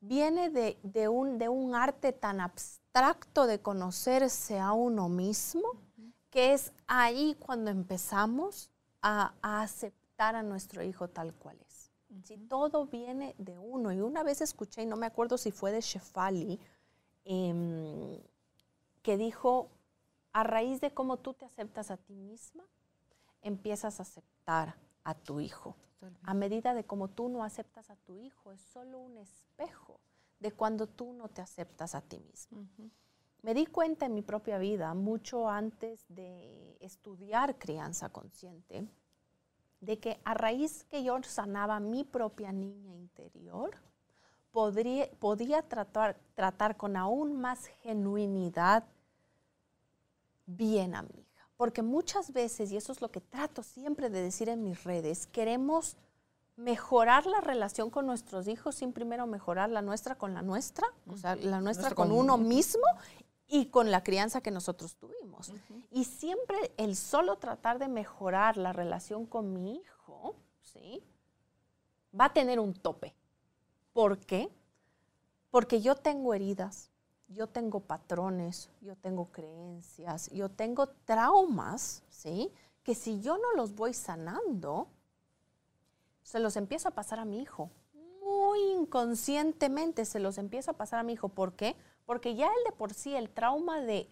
Viene 0.00 0.50
de, 0.50 1.08
un, 1.08 1.38
de 1.38 1.48
un 1.48 1.74
arte 1.74 2.12
tan 2.12 2.40
abstracto 2.40 3.46
de 3.46 3.60
conocerse 3.60 4.58
a 4.58 4.72
uno 4.72 5.08
mismo, 5.08 5.68
que 6.30 6.54
es 6.54 6.72
ahí 6.86 7.36
cuando 7.38 7.70
empezamos 7.70 8.70
a, 9.02 9.34
aceptar 9.42 10.34
a 10.34 10.42
nuestro 10.42 10.82
hijo 10.82 11.08
tal 11.08 11.34
cual 11.34 11.58
es. 11.68 11.90
Si 12.24 12.38
todo 12.38 12.86
viene 12.86 13.34
de 13.36 13.58
uno. 13.58 13.92
Y 13.92 14.00
una 14.00 14.22
vez 14.22 14.40
escuché, 14.40 14.82
y 14.82 14.86
no 14.86 14.96
me 14.96 15.06
acuerdo 15.06 15.36
si 15.36 15.50
fue 15.50 15.72
de 15.72 15.82
Shefali, 15.82 16.58
em, 17.24 18.18
que 19.02 19.18
dijo, 19.18 19.68
a 20.32 20.42
raíz 20.42 20.80
de 20.80 20.92
cómo 20.92 21.18
tú 21.18 21.34
te 21.34 21.44
aceptas 21.44 21.90
a 21.90 21.96
ti 21.96 22.14
misma, 22.14 22.64
empiezas 23.46 24.00
a 24.00 24.02
aceptar 24.02 24.74
a 25.04 25.14
tu 25.14 25.40
hijo. 25.40 25.76
A 26.22 26.34
medida 26.34 26.74
de 26.74 26.84
cómo 26.84 27.08
tú 27.08 27.28
no 27.28 27.42
aceptas 27.42 27.90
a 27.90 27.96
tu 27.96 28.18
hijo, 28.18 28.52
es 28.52 28.60
solo 28.60 28.98
un 28.98 29.16
espejo 29.16 30.00
de 30.38 30.52
cuando 30.52 30.86
tú 30.86 31.12
no 31.12 31.28
te 31.28 31.42
aceptas 31.42 31.94
a 31.94 32.00
ti 32.00 32.18
mismo. 32.20 32.66
Me 33.42 33.54
di 33.54 33.66
cuenta 33.66 34.06
en 34.06 34.14
mi 34.14 34.22
propia 34.22 34.58
vida, 34.58 34.94
mucho 34.94 35.48
antes 35.48 36.04
de 36.08 36.76
estudiar 36.80 37.58
crianza 37.58 38.08
consciente, 38.08 38.86
de 39.80 39.98
que 39.98 40.20
a 40.24 40.34
raíz 40.34 40.84
que 40.84 41.02
yo 41.02 41.20
sanaba 41.22 41.80
mi 41.80 42.04
propia 42.04 42.52
niña 42.52 42.94
interior, 42.94 43.76
podría, 44.52 45.10
podía 45.18 45.62
tratar, 45.62 46.18
tratar 46.34 46.76
con 46.76 46.96
aún 46.96 47.40
más 47.40 47.66
genuinidad 47.82 48.84
bien 50.46 50.94
a 50.94 51.02
mí 51.02 51.25
porque 51.56 51.82
muchas 51.82 52.32
veces, 52.32 52.70
y 52.72 52.76
eso 52.76 52.92
es 52.92 53.00
lo 53.00 53.10
que 53.10 53.20
trato 53.20 53.62
siempre 53.62 54.10
de 54.10 54.22
decir 54.22 54.48
en 54.48 54.62
mis 54.62 54.84
redes, 54.84 55.26
queremos 55.26 55.96
mejorar 56.56 57.26
la 57.26 57.40
relación 57.40 57.90
con 57.90 58.06
nuestros 58.06 58.48
hijos 58.48 58.76
sin 58.76 58.92
primero 58.92 59.26
mejorar 59.26 59.70
la 59.70 59.82
nuestra 59.82 60.16
con 60.16 60.34
la 60.34 60.42
nuestra, 60.42 60.86
o 61.06 61.16
sea, 61.16 61.36
la 61.36 61.60
nuestra 61.60 61.90
con, 61.90 62.12
uno 62.12 62.38
mismo, 62.38 62.84
y 63.48 63.66
con 63.66 63.90
la 63.90 64.02
crianza 64.02 64.40
que 64.40 64.50
nosotros 64.50 64.96
tuvimos. 64.96 65.52
Y 65.90 66.04
siempre 66.04 66.72
el 66.76 66.96
solo 66.96 67.36
tratar 67.36 67.78
de 67.78 67.88
mejorar 67.88 68.56
la 68.56 68.72
relación 68.72 69.26
con 69.26 69.52
mi 69.52 69.76
hijo, 69.76 70.34
¿sí? 70.62 71.02
Va 72.18 72.26
a 72.26 72.32
tener 72.32 72.58
un 72.58 72.74
tope. 72.74 73.14
¿Por 73.92 74.18
qué? 74.18 74.50
Porque 75.50 75.80
yo 75.80 75.94
tengo 75.94 76.34
heridas, 76.34 76.90
yo 77.28 77.46
tengo 77.46 77.80
patrones, 77.80 78.70
yo 78.80 78.96
tengo 78.96 79.26
creencias, 79.26 80.30
yo 80.30 80.48
tengo 80.48 80.88
traumas, 81.04 82.02
¿sí? 82.08 82.52
Que 82.82 82.94
si 82.94 83.20
yo 83.20 83.36
no 83.36 83.52
los 83.54 83.74
voy 83.74 83.94
sanando, 83.94 84.88
se 86.22 86.38
los 86.40 86.56
empiezo 86.56 86.88
a 86.88 86.92
pasar 86.92 87.18
a 87.18 87.24
mi 87.24 87.40
hijo. 87.40 87.70
Muy 88.22 88.60
inconscientemente 88.72 90.04
se 90.04 90.20
los 90.20 90.38
empiezo 90.38 90.72
a 90.72 90.74
pasar 90.74 91.00
a 91.00 91.02
mi 91.02 91.14
hijo. 91.14 91.28
¿Por 91.28 91.54
qué? 91.54 91.76
Porque 92.04 92.34
ya 92.34 92.46
el 92.46 92.64
de 92.64 92.72
por 92.72 92.94
sí, 92.94 93.14
el 93.14 93.30
trauma 93.30 93.80
de 93.80 94.08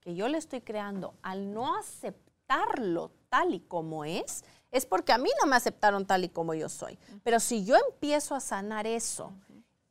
que 0.00 0.14
yo 0.14 0.28
le 0.28 0.38
estoy 0.38 0.60
creando, 0.60 1.14
al 1.22 1.52
no 1.52 1.76
aceptarlo 1.76 3.10
tal 3.28 3.54
y 3.54 3.60
como 3.60 4.04
es, 4.04 4.44
es 4.70 4.86
porque 4.86 5.12
a 5.12 5.18
mí 5.18 5.30
no 5.40 5.48
me 5.48 5.56
aceptaron 5.56 6.06
tal 6.06 6.24
y 6.24 6.28
como 6.28 6.54
yo 6.54 6.68
soy. 6.68 6.98
Pero 7.22 7.40
si 7.40 7.64
yo 7.64 7.76
empiezo 7.76 8.34
a 8.34 8.40
sanar 8.40 8.86
eso, 8.86 9.32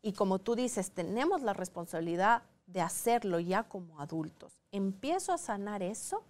y 0.02 0.14
como 0.14 0.40
tú 0.40 0.56
dices, 0.56 0.92
tenemos 0.92 1.42
la 1.42 1.54
responsabilidad 1.54 2.44
de 2.66 2.82
hacerlo 2.82 3.40
ya 3.40 3.64
como 3.64 4.00
adultos, 4.00 4.60
empiezo 4.72 5.34
a 5.34 5.38
sanar 5.38 5.84
eso, 5.84 6.24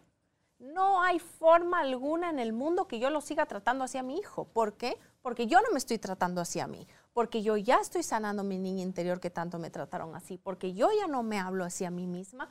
no 0.60 1.02
hay 1.02 1.20
forma 1.20 1.80
alguna 1.80 2.30
en 2.30 2.40
el 2.40 2.54
mundo 2.54 2.88
que 2.88 3.00
yo 3.00 3.10
lo 3.10 3.22
siga 3.22 3.46
tratando 3.46 3.84
hacia 3.84 4.04
mi 4.04 4.18
hijo. 4.18 4.46
¿Por 4.46 4.74
qué? 4.74 4.98
Porque 5.22 5.48
yo 5.48 5.60
no 5.62 5.72
me 5.72 5.78
estoy 5.78 5.98
tratando 5.98 6.42
hacia 6.42 6.68
mí, 6.68 6.88
porque 7.14 7.42
yo 7.42 7.58
ya 7.58 7.78
estoy 7.78 8.04
sanando 8.04 8.44
mi 8.44 8.58
niña 8.58 8.84
interior 8.84 9.20
que 9.20 9.30
tanto 9.30 9.60
me 9.60 9.70
trataron 9.70 10.16
así, 10.16 10.38
porque 10.38 10.74
yo 10.74 10.90
ya 10.98 11.08
no 11.08 11.24
me 11.24 11.40
hablo 11.40 11.66
hacia 11.66 11.90
mí 11.90 12.08
misma. 12.08 12.48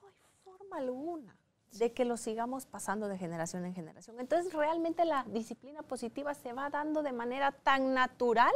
No 0.00 0.08
hay 0.08 0.14
forma 0.42 0.78
alguna 0.78 1.36
de 1.78 1.92
que 1.92 2.04
lo 2.04 2.16
sigamos 2.16 2.66
pasando 2.66 3.08
de 3.08 3.18
generación 3.18 3.64
en 3.64 3.74
generación. 3.74 4.18
Entonces 4.20 4.52
realmente 4.52 5.04
la 5.04 5.24
disciplina 5.24 5.82
positiva 5.82 6.34
se 6.34 6.52
va 6.52 6.70
dando 6.70 7.02
de 7.02 7.12
manera 7.12 7.52
tan 7.52 7.94
natural, 7.94 8.52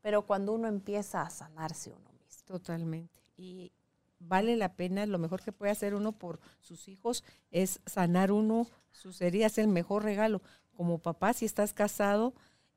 pero 0.00 0.22
cuando 0.22 0.52
uno 0.52 0.68
empieza 0.68 1.22
a 1.22 1.30
sanarse 1.30 1.92
uno 1.92 2.10
mismo. 2.12 2.42
Totalmente. 2.46 3.20
Y 3.36 3.72
vale 4.28 4.56
la 4.56 4.74
pena, 4.74 5.06
lo 5.06 5.18
mejor 5.18 5.42
que 5.42 5.52
puede 5.52 5.72
hacer 5.72 5.94
uno 5.94 6.12
por 6.12 6.40
sus 6.60 6.88
hijos 6.88 7.24
es 7.50 7.80
sanar 7.86 8.32
uno 8.32 8.66
sus 8.92 9.20
heridas, 9.20 9.58
el 9.58 9.68
mejor 9.68 10.04
regalo. 10.04 10.42
Como 10.74 10.98
papá, 10.98 11.32
si 11.32 11.44
estás 11.44 11.72
casado 11.72 12.34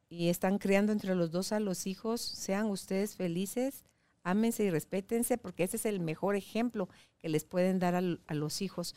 y 0.10 0.30
están 0.30 0.58
criando 0.58 0.92
entre 0.92 1.16
los 1.16 1.32
dos 1.32 1.52
a 1.52 1.60
los 1.60 1.88
hijos, 1.88 2.22
sean 2.22 2.68
ustedes 2.68 3.16
felices, 3.16 3.84
ámense 4.24 4.64
y 4.64 4.70
respétense, 4.70 5.38
porque 5.38 5.64
ese 5.64 5.78
es 5.78 5.86
el 5.86 6.00
mejor 6.00 6.36
ejemplo 6.36 6.90
que 7.18 7.30
les 7.30 7.46
pueden 7.46 7.80
dar 7.80 7.96
a, 7.96 8.34
los 8.34 8.62
hijos. 8.62 8.96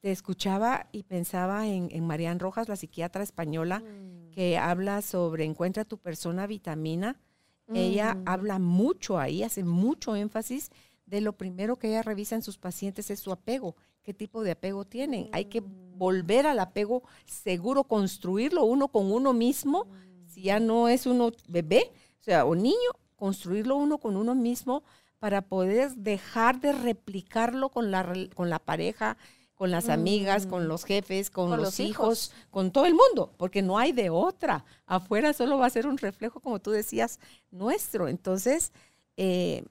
Te 0.00 0.10
escuchaba 0.10 0.88
y 0.92 1.04
pensaba 1.04 1.66
en, 1.66 1.88
en 1.92 2.06
Marian 2.06 2.40
Rojas, 2.40 2.68
la 2.68 2.76
psiquiatra 2.76 3.22
española, 3.22 3.80
mm. 3.80 4.30
que 4.30 4.58
habla 4.58 5.02
sobre 5.02 5.44
encuentra 5.44 5.84
tu 5.84 5.98
persona 5.98 6.46
vitamina. 6.46 7.20
Ella 7.74 8.14
mm. 8.14 8.22
habla 8.26 8.58
mucho 8.58 9.18
ahí, 9.18 9.42
hace 9.42 9.64
mucho 9.64 10.16
énfasis 10.16 10.70
de 11.12 11.20
lo 11.20 11.34
primero 11.34 11.76
que 11.76 11.88
ella 11.88 12.00
revisa 12.00 12.36
en 12.36 12.42
sus 12.42 12.56
pacientes 12.56 13.10
es 13.10 13.20
su 13.20 13.32
apego, 13.32 13.76
qué 14.02 14.14
tipo 14.14 14.42
de 14.42 14.52
apego 14.52 14.86
tienen. 14.86 15.28
Hay 15.32 15.44
que 15.44 15.60
mm. 15.60 15.98
volver 15.98 16.46
al 16.46 16.58
apego 16.58 17.02
seguro, 17.26 17.84
construirlo 17.84 18.64
uno 18.64 18.88
con 18.88 19.12
uno 19.12 19.34
mismo, 19.34 19.86
si 20.26 20.44
ya 20.44 20.58
no 20.58 20.88
es 20.88 21.04
uno 21.04 21.30
bebé, 21.48 21.92
o 22.18 22.24
sea, 22.24 22.46
o 22.46 22.54
niño, 22.54 22.76
construirlo 23.14 23.76
uno 23.76 23.98
con 23.98 24.16
uno 24.16 24.34
mismo 24.34 24.84
para 25.18 25.42
poder 25.42 25.90
dejar 25.96 26.62
de 26.62 26.72
replicarlo 26.72 27.68
con 27.68 27.90
la, 27.90 28.10
con 28.34 28.48
la 28.48 28.58
pareja, 28.58 29.18
con 29.54 29.70
las 29.70 29.90
amigas, 29.90 30.46
con 30.46 30.64
mm. 30.64 30.66
los 30.66 30.84
jefes, 30.84 31.28
con, 31.28 31.54
los, 31.58 31.78
hijos, 31.78 32.32
con 32.50 32.72
todo 32.72 32.86
el 32.86 32.94
mundo, 32.94 33.34
porque 33.36 33.60
no 33.60 33.78
hay 33.78 33.92
de 33.92 34.08
otra. 34.08 34.64
Afuera 34.86 35.34
solo 35.34 35.58
va 35.58 35.66
a 35.66 35.70
ser 35.70 35.86
un 35.86 35.98
reflejo, 35.98 36.40
como 36.40 36.58
tú 36.58 36.70
decías, 36.70 37.20
nuestro. 37.50 38.08
Entonces, 38.08 38.72
eh, 39.18 39.62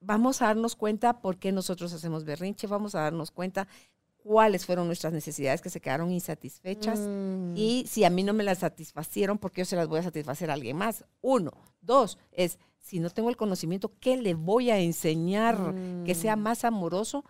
vamos 0.00 0.42
a 0.42 0.46
darnos 0.46 0.76
cuenta 0.76 1.20
por 1.20 1.38
qué 1.38 1.52
nosotros 1.52 1.92
hacemos 1.92 2.24
berrinche, 2.24 2.66
vamos 2.66 2.94
a 2.94 3.00
darnos 3.00 3.30
cuenta 3.30 3.68
cuáles 4.16 4.66
fueron 4.66 4.86
nuestras 4.86 5.12
necesidades 5.12 5.60
que 5.60 5.70
se 5.70 5.80
quedaron 5.80 6.10
insatisfechas 6.10 7.00
mm. 7.00 7.56
y 7.56 7.86
si 7.88 8.04
a 8.04 8.10
mí 8.10 8.22
no 8.22 8.34
me 8.34 8.44
las 8.44 8.58
satisfacieron, 8.58 9.38
¿por 9.38 9.52
qué 9.52 9.62
yo 9.62 9.64
se 9.64 9.76
las 9.76 9.88
voy 9.88 10.00
a 10.00 10.02
satisfacer 10.02 10.50
a 10.50 10.54
alguien 10.54 10.76
más? 10.76 11.04
Uno. 11.20 11.52
Dos, 11.80 12.18
es 12.32 12.58
si 12.78 13.00
no 13.00 13.10
tengo 13.10 13.30
el 13.30 13.36
conocimiento, 13.36 13.92
¿qué 14.00 14.16
le 14.16 14.34
voy 14.34 14.70
a 14.70 14.78
enseñar 14.78 15.74
que 16.04 16.14
sea 16.14 16.36
mm. 16.36 16.40
más 16.40 16.64
amoroso 16.64 17.24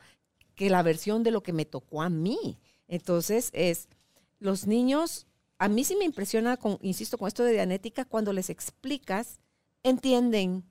que 0.54 0.70
la 0.70 0.82
versión 0.82 1.22
de 1.22 1.30
lo 1.30 1.42
que 1.42 1.52
me 1.52 1.64
tocó 1.64 2.02
a 2.02 2.08
mí? 2.08 2.58
Entonces, 2.88 3.50
es 3.52 3.88
los 4.38 4.66
niños, 4.66 5.26
a 5.58 5.68
mí 5.68 5.84
sí 5.84 5.94
me 5.96 6.04
impresiona, 6.04 6.56
con, 6.56 6.78
insisto, 6.82 7.18
con 7.18 7.28
esto 7.28 7.44
de 7.44 7.52
dianética, 7.52 8.04
cuando 8.04 8.32
les 8.32 8.50
explicas, 8.50 9.40
entienden 9.82 10.64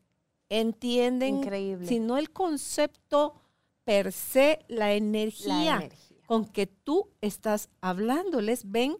entienden, 0.50 1.86
si 1.86 2.00
no 2.00 2.18
el 2.18 2.32
concepto 2.32 3.36
per 3.84 4.12
se, 4.12 4.60
la 4.68 4.94
energía, 4.94 5.90
con 6.26 6.46
que 6.46 6.68
tú 6.68 7.10
estás 7.22 7.70
hablándoles, 7.82 8.70
ven 8.70 8.98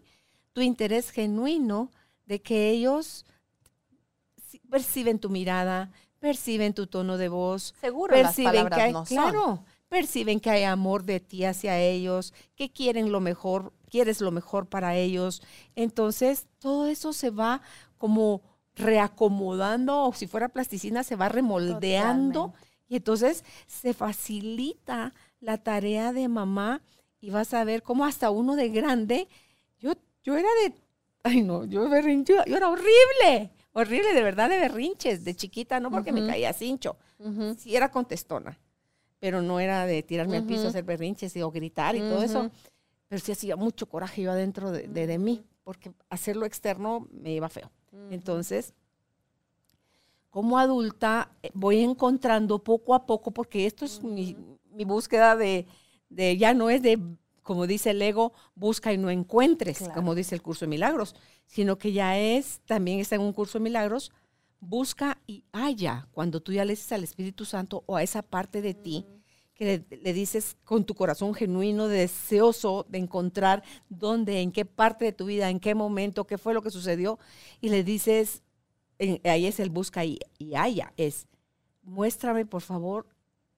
tu 0.52 0.60
interés 0.60 1.10
genuino 1.10 1.90
de 2.26 2.40
que 2.40 2.70
ellos 2.70 3.24
perciben 4.70 5.18
tu 5.18 5.30
mirada, 5.30 5.90
perciben 6.18 6.74
tu 6.74 6.86
tono 6.86 7.16
de 7.16 7.28
voz, 7.28 7.74
Seguro 7.80 8.14
perciben 8.14 8.68
que 8.68 8.80
hay, 8.80 8.94
claro, 9.06 9.64
perciben 9.88 10.40
que 10.40 10.50
hay 10.50 10.64
amor 10.64 11.04
de 11.04 11.20
ti 11.20 11.44
hacia 11.44 11.78
ellos, 11.78 12.34
que 12.56 12.70
quieren 12.70 13.12
lo 13.12 13.20
mejor, 13.20 13.72
quieres 13.88 14.20
lo 14.20 14.30
mejor 14.30 14.66
para 14.66 14.96
ellos. 14.96 15.42
Entonces, 15.74 16.46
todo 16.58 16.86
eso 16.88 17.12
se 17.12 17.30
va 17.30 17.62
como 17.96 18.42
reacomodando 18.78 20.04
o 20.04 20.12
si 20.12 20.26
fuera 20.26 20.48
plasticina 20.48 21.02
se 21.04 21.16
va 21.16 21.28
remoldeando. 21.28 22.54
Y 22.88 22.96
entonces 22.96 23.44
se 23.66 23.92
facilita 23.92 25.12
la 25.40 25.58
tarea 25.58 26.12
de 26.12 26.28
mamá 26.28 26.80
y 27.20 27.30
vas 27.30 27.52
a 27.54 27.64
ver 27.64 27.82
cómo 27.82 28.04
hasta 28.04 28.30
uno 28.30 28.56
de 28.56 28.68
grande, 28.70 29.28
yo, 29.78 29.92
yo 30.22 30.36
era 30.36 30.48
de, 30.62 30.74
ay 31.24 31.42
no, 31.42 31.64
yo 31.64 31.88
berrinche, 31.88 32.34
yo 32.46 32.56
era 32.56 32.68
horrible, 32.70 33.50
horrible, 33.72 34.14
de 34.14 34.22
verdad 34.22 34.48
de 34.48 34.58
berrinches, 34.58 35.24
de 35.24 35.34
chiquita, 35.34 35.80
no 35.80 35.90
porque 35.90 36.12
me 36.12 36.26
caía 36.26 36.52
cincho, 36.52 36.96
sí 37.58 37.76
era 37.76 37.90
contestona, 37.90 38.58
pero 39.18 39.42
no 39.42 39.60
era 39.60 39.84
de 39.84 40.02
tirarme 40.02 40.38
al 40.38 40.46
piso, 40.46 40.68
hacer 40.68 40.84
berrinches 40.84 41.36
o 41.36 41.50
gritar 41.50 41.96
y 41.96 42.00
todo 42.00 42.22
eso, 42.22 42.50
pero 43.08 43.20
sí 43.20 43.32
hacía 43.32 43.56
mucho 43.56 43.86
coraje 43.86 44.22
yo 44.22 44.30
adentro 44.30 44.70
de, 44.70 44.86
de 44.86 45.18
mí, 45.18 45.44
porque 45.64 45.92
hacerlo 46.08 46.46
externo 46.46 47.08
me 47.10 47.32
iba 47.32 47.48
feo. 47.48 47.70
Entonces, 48.10 48.74
como 50.30 50.58
adulta 50.58 51.32
eh, 51.42 51.50
voy 51.54 51.80
encontrando 51.80 52.62
poco 52.62 52.94
a 52.94 53.06
poco, 53.06 53.30
porque 53.30 53.66
esto 53.66 53.84
es 53.84 54.02
mi, 54.02 54.36
búsqueda 54.84 55.36
de, 55.36 55.66
ya 56.10 56.54
no 56.54 56.70
es 56.70 56.82
de, 56.82 57.00
como 57.42 57.66
dice 57.66 57.90
el 57.90 58.02
ego, 58.02 58.32
busca 58.54 58.92
y 58.92 58.98
no 58.98 59.10
encuentres, 59.10 59.88
como 59.94 60.14
dice 60.14 60.34
el 60.34 60.42
curso 60.42 60.64
de 60.64 60.70
milagros, 60.70 61.14
sino 61.46 61.78
que 61.78 61.92
ya 61.92 62.18
es, 62.18 62.60
también 62.66 63.00
está 63.00 63.16
en 63.16 63.22
un 63.22 63.32
curso 63.32 63.58
de 63.58 63.64
milagros, 63.64 64.12
busca 64.60 65.18
y 65.26 65.44
haya, 65.52 66.08
cuando 66.12 66.40
tú 66.40 66.52
ya 66.52 66.64
le 66.64 66.72
dices 66.72 66.92
al 66.92 67.04
Espíritu 67.04 67.44
Santo 67.44 67.82
o 67.86 67.96
a 67.96 68.02
esa 68.02 68.22
parte 68.22 68.62
de 68.62 68.74
ti, 68.74 69.06
que 69.58 69.84
le, 69.90 70.12
dices 70.12 70.56
con 70.64 70.84
tu 70.84 70.94
corazón 70.94 71.34
genuino, 71.34 71.88
deseoso 71.88 72.86
de 72.88 72.98
encontrar 72.98 73.64
dónde, 73.88 74.40
en 74.40 74.52
qué 74.52 74.64
parte 74.64 75.04
de 75.04 75.12
tu 75.12 75.26
vida, 75.26 75.50
en 75.50 75.58
qué 75.58 75.74
momento, 75.74 76.28
qué 76.28 76.38
fue 76.38 76.54
lo 76.54 76.62
que 76.62 76.70
sucedió, 76.70 77.18
y 77.60 77.68
le 77.68 77.82
dices, 77.82 78.44
ahí 79.24 79.46
es 79.46 79.58
el 79.58 79.70
busca 79.70 80.04
y, 80.04 80.20
haya, 80.56 80.92
es 80.96 81.26
muéstrame 81.82 82.46
por 82.46 82.62
favor 82.62 83.06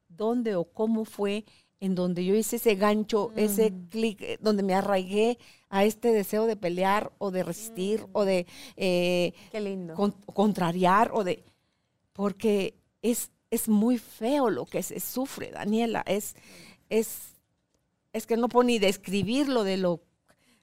dónde 0.09 0.57
o 0.57 0.65
cómo 0.65 1.05
fue 1.05 1.45
en 1.81 1.95
donde 1.95 2.25
yo 2.25 2.35
hice 2.35 2.57
ese 2.57 2.77
gancho, 2.77 3.33
ese 3.37 3.71
mm. 3.71 3.89
clic, 3.89 4.23
eh, 4.23 4.39
donde 4.41 4.63
me 4.63 4.75
arraigué 4.75 5.39
a 5.69 5.85
este 5.85 6.13
deseo 6.13 6.47
de 6.47 6.57
pelear 6.57 7.13
o 7.19 7.31
de 7.31 7.43
resistir 7.43 8.07
o 8.13 8.25
de 8.25 8.47
eh, 8.77 9.33
contrariar 10.33 11.11
o 11.13 11.25
de... 11.25 11.45
Porque 12.13 12.75
es 13.03 13.31
es 13.51 13.69
muy 13.69 13.99
feo 13.99 14.49
lo 14.49 14.65
que 14.65 14.83
se 14.83 15.01
sufre, 15.01 15.51
Daniela. 15.51 16.03
Es, 16.07 16.37
es, 16.89 17.35
es 18.13 18.27
que 18.27 18.37
no 18.37 18.49
puedo 18.49 18.65
ni 18.65 18.79
describirlo 18.79 19.65
de, 19.65 19.77
lo, 19.77 20.01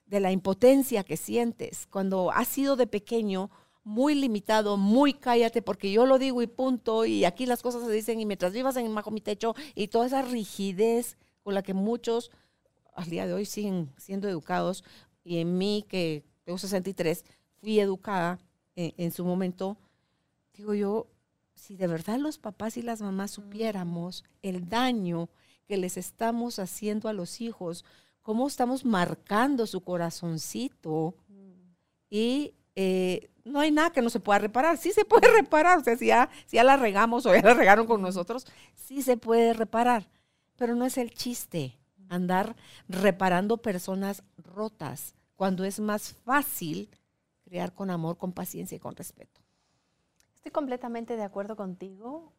de 0.06 0.20
la 0.20 0.32
impotencia 0.32 1.04
que 1.04 1.16
sientes 1.16 1.86
cuando 1.86 2.32
has 2.32 2.48
sido 2.48 2.76
de 2.76 2.86
pequeño 2.86 3.50
muy 3.84 4.14
limitado, 4.14 4.76
muy 4.76 5.14
cállate, 5.14 5.62
porque 5.62 5.90
yo 5.90 6.04
lo 6.04 6.18
digo 6.18 6.42
y 6.42 6.46
punto, 6.46 7.06
y 7.06 7.24
aquí 7.24 7.46
las 7.46 7.62
cosas 7.62 7.84
se 7.84 7.90
dicen, 7.90 8.20
y 8.20 8.26
mientras 8.26 8.52
vivas 8.52 8.76
en 8.76 8.94
bajo 8.94 9.10
mi 9.10 9.22
techo, 9.22 9.54
y 9.74 9.88
toda 9.88 10.06
esa 10.06 10.20
rigidez 10.20 11.16
con 11.42 11.54
la 11.54 11.62
que 11.62 11.72
muchos 11.72 12.30
al 12.94 13.08
día 13.08 13.26
de 13.26 13.32
hoy 13.32 13.46
siguen 13.46 13.90
siendo 13.96 14.28
educados, 14.28 14.84
y 15.24 15.38
en 15.38 15.56
mí, 15.56 15.86
que 15.88 16.22
tengo 16.44 16.58
63, 16.58 17.24
fui 17.62 17.80
educada 17.80 18.38
en, 18.76 18.92
en 18.98 19.10
su 19.10 19.24
momento, 19.24 19.78
digo 20.52 20.74
yo, 20.74 21.06
si 21.58 21.76
de 21.76 21.86
verdad 21.86 22.18
los 22.18 22.38
papás 22.38 22.76
y 22.76 22.82
las 22.82 23.02
mamás 23.02 23.32
supiéramos 23.32 24.24
el 24.42 24.68
daño 24.68 25.28
que 25.66 25.76
les 25.76 25.96
estamos 25.96 26.58
haciendo 26.58 27.08
a 27.08 27.12
los 27.12 27.40
hijos, 27.40 27.84
cómo 28.22 28.46
estamos 28.46 28.84
marcando 28.84 29.66
su 29.66 29.82
corazoncito 29.82 31.14
y 32.08 32.54
eh, 32.74 33.30
no 33.44 33.60
hay 33.60 33.70
nada 33.70 33.90
que 33.90 34.02
no 34.02 34.08
se 34.08 34.20
pueda 34.20 34.38
reparar. 34.38 34.78
Sí 34.78 34.92
se 34.92 35.04
puede 35.04 35.30
reparar, 35.32 35.78
o 35.78 35.84
sea, 35.84 35.96
si 35.96 36.06
ya, 36.06 36.30
si 36.46 36.56
ya 36.56 36.64
la 36.64 36.76
regamos 36.76 37.26
o 37.26 37.34
ya 37.34 37.42
la 37.42 37.54
regaron 37.54 37.86
con 37.86 38.00
nosotros, 38.00 38.46
sí 38.74 39.02
se 39.02 39.16
puede 39.16 39.52
reparar, 39.52 40.08
pero 40.56 40.74
no 40.74 40.86
es 40.86 40.96
el 40.96 41.12
chiste 41.12 41.78
andar 42.08 42.56
reparando 42.88 43.58
personas 43.58 44.22
rotas 44.36 45.14
cuando 45.36 45.64
es 45.64 45.80
más 45.80 46.14
fácil 46.24 46.88
crear 47.44 47.74
con 47.74 47.90
amor, 47.90 48.16
con 48.16 48.32
paciencia 48.32 48.76
y 48.76 48.80
con 48.80 48.96
respeto. 48.96 49.37
Estoy 50.38 50.52
completamente 50.52 51.16
de 51.16 51.24
acuerdo 51.24 51.56
contigo. 51.56 52.32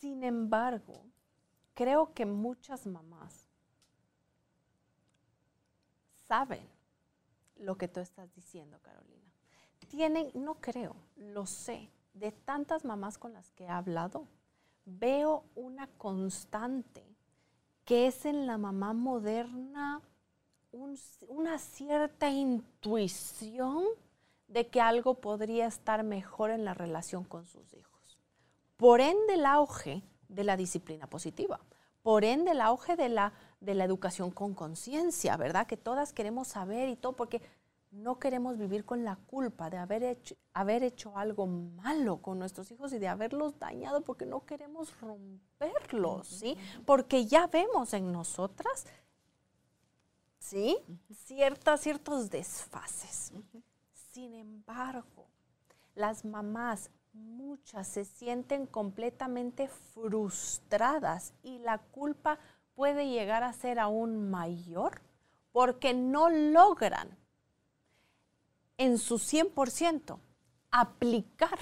Sin 0.00 0.24
embargo, 0.24 1.04
creo 1.74 2.12
que 2.14 2.26
muchas 2.26 2.86
mamás 2.86 3.46
saben 6.26 6.66
lo 7.56 7.76
que 7.76 7.88
tú 7.88 8.00
estás 8.00 8.34
diciendo, 8.34 8.78
Carolina. 8.80 9.30
Tienen, 9.88 10.30
no 10.34 10.54
creo, 10.54 10.96
lo 11.16 11.46
sé, 11.46 11.90
de 12.14 12.32
tantas 12.32 12.84
mamás 12.84 13.18
con 13.18 13.32
las 13.32 13.50
que 13.52 13.64
he 13.64 13.68
hablado, 13.68 14.26
veo 14.84 15.44
una 15.54 15.88
constante 15.98 17.04
que 17.84 18.06
es 18.06 18.24
en 18.24 18.46
la 18.46 18.56
mamá 18.56 18.92
moderna 18.92 20.00
una 20.72 21.58
cierta 21.58 22.30
intuición 22.30 23.84
de 24.50 24.66
que 24.66 24.80
algo 24.80 25.14
podría 25.20 25.66
estar 25.66 26.02
mejor 26.02 26.50
en 26.50 26.64
la 26.64 26.74
relación 26.74 27.24
con 27.24 27.46
sus 27.46 27.72
hijos. 27.72 28.18
Por 28.76 29.00
ende 29.00 29.34
el 29.34 29.46
auge 29.46 30.02
de 30.28 30.44
la 30.44 30.56
disciplina 30.56 31.06
positiva, 31.06 31.60
por 32.02 32.24
ende 32.24 32.50
el 32.50 32.60
auge 32.60 32.96
de 32.96 33.08
la, 33.08 33.32
de 33.60 33.74
la 33.74 33.84
educación 33.84 34.30
con 34.30 34.54
conciencia, 34.54 35.36
¿verdad? 35.36 35.66
Que 35.66 35.76
todas 35.76 36.12
queremos 36.12 36.48
saber 36.48 36.88
y 36.88 36.96
todo, 36.96 37.14
porque 37.14 37.40
no 37.92 38.18
queremos 38.18 38.58
vivir 38.58 38.84
con 38.84 39.04
la 39.04 39.16
culpa 39.16 39.70
de 39.70 39.76
haber 39.76 40.02
hecho, 40.02 40.36
haber 40.52 40.82
hecho 40.82 41.16
algo 41.16 41.46
malo 41.46 42.18
con 42.18 42.38
nuestros 42.38 42.70
hijos 42.72 42.92
y 42.92 42.98
de 42.98 43.08
haberlos 43.08 43.58
dañado 43.58 44.00
porque 44.00 44.26
no 44.26 44.44
queremos 44.44 44.98
romperlos, 45.00 46.26
¿sí? 46.26 46.56
Porque 46.84 47.26
ya 47.26 47.46
vemos 47.46 47.92
en 47.94 48.12
nosotras, 48.12 48.86
¿sí? 50.38 50.76
Ciertas, 51.24 51.80
ciertos 51.80 52.30
desfases. 52.30 53.32
Sin 54.12 54.34
embargo, 54.34 55.28
las 55.94 56.24
mamás, 56.24 56.90
muchas 57.12 57.86
se 57.86 58.04
sienten 58.04 58.66
completamente 58.66 59.68
frustradas 59.68 61.32
y 61.44 61.60
la 61.60 61.78
culpa 61.78 62.40
puede 62.74 63.08
llegar 63.08 63.44
a 63.44 63.52
ser 63.52 63.78
aún 63.78 64.28
mayor 64.28 65.00
porque 65.52 65.94
no 65.94 66.28
logran 66.28 67.16
en 68.78 68.98
su 68.98 69.18
100% 69.18 70.18
aplicar 70.72 71.58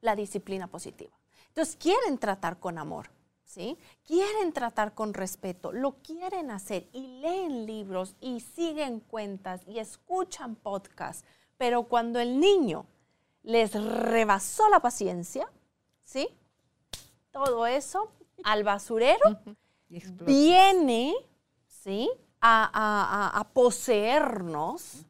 la 0.00 0.16
disciplina 0.16 0.66
positiva. 0.66 1.16
Entonces 1.48 1.76
quieren 1.76 2.18
tratar 2.18 2.58
con 2.58 2.78
amor, 2.78 3.10
¿sí? 3.44 3.78
Quieren 4.04 4.52
tratar 4.52 4.94
con 4.94 5.14
respeto, 5.14 5.70
lo 5.70 5.98
quieren 6.02 6.50
hacer 6.50 6.88
y 6.92 7.20
leen 7.20 7.66
libros 7.66 8.16
y 8.20 8.40
siguen 8.40 8.98
cuentas 8.98 9.62
y 9.66 9.78
escuchan 9.78 10.56
podcasts 10.56 11.24
pero 11.58 11.82
cuando 11.82 12.20
el 12.20 12.40
niño 12.40 12.86
les 13.42 13.74
rebasó 13.74 14.68
la 14.68 14.80
paciencia, 14.80 15.50
¿sí? 16.04 16.28
Todo 17.30 17.66
eso 17.66 18.10
al 18.44 18.62
basurero 18.64 19.40
viene, 19.88 21.14
¿sí? 21.66 22.10
A, 22.40 23.50
poseernos 23.52 25.04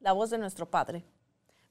la 0.00 0.12
voz 0.12 0.30
de 0.30 0.38
nuestro 0.38 0.66
padre. 0.68 1.04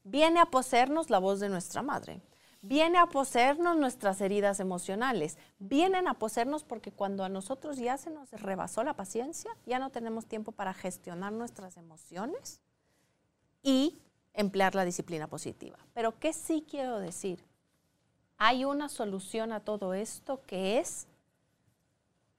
Viene 0.04 0.40
a 0.40 0.46
poseernos 0.46 1.10
la 1.10 1.20
voz 1.20 1.42
de 1.42 1.50
nuestra 1.50 1.82
madre. 1.82 2.22
Viene 2.62 2.98
a 3.00 3.08
poseernos 3.08 3.76
nuestras 3.76 4.22
heridas 4.22 4.60
emocionales. 4.60 5.38
Vienen 5.60 6.08
a 6.08 6.14
poseernos 6.14 6.64
porque 6.64 6.92
cuando 6.92 7.24
a 7.24 7.30
nosotros 7.30 7.78
ya 7.78 7.98
se 7.98 8.12
nos 8.12 8.32
rebasó 8.32 8.84
la 8.84 8.96
paciencia, 8.96 9.52
ya 9.66 9.80
no 9.80 9.90
tenemos 9.90 10.28
tiempo 10.28 10.52
para 10.54 10.74
gestionar 10.74 11.34
nuestras 11.34 11.76
emociones 11.76 12.62
y 13.64 14.00
emplear 14.34 14.76
la 14.76 14.86
disciplina 14.86 15.28
positiva. 15.28 15.78
Pero 15.94 16.18
¿qué 16.20 16.34
sí 16.34 16.66
quiero 16.70 17.00
decir? 17.00 17.44
Hay 18.38 18.66
una 18.66 18.90
solución 18.90 19.54
a 19.54 19.60
todo 19.60 19.94
esto 19.94 20.42
que 20.48 20.80
es 20.80 21.08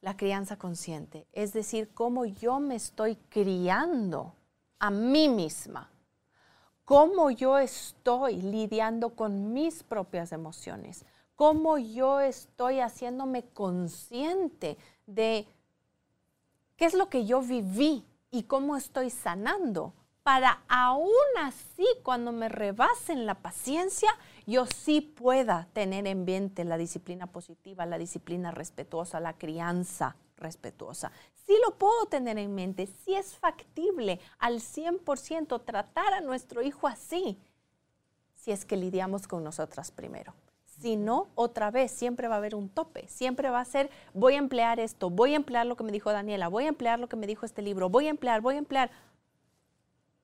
la 0.00 0.16
crianza 0.16 0.56
consciente, 0.56 1.26
es 1.32 1.52
decir, 1.52 1.88
cómo 1.94 2.24
yo 2.24 2.58
me 2.58 2.74
estoy 2.74 3.14
criando 3.28 4.34
a 4.80 4.90
mí 4.90 5.28
misma, 5.28 5.90
cómo 6.84 7.30
yo 7.30 7.56
estoy 7.56 8.42
lidiando 8.42 9.10
con 9.10 9.52
mis 9.52 9.84
propias 9.84 10.32
emociones, 10.32 11.04
cómo 11.36 11.78
yo 11.78 12.18
estoy 12.18 12.80
haciéndome 12.80 13.44
consciente 13.44 14.76
de 15.06 15.46
qué 16.76 16.84
es 16.84 16.94
lo 16.94 17.08
que 17.08 17.24
yo 17.24 17.40
viví 17.40 18.04
y 18.32 18.42
cómo 18.42 18.76
estoy 18.76 19.08
sanando 19.08 19.92
para 20.22 20.62
aún 20.68 21.10
así 21.40 21.86
cuando 22.02 22.32
me 22.32 22.48
rebasen 22.48 23.26
la 23.26 23.34
paciencia, 23.34 24.10
yo 24.46 24.66
sí 24.66 25.00
pueda 25.00 25.68
tener 25.72 26.06
en 26.06 26.24
mente 26.24 26.64
la 26.64 26.78
disciplina 26.78 27.26
positiva, 27.26 27.86
la 27.86 27.98
disciplina 27.98 28.50
respetuosa, 28.50 29.20
la 29.20 29.34
crianza 29.34 30.16
respetuosa. 30.36 31.12
Sí 31.46 31.54
lo 31.64 31.76
puedo 31.76 32.06
tener 32.06 32.38
en 32.38 32.54
mente, 32.54 32.86
sí 32.86 33.14
es 33.14 33.34
factible 33.36 34.20
al 34.38 34.60
100% 34.60 35.64
tratar 35.64 36.14
a 36.14 36.20
nuestro 36.20 36.62
hijo 36.62 36.86
así, 36.86 37.38
si 38.34 38.52
es 38.52 38.64
que 38.64 38.76
lidiamos 38.76 39.26
con 39.26 39.42
nosotras 39.44 39.90
primero. 39.90 40.34
Si 40.80 40.96
no, 40.96 41.28
otra 41.36 41.70
vez, 41.70 41.92
siempre 41.92 42.26
va 42.26 42.34
a 42.34 42.38
haber 42.38 42.56
un 42.56 42.68
tope. 42.68 43.06
Siempre 43.06 43.50
va 43.50 43.60
a 43.60 43.64
ser, 43.64 43.88
voy 44.14 44.34
a 44.34 44.38
emplear 44.38 44.80
esto, 44.80 45.10
voy 45.10 45.34
a 45.34 45.36
emplear 45.36 45.64
lo 45.64 45.76
que 45.76 45.84
me 45.84 45.92
dijo 45.92 46.10
Daniela, 46.10 46.48
voy 46.48 46.64
a 46.64 46.68
emplear 46.68 46.98
lo 46.98 47.08
que 47.08 47.14
me 47.14 47.28
dijo 47.28 47.46
este 47.46 47.62
libro, 47.62 47.88
voy 47.88 48.08
a 48.08 48.10
emplear, 48.10 48.40
voy 48.40 48.56
a 48.56 48.58
emplear 48.58 48.90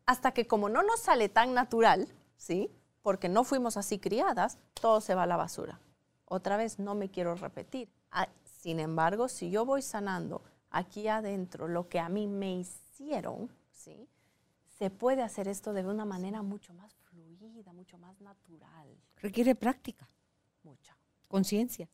hasta 0.08 0.32
que 0.32 0.46
como 0.46 0.70
no 0.70 0.82
nos 0.82 1.00
sale 1.00 1.28
tan 1.28 1.52
natural, 1.52 2.08
¿sí? 2.38 2.70
Porque 3.02 3.28
no 3.28 3.44
fuimos 3.44 3.76
así 3.76 3.98
criadas, 3.98 4.56
todo 4.72 5.02
se 5.02 5.14
va 5.14 5.24
a 5.24 5.26
la 5.26 5.36
basura. 5.36 5.80
Otra 6.24 6.56
vez, 6.56 6.78
no 6.78 6.94
me 6.94 7.10
quiero 7.10 7.34
repetir. 7.34 7.90
Ah, 8.10 8.26
sin 8.42 8.80
embargo, 8.80 9.28
si 9.28 9.50
yo 9.50 9.66
voy 9.66 9.82
sanando 9.82 10.40
aquí 10.70 11.08
adentro 11.08 11.68
lo 11.68 11.90
que 11.90 12.00
a 12.00 12.08
mí 12.08 12.26
me 12.26 12.54
hicieron, 12.54 13.50
¿sí? 13.70 14.08
Se 14.78 14.88
puede 14.88 15.22
hacer 15.22 15.46
esto 15.46 15.74
de 15.74 15.84
una 15.84 16.06
manera 16.06 16.40
mucho 16.40 16.72
más 16.72 16.94
fluida, 17.10 17.74
mucho 17.74 17.98
más 17.98 18.18
natural. 18.22 18.88
Requiere 19.16 19.54
práctica. 19.54 20.08
Mucha. 20.62 20.96
Conciencia 21.28 21.86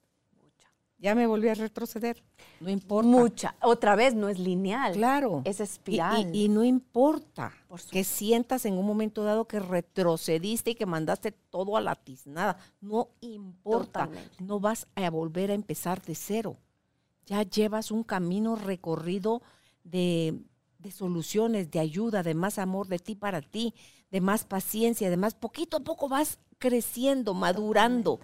ya 0.99 1.15
me 1.15 1.27
volví 1.27 1.49
a 1.49 1.55
retroceder. 1.55 2.23
No 2.61 2.71
importa. 2.71 3.09
Mucha. 3.09 3.55
Otra 3.61 3.95
vez, 3.95 4.15
no 4.15 4.29
es 4.29 4.39
lineal. 4.39 4.95
Claro. 4.95 5.43
Es 5.45 5.61
espiral. 5.61 6.35
Y, 6.35 6.49
no 6.49 6.65
importa 6.65 7.53
que 7.91 8.05
sientas 8.05 8.65
en 8.65 8.75
un 8.75 8.87
momento 8.87 9.23
dado 9.25 9.47
que 9.47 9.61
retrocediste 9.61 10.71
y 10.71 10.75
que 10.75 10.87
mandaste 10.87 11.33
todo 11.33 11.77
a 11.77 11.81
la 11.81 11.95
tiznada. 11.95 12.57
No 12.81 13.09
importa. 13.21 14.09
No 14.39 14.61
vas 14.61 14.87
a 14.95 15.11
volver 15.11 15.51
a 15.51 15.55
empezar 15.55 16.01
de 16.03 16.15
cero. 16.15 16.57
Ya 17.27 17.43
llevas 17.43 17.91
un 17.91 18.03
camino 18.03 18.57
recorrido 18.57 19.43
de, 19.83 20.41
soluciones, 20.91 21.71
de 21.71 21.81
ayuda, 21.81 22.23
de 22.23 22.35
más 22.35 22.59
amor 22.59 22.89
de 22.89 22.99
ti 22.99 23.15
para 23.15 23.43
ti, 23.43 23.75
de 24.11 24.21
más 24.21 24.45
paciencia, 24.45 25.11
de 25.11 25.17
más 25.17 25.35
poquito 25.35 25.79
a 25.79 25.81
poco 25.81 26.09
vas 26.09 26.39
creciendo, 26.59 27.35
madurando 27.35 28.21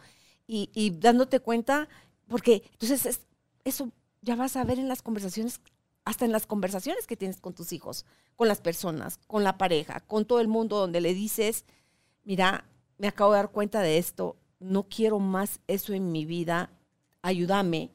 y, 0.46 0.70
y 0.72 0.90
dándote 0.90 1.40
cuenta 1.40 1.88
porque 2.30 2.62
entonces 2.72 3.20
eso 3.64 3.90
ya 4.22 4.36
vas 4.36 4.56
a 4.56 4.64
ver 4.64 4.78
en 4.78 4.88
las 4.88 5.02
conversaciones, 5.02 5.60
hasta 6.04 6.24
en 6.24 6.30
las 6.32 6.46
conversaciones 6.46 7.08
que 7.08 7.16
tienes 7.16 7.40
con 7.40 7.54
tus 7.54 7.72
hijos, 7.72 8.06
con 8.36 8.46
las 8.46 8.60
personas, 8.60 9.18
con 9.26 9.42
la 9.42 9.58
pareja, 9.58 9.98
con 10.00 10.24
todo 10.24 10.40
el 10.40 10.46
mundo, 10.46 10.78
donde 10.78 11.00
le 11.00 11.12
dices, 11.12 11.64
mira, 12.22 12.64
me 12.98 13.08
acabo 13.08 13.32
de 13.32 13.38
dar 13.38 13.50
cuenta 13.50 13.82
de 13.82 13.98
esto, 13.98 14.36
no 14.60 14.84
quiero 14.84 15.18
más 15.18 15.60
eso 15.66 15.92
en 15.92 16.12
mi 16.12 16.24
vida, 16.24 16.70
ayúdame. 17.20 17.90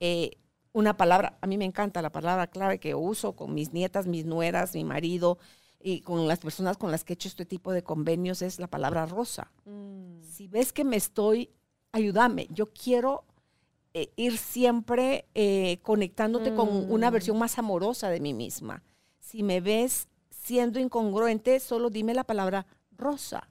Eh, 0.00 0.32
una 0.72 0.98
palabra, 0.98 1.38
a 1.40 1.46
mí 1.46 1.56
me 1.56 1.64
encanta 1.64 2.02
la 2.02 2.12
palabra 2.12 2.48
clave 2.48 2.78
que 2.78 2.94
uso 2.94 3.36
con 3.36 3.54
mis 3.54 3.72
nietas, 3.72 4.06
mis 4.06 4.26
nueras, 4.26 4.74
mi 4.74 4.84
marido 4.84 5.38
y 5.80 6.02
con 6.02 6.28
las 6.28 6.40
personas 6.40 6.76
con 6.76 6.90
las 6.90 7.04
que 7.04 7.14
he 7.14 7.14
hecho 7.14 7.28
este 7.28 7.46
tipo 7.46 7.72
de 7.72 7.82
convenios 7.82 8.42
es 8.42 8.58
la 8.58 8.66
palabra 8.66 9.06
rosa. 9.06 9.50
Mm. 9.64 10.20
Si 10.22 10.46
ves 10.46 10.74
que 10.74 10.84
me 10.84 10.96
estoy, 10.96 11.48
ayúdame, 11.92 12.48
yo 12.50 12.66
quiero 12.66 13.24
ir 14.16 14.38
siempre 14.38 15.26
eh, 15.34 15.78
conectándote 15.82 16.54
con 16.54 16.68
una 16.90 17.10
mm. 17.10 17.12
versión 17.12 17.38
más 17.38 17.58
amorosa 17.58 18.08
de 18.10 18.20
mí 18.20 18.34
misma. 18.34 18.82
Si 19.18 19.42
me 19.42 19.60
ves 19.60 20.08
siendo 20.30 20.78
incongruente, 20.78 21.60
solo 21.60 21.90
dime 21.90 22.14
la 22.14 22.24
palabra 22.24 22.66
rosa, 22.96 23.48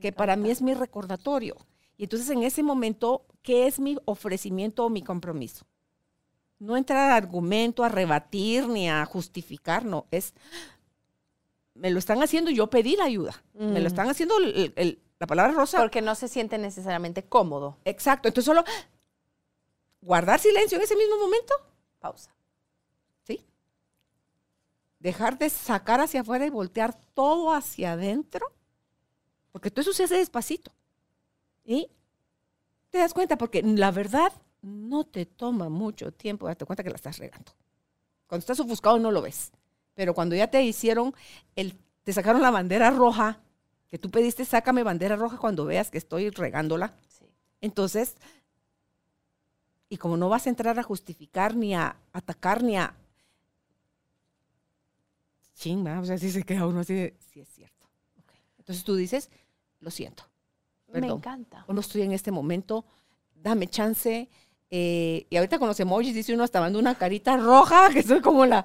que 0.00 0.12
para 0.12 0.36
mí 0.36 0.50
es 0.50 0.62
mi 0.62 0.74
recordatorio. 0.74 1.56
Y 1.96 2.04
entonces 2.04 2.28
en 2.30 2.42
ese 2.42 2.62
momento, 2.62 3.24
¿qué 3.42 3.66
es 3.66 3.80
mi 3.80 3.96
ofrecimiento 4.04 4.84
o 4.84 4.90
mi 4.90 5.02
compromiso? 5.02 5.66
No 6.58 6.76
entrar 6.76 7.10
a 7.10 7.16
argumento, 7.16 7.84
a 7.84 7.88
rebatir 7.88 8.68
ni 8.68 8.88
a 8.88 9.04
justificar, 9.04 9.84
no, 9.84 10.06
es, 10.10 10.34
me 11.74 11.90
lo 11.90 11.98
están 11.98 12.22
haciendo, 12.22 12.50
yo 12.50 12.68
pedí 12.70 12.96
la 12.96 13.04
ayuda, 13.04 13.42
me 13.54 13.80
lo 13.80 13.84
Mm. 13.84 13.86
están 13.86 14.08
haciendo 14.08 14.38
el- 14.38 14.72
el- 14.76 14.98
la 15.18 15.26
palabra 15.26 15.52
rosa. 15.52 15.78
Porque 15.78 16.02
no 16.02 16.14
se 16.14 16.28
siente 16.28 16.58
necesariamente 16.58 17.24
cómodo. 17.24 17.76
Exacto, 17.84 18.28
entonces 18.28 18.46
solo 18.46 18.64
guardar 20.06 20.38
silencio 20.38 20.78
en 20.78 20.84
ese 20.84 20.94
mismo 20.94 21.18
momento, 21.18 21.52
Pausa. 21.98 22.30
¿sí? 23.24 23.44
Dejar 25.00 25.36
de 25.36 25.50
sacar 25.50 26.00
hacia 26.00 26.20
afuera 26.20 26.46
y 26.46 26.50
voltear 26.50 26.94
todo 27.12 27.52
hacia 27.52 27.92
adentro, 27.92 28.46
porque 29.50 29.70
todo 29.70 29.80
eso 29.82 29.92
se 29.92 30.04
hace 30.04 30.16
despacito. 30.16 30.70
Y 31.64 31.90
te 32.90 32.98
das 32.98 33.12
cuenta, 33.12 33.36
porque 33.36 33.62
la 33.62 33.90
verdad 33.90 34.32
no 34.62 35.04
te 35.04 35.26
toma 35.26 35.68
mucho 35.68 36.12
tiempo 36.12 36.46
darte 36.46 36.64
cuenta 36.64 36.84
que 36.84 36.90
la 36.90 36.96
estás 36.96 37.18
regando. 37.18 37.52
Cuando 38.28 38.40
estás 38.40 38.60
ofuscado 38.60 39.00
no 39.00 39.10
lo 39.10 39.22
ves, 39.22 39.50
pero 39.94 40.14
cuando 40.14 40.36
ya 40.36 40.48
te 40.48 40.62
hicieron, 40.62 41.14
el, 41.56 41.76
te 42.04 42.12
sacaron 42.12 42.42
la 42.42 42.52
bandera 42.52 42.90
roja, 42.90 43.40
que 43.90 43.98
tú 43.98 44.08
pediste, 44.10 44.44
sácame 44.44 44.84
bandera 44.84 45.16
roja 45.16 45.36
cuando 45.36 45.64
veas 45.64 45.90
que 45.90 45.98
estoy 45.98 46.30
regándola. 46.30 46.94
Sí. 47.08 47.24
Entonces, 47.60 48.14
y 49.88 49.96
como 49.98 50.16
no 50.16 50.28
vas 50.28 50.46
a 50.46 50.50
entrar 50.50 50.78
a 50.78 50.82
justificar 50.82 51.54
ni 51.56 51.74
a 51.74 51.96
atacar 52.12 52.62
ni 52.62 52.76
a... 52.76 52.94
Ching, 55.54 55.86
o 55.86 56.04
sea, 56.04 56.18
si 56.18 56.30
se 56.30 56.42
queda 56.42 56.66
uno 56.66 56.80
así 56.80 56.94
de, 56.94 57.16
sí 57.32 57.40
es 57.40 57.48
cierto. 57.48 57.88
Entonces 58.58 58.84
tú 58.84 58.94
dices, 58.94 59.30
lo 59.80 59.90
siento, 59.90 60.24
Me 60.92 61.06
encanta. 61.06 61.64
o 61.66 61.72
no 61.72 61.80
estoy 61.80 62.02
en 62.02 62.12
este 62.12 62.30
momento, 62.30 62.84
dame 63.34 63.66
chance. 63.68 64.28
eh, 64.70 65.26
y 65.30 65.36
ahorita 65.36 65.58
con 65.58 65.68
los 65.68 65.78
emojis 65.80 66.14
dice 66.14 66.34
uno 66.34 66.42
hasta 66.44 66.60
manda 66.60 66.78
una 66.78 66.96
carita 66.96 67.36
roja, 67.36 67.88
que 67.90 68.02
soy 68.02 68.20
como 68.20 68.44
la, 68.44 68.64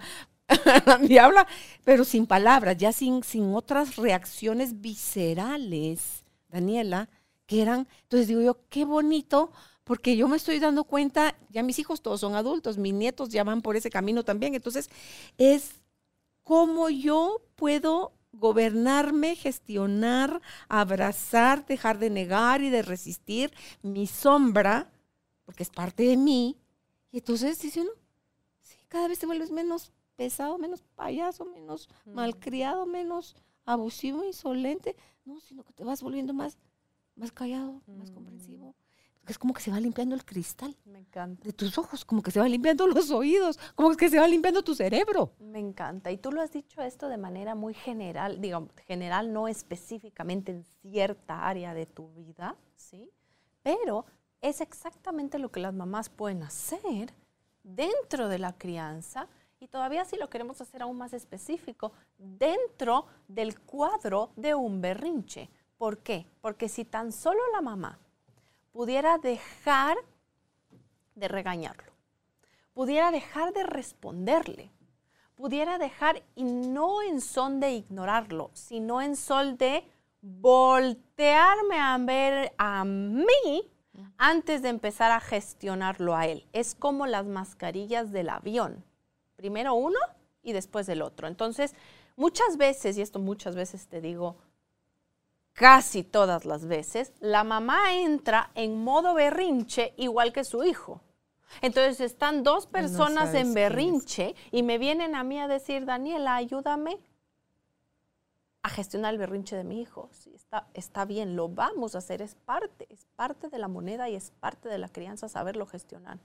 la 0.86 0.98
diabla, 0.98 1.48
pero 1.86 2.04
sin 2.04 2.26
palabras, 2.28 2.76
ya 2.78 2.92
sin, 2.92 3.24
sin 3.24 3.54
otras 3.56 3.96
reacciones 3.96 4.82
viscerales, 4.82 6.26
Daniela, 6.50 7.08
que 7.46 7.62
eran, 7.62 7.88
entonces 8.04 8.28
digo 8.28 8.42
yo, 8.42 8.58
qué 8.70 8.84
bonito, 8.84 9.52
porque 9.92 10.16
yo 10.16 10.30
me 10.30 10.38
estoy 10.38 10.58
dando 10.60 10.86
cuenta, 10.86 11.36
ya 11.50 11.64
mis 11.64 11.78
hijos 11.78 12.02
todos 12.02 12.22
son 12.22 12.36
adultos, 12.36 12.78
mis 12.78 12.94
nietos 12.94 13.28
ya 13.28 13.44
van 13.44 13.62
por 13.62 13.76
ese 13.76 13.90
camino 13.90 14.24
también, 14.24 14.56
entonces 14.56 14.90
es 15.38 15.82
cómo 16.44 16.90
yo 16.90 17.42
puedo 17.58 18.14
gobernarme, 18.32 19.36
gestionar, 19.36 20.42
abrazar, 20.70 21.66
dejar 21.66 22.00
de 22.00 22.10
negar 22.10 22.62
y 22.62 22.70
de 22.70 22.84
resistir 22.84 23.52
mi 23.82 24.08
sombra, 24.08 24.90
porque 25.44 25.64
es 25.64 25.70
parte 25.70 26.04
de 26.04 26.16
mí. 26.16 26.56
Y 27.12 27.18
entonces 27.18 27.62
dice 27.62 27.82
uno, 27.82 27.92
sí, 28.62 28.78
cada 28.88 29.10
vez 29.10 29.20
te 29.20 29.26
vuelves 29.26 29.52
menos 29.52 29.92
pesado, 30.16 30.58
menos 30.58 30.84
payaso, 30.96 31.44
menos 31.44 31.90
malcriado, 32.06 32.86
menos 32.86 33.36
abusivo, 33.66 34.24
insolente. 34.24 34.96
No, 35.26 35.42
sino 35.42 35.66
que 35.66 35.74
te 35.74 35.84
vas 35.84 36.02
volviendo 36.02 36.32
más, 36.32 36.58
más 37.18 37.34
callado, 37.34 37.82
más 37.88 38.10
Mm. 38.10 38.14
comprensivo. 38.14 38.74
Es 39.28 39.38
como 39.38 39.54
que 39.54 39.62
se 39.62 39.72
va 39.72 39.80
limpiando 39.80 40.16
el 40.16 40.26
cristal 40.26 40.76
Me 40.86 41.00
encanta. 41.00 41.44
de 41.44 41.54
tus 41.54 41.78
ojos, 41.78 42.04
como 42.04 42.22
que 42.22 42.32
se 42.32 42.40
va 42.40 42.48
limpiando 42.48 42.88
los 42.88 43.12
oídos, 43.12 43.60
como 43.76 43.96
que 43.96 44.10
se 44.10 44.20
va 44.20 44.28
limpiando 44.28 44.64
tu 44.64 44.76
cerebro. 44.76 45.34
Me 45.40 45.60
encanta. 45.60 46.12
Y 46.12 46.18
tú 46.18 46.32
lo 46.32 46.42
has 46.42 46.52
dicho 46.52 46.82
esto 46.82 47.08
de 47.08 47.18
manera 47.18 47.56
muy 47.56 47.74
general, 47.74 48.42
digamos, 48.42 48.72
general, 48.88 49.32
no 49.32 49.48
específicamente 49.48 50.52
en 50.52 50.64
cierta 50.82 51.48
área 51.48 51.74
de 51.74 51.86
tu 51.86 52.10
vida, 52.14 52.56
¿sí? 52.76 53.10
Pero 53.62 54.06
es 54.42 54.60
exactamente 54.60 55.38
lo 55.38 55.52
que 55.52 55.60
las 55.60 55.74
mamás 55.74 56.10
pueden 56.10 56.44
hacer 56.44 57.14
dentro 57.64 58.28
de 58.28 58.40
la 58.40 58.54
crianza 58.58 59.28
y 59.60 59.68
todavía 59.68 60.04
si 60.06 60.18
lo 60.18 60.30
queremos 60.32 60.60
hacer 60.60 60.82
aún 60.82 60.98
más 60.98 61.14
específico, 61.14 61.92
dentro 62.18 63.06
del 63.28 63.60
cuadro 63.60 64.32
de 64.36 64.56
un 64.56 64.82
berrinche. 64.82 65.52
¿Por 65.78 66.00
qué? 66.00 66.26
Porque 66.42 66.68
si 66.68 66.84
tan 66.86 67.12
solo 67.12 67.40
la 67.54 67.62
mamá 67.62 68.00
pudiera 68.72 69.18
dejar 69.18 69.98
de 71.16 71.28
regañarlo, 71.28 71.92
pudiera 72.74 73.12
dejar 73.12 73.54
de 73.54 73.64
responderle, 73.64 74.72
pudiera 75.36 75.78
dejar, 75.78 76.24
y 76.36 76.44
no 76.44 77.02
en 77.02 77.20
son 77.20 77.60
de 77.60 77.72
ignorarlo, 77.72 78.52
sino 78.54 79.02
en 79.02 79.16
sol 79.16 79.58
de 79.58 79.84
voltearme 80.22 81.80
a 81.80 81.98
ver 81.98 82.54
a 82.58 82.86
mí 82.86 83.72
antes 84.18 84.62
de 84.62 84.70
empezar 84.70 85.12
a 85.12 85.20
gestionarlo 85.20 86.16
a 86.16 86.28
él. 86.28 86.48
Es 86.54 86.76
como 86.76 87.08
las 87.08 87.26
mascarillas 87.26 88.12
del 88.12 88.30
avión. 88.30 88.84
Primero 89.36 89.74
uno 89.74 89.98
y 90.44 90.54
después 90.54 90.88
el 90.90 91.02
otro. 91.02 91.28
Entonces, 91.28 91.74
muchas 92.16 92.58
veces, 92.58 92.98
y 92.98 93.02
esto 93.02 93.20
muchas 93.20 93.56
veces 93.56 93.88
te 93.88 94.00
digo, 94.00 94.38
casi 95.54 96.04
todas 96.04 96.46
las 96.46 96.66
veces, 96.66 97.14
la 97.20 97.44
mamá 97.44 97.96
entra 97.96 98.52
en 98.56 98.84
modo 98.84 99.14
berrinche 99.14 99.94
igual 99.98 100.34
que 100.34 100.44
su 100.44 100.64
hijo. 100.64 101.02
Entonces 101.62 102.00
están 102.00 102.44
dos 102.44 102.66
personas 102.66 103.34
en 103.34 103.54
berrinche 103.54 104.36
y 104.52 104.64
me 104.64 104.78
vienen 104.78 105.16
a 105.16 105.24
mí 105.24 105.40
a 105.40 105.48
decir, 105.48 105.86
Daniela, 105.86 106.36
ayúdame 106.36 107.00
a 108.64 108.70
gestionar 108.70 109.14
el 109.14 109.20
berrinche 109.20 109.56
de 109.56 109.64
mi 109.64 109.82
hijo. 109.82 110.10
Sí, 110.14 110.32
está, 110.34 110.68
está 110.74 111.04
bien, 111.06 111.36
lo 111.36 111.50
vamos 111.50 111.96
a 111.96 111.98
hacer, 111.98 112.22
es 112.22 112.36
parte, 112.36 112.88
es 112.90 113.06
parte 113.16 113.50
de 113.50 113.60
la 113.60 113.68
moneda 113.68 114.10
y 114.10 114.16
es 114.16 114.32
parte 114.40 114.70
de 114.70 114.78
la 114.78 114.88
crianza 114.88 115.28
saberlo 115.28 115.66
gestionar. 115.66 116.20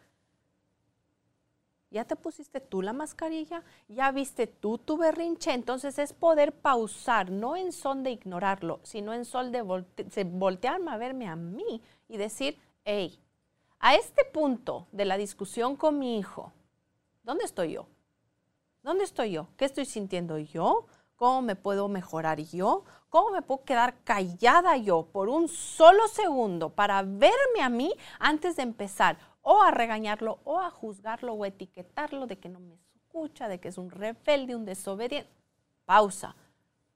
Ya 1.97 2.05
te 2.05 2.15
pusiste 2.15 2.61
tú 2.61 2.83
la 2.83 2.93
mascarilla, 2.93 3.63
ya 3.89 4.11
viste 4.11 4.47
tú 4.47 4.77
tu 4.77 4.99
berrinche, 4.99 5.55
entonces 5.55 5.99
es 5.99 6.13
poder 6.13 6.53
pausar, 6.53 7.31
no 7.31 7.57
en 7.57 7.73
son 7.73 8.03
de 8.03 8.11
ignorarlo, 8.11 8.81
sino 8.83 9.15
en 9.15 9.25
son 9.25 9.51
de 9.51 9.63
volte- 9.63 10.25
voltearme 10.25 10.91
a 10.91 10.99
verme 10.99 11.27
a 11.27 11.37
mí 11.37 11.81
y 12.07 12.19
decir, 12.19 12.59
hey, 12.85 13.19
a 13.79 13.95
este 13.95 14.27
punto 14.27 14.89
de 14.93 15.07
la 15.07 15.17
discusión 15.17 15.75
con 15.75 15.99
mi 15.99 16.19
hijo, 16.19 16.53
¿dónde 17.23 17.45
estoy 17.45 17.73
yo? 17.73 17.87
¿Dónde 18.83 19.05
estoy 19.05 19.31
yo? 19.31 19.49
¿Qué 19.57 19.65
estoy 19.65 19.87
sintiendo 19.87 20.37
yo? 20.37 20.85
¿Cómo 21.17 21.41
me 21.41 21.57
puedo 21.57 21.89
mejorar 21.89 22.41
yo? 22.41 22.85
¿Cómo 23.09 23.31
me 23.31 23.41
puedo 23.41 23.65
quedar 23.65 23.95
callada 24.05 24.77
yo 24.77 25.07
por 25.07 25.31
un 25.31 25.49
solo 25.49 26.09
segundo 26.09 26.69
para 26.69 27.01
verme 27.01 27.63
a 27.63 27.71
mí 27.71 27.91
antes 28.19 28.57
de 28.57 28.65
empezar 28.65 29.17
o 29.49 29.63
a 29.63 29.71
regañarlo 29.71 30.41
o 30.43 30.59
a 30.59 30.71
juzgarlo 30.71 31.33
o 31.33 31.45
etiquetarlo 31.45 32.27
de 32.27 32.37
que 32.37 32.49
no 32.49 32.59
me 32.59 32.75
escucha, 32.75 33.47
de 33.47 33.61
que 33.61 33.69
es 33.69 33.79
un 33.79 33.93
rebelde, 33.93 34.57
un 34.57 34.65
desobediente? 34.65 35.31
Pausa. 35.85 36.35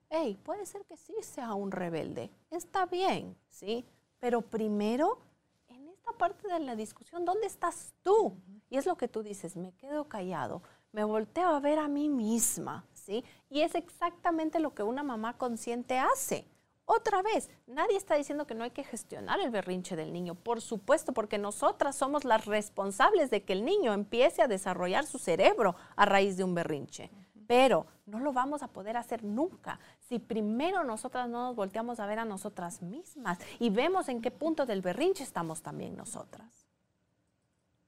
Hey, 0.09 0.37
puede 0.43 0.67
ser 0.67 0.85
que 0.85 0.97
sí 0.97 1.15
sea 1.23 1.55
un 1.55 1.71
rebelde. 1.71 2.29
Está 2.51 2.87
bien, 2.87 3.37
¿sí? 3.49 3.85
Pero 4.19 4.43
primero, 4.43 5.21
en 5.69 5.89
esta 5.91 6.11
parte 6.11 6.49
de 6.49 6.59
la 6.59 6.75
discusión, 6.75 7.25
¿dónde 7.25 7.47
estás 7.47 7.95
tú? 8.03 8.37
Y 8.69 8.79
es 8.79 8.85
lo 8.85 8.97
que 8.97 9.07
tú 9.07 9.23
dices, 9.23 9.57
me 9.57 9.71
quedo 9.75 10.09
callado, 10.09 10.61
me 10.91 11.05
volteo 11.05 11.51
a 11.51 11.61
ver 11.61 11.79
a 11.79 11.87
mí 11.87 12.09
misma, 12.09 12.85
¿sí? 12.95 13.25
Y 13.49 13.61
es 13.61 13.77
exactamente 13.77 14.59
lo 14.59 14.75
que 14.75 14.83
una 14.83 15.05
mamá 15.05 15.39
consciente 15.39 16.01
hace. 16.01 16.49
Otra 16.93 17.23
vez, 17.23 17.49
nadie 17.69 17.97
está 17.97 18.17
diciendo 18.17 18.49
que 18.49 18.55
no 18.57 18.65
hay 18.65 18.73
que 18.73 18.83
gestionar 18.83 19.39
el 19.39 19.53
berrinche 19.53 19.95
del 19.95 20.13
niño, 20.13 20.35
por 20.35 20.61
supuesto, 20.61 21.13
porque 21.13 21.39
nosotras 21.39 21.95
somos 21.95 22.25
las 22.25 22.47
responsables 22.47 23.31
de 23.31 23.45
que 23.45 23.53
el 23.53 23.65
niño 23.65 23.93
empiece 23.93 24.43
a 24.43 24.49
desarrollar 24.49 25.07
su 25.07 25.21
cerebro 25.21 25.77
a 25.95 26.05
raíz 26.05 26.37
de 26.37 26.43
un 26.43 26.53
berrinche. 26.53 27.09
Pero 27.47 27.87
no 28.07 28.19
lo 28.19 28.33
vamos 28.33 28.65
a 28.65 28.67
poder 28.67 28.97
hacer 28.97 29.23
nunca 29.23 29.79
si 30.09 30.19
primero 30.19 30.83
nosotras 30.83 31.29
no 31.29 31.47
nos 31.47 31.55
volteamos 31.55 32.01
a 32.01 32.07
ver 32.07 32.19
a 32.19 32.25
nosotras 32.25 32.83
mismas 32.83 33.39
y 33.61 33.71
vemos 33.71 34.09
en 34.09 34.21
qué 34.21 34.33
punto 34.33 34.67
del 34.67 34.83
berrinche 34.83 35.23
estamos 35.23 35.63
también 35.63 35.97
nosotras. 35.97 36.67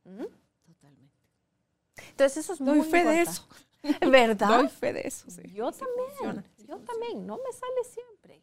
¿Mm? 0.05 0.27
Totalmente. 0.65 1.17
Entonces 2.11 2.37
eso 2.37 2.53
es 2.53 2.61
Doy 2.61 2.79
muy 2.79 2.87
fe 2.87 3.03
de 3.03 3.23
eso. 3.23 3.49
¿Verdad? 4.09 4.59
Doy 4.59 4.69
fe 4.69 4.93
de 4.93 5.09
eso. 5.09 5.29
sí. 5.29 5.43
Yo 5.53 5.73
Sí 5.73 5.81
también, 5.81 6.07
funciona, 6.07 6.45
sí 6.57 6.67
yo 6.69 6.77
funciona. 6.77 6.85
también. 6.85 7.27
No 7.27 7.37
me 7.39 7.53
sale 7.53 7.83
siempre, 7.83 8.41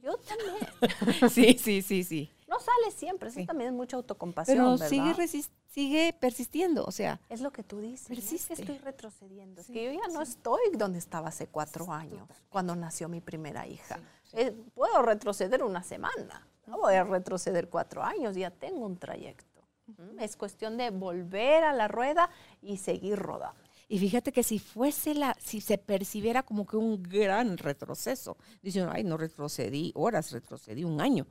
pero 0.00 0.16
yo 0.16 0.16
también. 0.18 1.30
Sí, 1.30 1.56
sí, 1.58 1.82
sí, 1.82 2.04
sí. 2.04 2.30
No 2.48 2.58
sale 2.60 2.90
siempre, 2.94 3.28
eso 3.30 3.40
Sí. 3.40 3.46
también 3.46 3.70
es 3.70 3.76
mucha 3.76 3.96
autocompasión, 3.96 4.56
Pero 4.58 4.70
¿verdad? 4.72 4.88
sigue, 4.88 5.44
sigue 5.68 6.12
persistiendo, 6.20 6.84
o 6.84 6.90
sea, 6.92 7.18
Es 7.30 7.40
lo 7.40 7.50
que 7.50 7.62
tú 7.62 7.78
dices. 7.80 8.10
no 8.10 8.14
es 8.14 8.20
que 8.20 8.30
Persiste. 8.30 8.52
estoy 8.54 8.78
retrocediendo. 8.78 9.60
Es 9.62 9.68
Sí, 9.68 9.72
que 9.72 9.84
yo 9.86 9.92
ya 10.00 10.08
no 10.12 10.24
sí. 10.24 10.32
estoy 10.32 10.60
donde 10.74 10.98
estaba 10.98 11.28
hace 11.28 11.46
cuatro 11.46 11.90
años, 11.92 12.28
cuando 12.50 12.76
nació 12.76 13.08
mi 13.08 13.20
primera 13.20 13.66
hija. 13.66 13.98
Eh, 14.34 14.52
puedo 14.74 15.00
retroceder 15.02 15.62
una 15.62 15.82
semana, 15.82 16.46
no 16.66 16.78
voy 16.78 16.94
a 16.94 17.04
retroceder 17.04 17.68
cuatro 17.70 18.02
años, 18.02 18.34
ya 18.36 18.50
tengo 18.50 18.84
un 18.84 18.98
trayecto. 18.98 19.62
¿Mm? 19.86 20.20
Es 20.20 20.36
cuestión 20.36 20.76
de 20.76 20.90
volver 20.90 21.64
a 21.64 21.72
la 21.72 21.88
rueda 21.88 22.28
y 22.60 22.76
seguir 22.78 23.18
rodando. 23.18 23.61
Y 23.88 23.98
fíjate 23.98 24.32
que 24.32 24.42
si 24.42 24.58
fuese 24.58 25.14
la, 25.14 25.36
si 25.40 25.60
se 25.60 25.76
percibiera 25.78 26.42
como 26.42 26.66
que 26.66 26.76
un 26.76 27.02
gran 27.02 27.58
retroceso, 27.58 28.36
dicen, 28.62 28.88
ay, 28.90 29.04
no 29.04 29.16
retrocedí 29.16 29.92
horas, 29.94 30.32
retrocedí 30.32 30.84
un 30.84 31.00
año. 31.00 31.26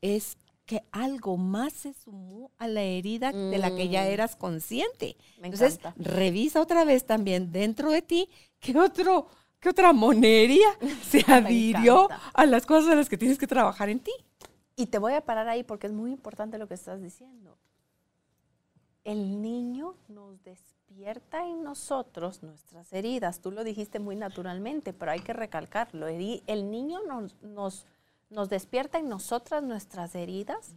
Es 0.00 0.36
que 0.66 0.82
algo 0.92 1.36
más 1.36 1.72
se 1.72 1.92
sumó 1.92 2.50
a 2.58 2.68
la 2.68 2.82
herida 2.82 3.32
de 3.32 3.58
la 3.58 3.74
que 3.74 3.88
ya 3.88 4.02
Mm. 4.04 4.08
eras 4.08 4.36
consciente. 4.36 5.16
Me 5.40 5.48
Entonces, 5.48 5.78
encanta. 5.78 5.94
revisa 6.02 6.60
otra 6.60 6.84
vez 6.84 7.04
también 7.04 7.50
dentro 7.50 7.90
de 7.90 8.02
ti 8.02 8.28
qué 8.60 8.78
otro, 8.78 9.28
qué 9.58 9.70
otra 9.70 9.92
monería 9.92 10.68
se 11.10 11.24
adhirió 11.26 12.08
a 12.34 12.46
las 12.46 12.64
cosas 12.66 12.92
a 12.92 12.94
las 12.94 13.08
que 13.08 13.18
tienes 13.18 13.38
que 13.38 13.46
trabajar 13.46 13.88
en 13.88 14.00
ti. 14.00 14.12
Y 14.76 14.86
te 14.86 14.98
voy 14.98 15.14
a 15.14 15.20
parar 15.24 15.48
ahí 15.48 15.64
porque 15.64 15.86
es 15.86 15.92
muy 15.92 16.10
importante 16.12 16.58
lo 16.58 16.68
que 16.68 16.74
estás 16.74 17.02
diciendo. 17.02 17.58
El 19.04 19.42
niño 19.42 19.96
nos 20.08 20.42
despierta 20.42 20.81
en 21.32 21.62
nosotros 21.62 22.42
nuestras 22.42 22.92
heridas. 22.92 23.40
Tú 23.40 23.50
lo 23.50 23.64
dijiste 23.64 23.98
muy 23.98 24.16
naturalmente, 24.16 24.92
pero 24.92 25.12
hay 25.12 25.20
que 25.20 25.32
recalcarlo. 25.32 26.06
El 26.08 26.70
niño 26.70 27.00
nos, 27.06 27.34
nos, 27.42 27.86
nos 28.30 28.48
despierta 28.48 28.98
en 28.98 29.08
nosotras 29.08 29.62
nuestras 29.62 30.14
heridas 30.14 30.74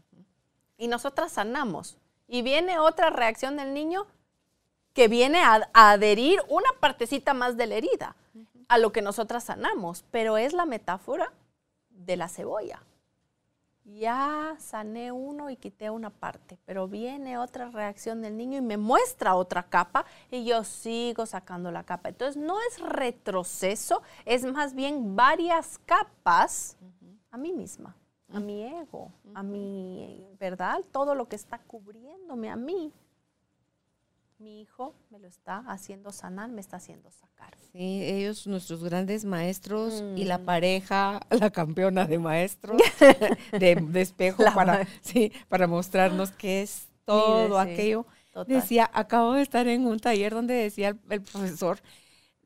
y 0.78 0.88
nosotras 0.88 1.32
sanamos. 1.32 1.98
Y 2.28 2.42
viene 2.42 2.80
otra 2.80 3.10
reacción 3.10 3.58
del 3.58 3.74
niño 3.74 4.08
que 4.94 5.08
viene 5.08 5.42
a, 5.42 5.70
a 5.74 5.92
adherir 5.92 6.40
una 6.50 6.70
partecita 6.80 7.34
más 7.34 7.58
de 7.58 7.68
la 7.68 7.76
herida 7.76 8.16
a 8.68 8.78
lo 8.78 8.92
que 8.92 9.02
nosotras 9.02 9.44
sanamos, 9.44 10.04
pero 10.10 10.38
es 10.38 10.54
la 10.54 10.66
metáfora 10.66 11.32
de 11.90 12.18
la 12.18 12.30
cebolla 12.30 12.82
ya 13.86 14.56
sané 14.60 15.12
uno 15.12 15.50
y 15.50 15.56
quité 15.56 15.90
una 15.90 16.10
parte, 16.10 16.58
pero 16.66 16.88
viene 16.88 17.38
otra 17.38 17.70
reacción 17.70 18.22
del 18.22 18.36
niño 18.36 18.58
y 18.58 18.62
me 18.62 18.78
muestra 18.78 19.36
otra 19.36 19.64
capa 19.64 20.06
y 20.32 20.44
yo 20.44 20.64
sigo 20.64 21.26
sacando 21.26 21.72
la 21.72 21.84
capa. 21.84 22.10
Entonces 22.10 22.42
no 22.42 22.58
es 22.70 22.80
retroceso, 22.80 24.02
es 24.26 24.44
más 24.44 24.74
bien 24.74 25.16
varias 25.16 25.80
capas 25.86 26.78
a 27.30 27.38
mí 27.38 27.54
misma, 27.54 27.96
a 28.34 28.40
mi 28.40 28.64
ego, 28.64 29.12
a 29.34 29.44
mi, 29.44 30.28
¿verdad? 30.40 30.82
Todo 30.92 31.14
lo 31.14 31.28
que 31.28 31.36
está 31.36 31.60
cubriéndome 31.60 32.50
a 32.50 32.56
mí. 32.56 32.92
Mi 34.38 34.62
hijo 34.62 34.94
me 35.10 35.20
lo 35.20 35.28
está 35.28 35.60
haciendo 35.68 36.12
sanar, 36.12 36.50
me 36.50 36.60
está 36.62 36.78
haciendo 36.78 37.10
sacar. 37.10 37.54
Sí, 37.72 38.04
ellos, 38.04 38.48
nuestros 38.48 38.84
grandes 38.84 39.26
maestros 39.26 40.04
y 40.16 40.26
la 40.26 40.38
Mm. 40.38 40.46
pareja, 40.46 41.22
la 41.30 41.50
campeona 41.52 42.06
de 42.06 42.20
maestros, 42.20 42.82
de, 43.52 43.76
de 43.76 44.02
espejo 44.02 44.44
La 44.44 44.54
para, 44.54 44.88
sí, 45.02 45.32
para 45.48 45.68
mostrarnos 45.68 46.32
qué 46.32 46.62
es 46.62 46.88
todo 47.06 47.62
sí, 47.62 47.70
aquello. 47.70 48.06
Total. 48.32 48.62
Decía, 48.62 48.90
acabo 48.94 49.34
de 49.34 49.42
estar 49.42 49.68
en 49.68 49.86
un 49.86 50.00
taller 50.00 50.34
donde 50.34 50.54
decía 50.54 50.90
el, 50.90 51.00
el 51.10 51.22
profesor 51.22 51.80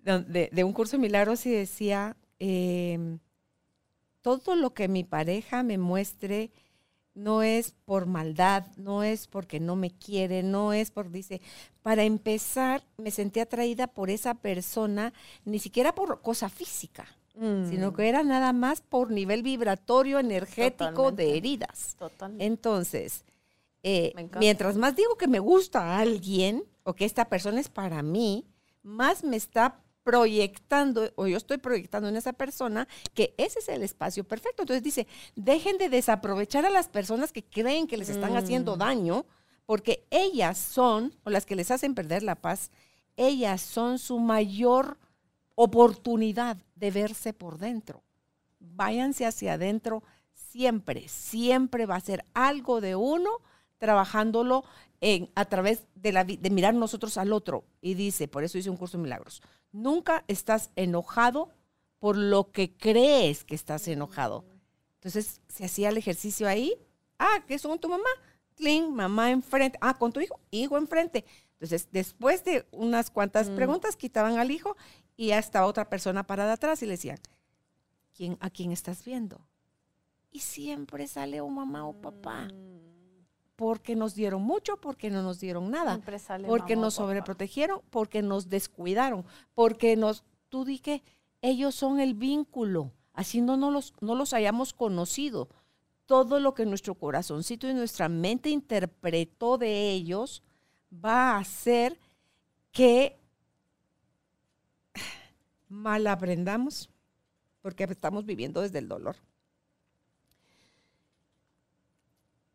de 0.04 0.64
un 0.64 0.74
curso 0.74 0.98
de 0.98 1.02
milagros 1.02 1.46
y 1.46 1.52
decía, 1.52 2.16
em, 2.40 3.20
todo 4.22 4.56
lo 4.56 4.74
que 4.74 4.88
mi 4.88 5.04
pareja 5.04 5.64
me 5.64 5.78
muestre 5.78 6.52
no 7.20 7.44
es 7.44 7.76
por 7.86 8.06
maldad, 8.06 8.66
no 8.78 9.04
es 9.04 9.28
porque 9.28 9.60
no 9.60 9.76
me 9.76 9.92
quiere, 9.92 10.42
no 10.42 10.72
es 10.72 10.90
por, 10.90 11.12
dice, 11.12 11.42
para 11.82 12.04
empezar 12.04 12.82
me 12.98 13.12
sentí 13.12 13.42
atraída 13.42 13.88
por 13.88 14.10
esa 14.10 14.36
persona, 14.36 15.14
ni 15.44 15.60
siquiera 15.60 15.94
por 15.94 16.22
cosa 16.22 16.50
física, 16.50 17.06
sino 17.34 17.92
Mm, 17.92 17.94
que 17.96 18.10
era 18.10 18.24
nada 18.24 18.54
más 18.54 18.82
por 18.82 19.12
nivel 19.12 19.44
vibratorio, 19.44 20.20
energético 20.20 20.92
Totalmente. 20.92 21.24
de 21.24 21.38
heridas. 21.38 21.96
totalmente. 21.98 22.46
Entonces, 22.46 23.26
eh, 23.84 24.14
mientras 24.40 24.78
más 24.78 24.96
digo 24.96 25.16
que 25.16 25.28
me 25.28 25.40
gusta 25.40 25.82
a 25.82 26.00
alguien 26.00 26.64
o 26.84 26.94
que 26.94 27.06
esta 27.06 27.26
persona 27.26 27.60
es 27.60 27.70
para 27.70 28.02
mí, 28.02 28.46
más 28.82 29.24
me 29.24 29.38
está 29.38 29.82
proyectando 30.10 31.12
o 31.16 31.28
yo 31.28 31.38
estoy 31.38 31.58
proyectando 31.58 32.10
en 32.10 32.16
esa 32.16 32.34
persona 32.34 32.88
que 33.14 33.36
ese 33.38 33.60
es 33.60 33.70
el 33.70 33.84
espacio 33.84 34.24
perfecto. 34.24 34.64
Entonces 34.64 34.82
dice, 34.82 35.08
dejen 35.36 35.78
de 35.78 35.90
desaprovechar 35.90 36.66
a 36.66 36.72
las 36.72 36.88
personas 36.88 37.32
que 37.32 37.44
creen 37.44 37.86
que 37.86 37.98
les 37.98 38.10
están 38.10 38.36
haciendo 38.36 38.76
Mm. 38.76 38.80
daño 38.80 39.26
porque 39.68 40.08
ellas 40.10 40.58
son, 40.58 41.14
o 41.24 41.30
las 41.30 41.46
que 41.46 41.56
les 41.56 41.70
hacen 41.70 41.94
perder 41.94 42.24
la 42.24 42.34
paz, 42.36 42.72
ellas 43.18 43.62
son 43.62 44.00
su 44.00 44.18
mayor 44.18 44.98
oportunidad 45.54 46.58
de 46.76 46.90
verse 46.90 47.34
por 47.34 47.60
dentro. 47.60 48.02
Váyanse 48.60 49.28
hacia 49.28 49.54
adentro 49.54 50.02
siempre, 50.34 51.08
siempre 51.08 51.86
va 51.86 51.98
a 51.98 52.02
ser 52.02 52.26
algo 52.34 52.82
de 52.82 52.96
uno 52.96 53.30
trabajándolo 53.78 54.64
en, 55.02 55.30
a 55.36 55.46
través 55.46 55.84
de, 55.96 56.12
la, 56.12 56.24
de 56.24 56.50
mirar 56.50 56.74
nosotros 56.74 57.18
al 57.18 57.32
otro. 57.32 57.64
Y 57.80 57.94
dice, 57.94 58.28
por 58.28 58.44
eso 58.44 58.58
hice 58.58 58.70
un 58.70 58.78
curso 58.78 58.98
de 58.98 59.04
milagros, 59.04 59.42
nunca 59.72 60.24
estás 60.28 60.72
enojado 60.76 61.50
por 62.00 62.18
lo 62.18 62.52
que 62.52 62.76
crees 62.76 63.44
que 63.44 63.56
estás 63.56 63.88
enojado. 63.88 64.46
Entonces, 64.96 65.42
se 65.48 65.66
hacía 65.66 65.90
el 65.90 65.98
ejercicio 65.98 66.48
ahí. 66.48 66.76
Ah, 67.18 67.44
¿qué 67.48 67.60
son 67.60 67.80
tu 67.80 67.90
mamá? 67.90 68.10
Cling, 68.56 68.94
mamá 68.94 69.32
enfrente. 69.32 69.78
Ah, 69.82 69.98
con 69.98 70.12
tu 70.12 70.20
hijo, 70.20 70.40
hijo 70.52 70.78
enfrente. 70.78 71.26
Entonces, 71.54 71.90
después 71.92 72.44
de 72.46 72.66
unas 72.72 73.10
cuantas 73.12 73.50
Mm. 73.50 73.56
preguntas, 73.56 73.96
quitaban 73.98 74.38
al 74.38 74.52
hijo 74.52 74.76
y 75.18 75.28
ya 75.28 75.40
estaba 75.40 75.66
otra 75.68 75.90
persona 75.90 76.26
parada 76.26 76.54
atrás 76.54 76.82
y 76.82 76.86
le 76.86 76.94
decían, 76.94 77.20
¿quién, 78.16 78.38
¿a 78.40 78.50
quién 78.50 78.72
estás 78.72 79.04
viendo? 79.04 79.46
Y 80.32 80.40
siempre 80.40 81.08
sale 81.08 81.42
o 81.42 81.48
mamá 81.50 81.86
o 81.86 81.94
papá, 82.00 82.48
Mm, 82.52 82.89
porque 83.60 83.94
nos 83.94 84.16
dieron 84.16 84.42
mucho, 84.42 84.78
porque 84.78 85.10
no 85.10 85.22
nos 85.22 85.42
dieron 85.42 85.70
nada, 85.70 86.00
porque 86.48 86.78
nos 86.78 86.94
sobreprotegieron, 86.94 87.82
porque 87.90 88.22
nos 88.22 88.48
descuidaron, 88.48 89.26
porque 89.54 89.98
nos, 89.98 90.24
tú 90.48 90.64
di 90.64 90.80
que 90.80 91.04
ellos 91.42 91.76
son 91.76 92.00
el 92.00 92.14
vínculo, 92.14 92.94
así 93.12 93.42
no, 93.42 93.58
no, 93.58 93.70
los, 93.70 93.94
no 94.00 94.16
los 94.16 94.32
hayamos 94.32 94.72
conocido. 94.72 95.50
Todo 96.06 96.40
lo 96.40 96.54
que 96.54 96.66
nuestro 96.66 96.96
corazoncito 96.96 97.70
y 97.70 97.74
nuestra 97.74 98.08
mente 98.08 98.50
interpretó 98.50 99.58
de 99.58 99.92
ellos 99.92 100.42
va 100.94 101.32
a 101.32 101.40
hacer 101.40 102.00
que 102.72 103.20
mal 105.68 106.08
aprendamos, 106.08 106.90
porque 107.62 107.84
estamos 107.84 108.26
viviendo 108.26 108.62
desde 108.62 108.80
el 108.80 108.88
dolor. 108.88 109.18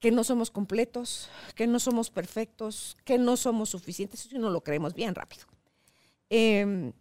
Que 0.04 0.10
no 0.10 0.22
somos 0.22 0.50
completos, 0.50 1.30
que 1.54 1.66
no 1.66 1.80
somos 1.80 2.10
perfectos, 2.10 2.94
que 3.06 3.16
no 3.16 3.38
somos 3.38 3.70
suficientes, 3.70 4.26
eso 4.26 4.38
no 4.38 4.50
lo 4.50 4.60
creemos 4.62 4.92
bien 4.92 5.14
rápido. 5.14 5.46
Em, 6.28 6.92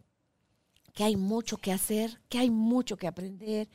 que 0.93 1.03
hay 1.03 1.17
mucho 1.17 1.57
que 1.57 1.73
hacer, 1.73 2.21
que 2.29 2.37
hay 2.37 2.49
mucho 2.49 2.95
que 2.95 3.05
aprender, 3.07 3.67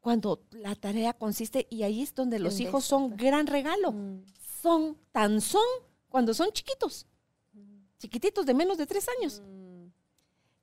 cuando 0.00 0.42
la 0.50 0.74
tarea 0.74 1.12
consiste, 1.12 1.68
y 1.70 1.84
ahí 1.84 2.02
es 2.02 2.12
donde 2.12 2.40
los 2.40 2.58
En 2.58 2.66
hijos 2.66 2.84
son 2.84 3.16
gran 3.16 3.46
regalo, 3.46 3.92
Mm, 3.92 4.24
son 4.60 4.96
tan 5.12 5.40
son 5.40 5.62
cuando 6.08 6.34
son 6.34 6.50
chiquitos, 6.50 7.06
chiquititos 8.00 8.44
de 8.46 8.54
menos 8.54 8.78
de 8.78 8.86
tres 8.86 9.06
años. 9.16 9.40
Mm, 9.46 9.86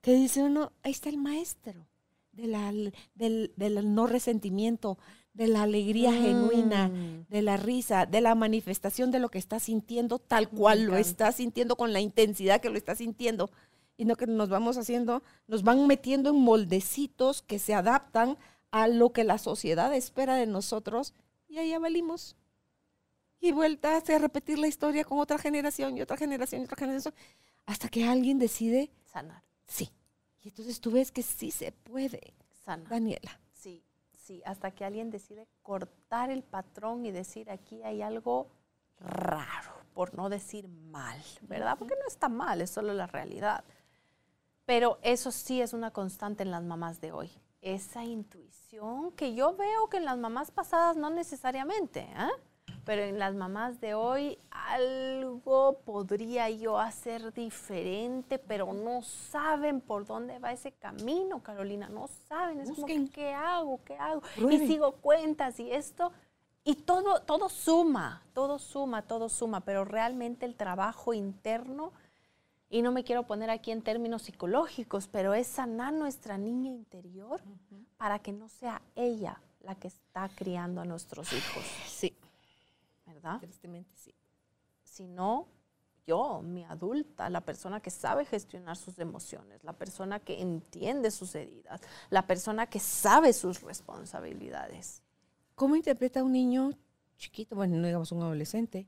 que 0.01 0.11
dice 0.13 0.43
uno, 0.43 0.73
ahí 0.83 0.91
está 0.91 1.07
el 1.07 1.17
maestro 1.17 1.87
de 2.33 2.47
la- 2.47 2.73
del, 3.15 3.53
del 3.55 3.93
no 3.95 4.07
resentimiento, 4.07 4.97
de 5.39 5.47
la 5.47 5.63
alegría 5.63 6.11
genuina, 6.11 6.89
mm. 6.89 7.27
de 7.29 7.41
la 7.41 7.55
risa, 7.55 8.05
de 8.05 8.19
la 8.19 8.35
manifestación 8.35 9.09
de 9.09 9.19
lo 9.19 9.29
que 9.29 9.37
está 9.37 9.57
sintiendo 9.61 10.19
tal 10.19 10.49
cual 10.49 10.79
lo 10.79 10.97
encanta. 10.97 10.99
está 10.99 11.31
sintiendo 11.31 11.77
con 11.77 11.93
la 11.93 12.01
intensidad 12.01 12.59
que 12.59 12.69
lo 12.69 12.77
está 12.77 12.93
sintiendo. 12.93 13.49
Y 13.95 14.03
no 14.03 14.17
que 14.17 14.27
nos 14.27 14.49
vamos 14.49 14.77
haciendo, 14.77 15.23
nos 15.47 15.63
van 15.63 15.87
metiendo 15.87 16.31
en 16.31 16.35
moldecitos 16.35 17.41
que 17.41 17.57
se 17.57 17.73
adaptan 17.73 18.37
a 18.69 18.89
lo 18.89 19.13
que 19.13 19.23
la 19.23 19.37
sociedad 19.37 19.95
espera 19.95 20.35
de 20.35 20.45
nosotros 20.45 21.13
y 21.47 21.57
ahí 21.57 21.69
ya 21.69 21.79
valimos. 21.79 22.35
Y 23.39 23.53
vuelta 23.53 23.95
a 23.95 24.17
repetir 24.19 24.59
la 24.59 24.67
historia 24.67 25.05
con 25.05 25.19
otra 25.19 25.37
generación 25.37 25.97
y 25.97 26.01
otra 26.01 26.17
generación 26.17 26.61
y 26.61 26.65
otra 26.65 26.75
generación, 26.75 27.13
hasta 27.65 27.87
que 27.87 28.03
alguien 28.03 28.39
decide 28.39 28.91
Sanar, 29.05 29.41
Sí. 29.67 29.89
Y 30.41 30.49
entonces 30.49 30.81
tú 30.81 30.91
ves 30.91 31.13
que 31.13 31.23
sí 31.23 31.49
se 31.49 31.71
puede, 31.71 32.33
sanar. 32.65 32.89
Daniela. 32.89 33.39
Hasta 34.45 34.71
que 34.71 34.85
alguien 34.85 35.09
decide 35.09 35.47
cortar 35.61 36.29
el 36.29 36.43
patrón 36.43 37.05
y 37.05 37.11
decir 37.11 37.49
aquí 37.49 37.83
hay 37.83 38.01
algo 38.01 38.47
raro, 38.99 39.73
por 39.93 40.13
no 40.15 40.29
decir 40.29 40.67
mal, 40.67 41.21
¿verdad? 41.41 41.77
Porque 41.77 41.95
no 41.99 42.07
está 42.07 42.29
mal, 42.29 42.61
es 42.61 42.69
solo 42.69 42.93
la 42.93 43.07
realidad. 43.07 43.63
Pero 44.65 44.99
eso 45.01 45.31
sí 45.31 45.61
es 45.61 45.73
una 45.73 45.91
constante 45.91 46.43
en 46.43 46.51
las 46.51 46.63
mamás 46.63 47.01
de 47.01 47.11
hoy. 47.11 47.31
Esa 47.61 48.03
intuición 48.03 49.11
que 49.13 49.33
yo 49.33 49.55
veo 49.55 49.89
que 49.89 49.97
en 49.97 50.05
las 50.05 50.17
mamás 50.17 50.51
pasadas 50.51 50.95
no 50.95 51.09
necesariamente, 51.09 52.01
¿eh? 52.01 52.29
Pero 52.85 53.03
en 53.03 53.19
las 53.19 53.35
mamás 53.35 53.79
de 53.81 53.93
hoy 53.93 54.37
algo 54.51 55.79
podría 55.85 56.49
yo 56.49 56.79
hacer 56.79 57.33
diferente, 57.33 58.39
pero 58.39 58.73
no 58.73 59.01
saben 59.01 59.81
por 59.81 60.05
dónde 60.05 60.39
va 60.39 60.51
ese 60.51 60.71
camino, 60.71 61.41
Carolina, 61.41 61.89
no 61.89 62.07
saben, 62.27 62.59
es 62.61 62.69
como 62.69 62.87
que, 62.87 62.93
Busquen. 62.99 63.07
¿qué 63.09 63.33
hago? 63.33 63.79
¿Qué 63.83 63.95
hago? 63.95 64.21
Y 64.35 64.39
Prueben. 64.39 64.67
sigo 64.67 64.91
cuentas 64.93 65.59
y 65.59 65.71
esto, 65.71 66.11
y 66.63 66.75
todo, 66.75 67.21
todo 67.21 67.49
suma, 67.49 68.21
todo 68.33 68.59
suma, 68.59 69.01
todo 69.03 69.29
suma, 69.29 69.61
pero 69.61 69.85
realmente 69.85 70.45
el 70.45 70.55
trabajo 70.55 71.13
interno, 71.13 71.91
y 72.69 72.83
no 72.83 72.91
me 72.91 73.03
quiero 73.03 73.23
poner 73.23 73.49
aquí 73.49 73.71
en 73.71 73.81
términos 73.81 74.21
psicológicos, 74.23 75.07
pero 75.07 75.33
es 75.33 75.47
sanar 75.47 75.91
nuestra 75.93 76.37
niña 76.37 76.69
interior 76.69 77.41
para 77.97 78.19
que 78.19 78.31
no 78.31 78.47
sea 78.47 78.81
ella 78.95 79.41
la 79.61 79.73
que 79.75 79.87
está 79.87 80.29
criando 80.35 80.79
a 80.81 80.85
nuestros 80.85 81.33
hijos. 81.33 81.63
Sí. 81.87 82.15
¿Verdad? 83.19 83.39
Tristemente 83.39 83.95
sí. 83.95 84.13
Sino 84.83 85.47
yo, 86.07 86.41
mi 86.41 86.63
adulta, 86.63 87.29
la 87.29 87.41
persona 87.41 87.81
que 87.81 87.91
sabe 87.91 88.25
gestionar 88.25 88.77
sus 88.77 88.97
emociones, 88.97 89.63
la 89.63 89.73
persona 89.73 90.19
que 90.19 90.41
entiende 90.41 91.11
sus 91.11 91.35
heridas, 91.35 91.81
la 92.09 92.25
persona 92.25 92.67
que 92.67 92.79
sabe 92.79 93.33
sus 93.33 93.61
responsabilidades. 93.61 95.03
¿Cómo 95.55 95.75
interpreta 95.75 96.23
un 96.23 96.31
niño 96.31 96.71
chiquito, 97.17 97.55
bueno, 97.55 97.75
no 97.77 97.85
digamos 97.85 98.11
un 98.11 98.21
adolescente, 98.21 98.87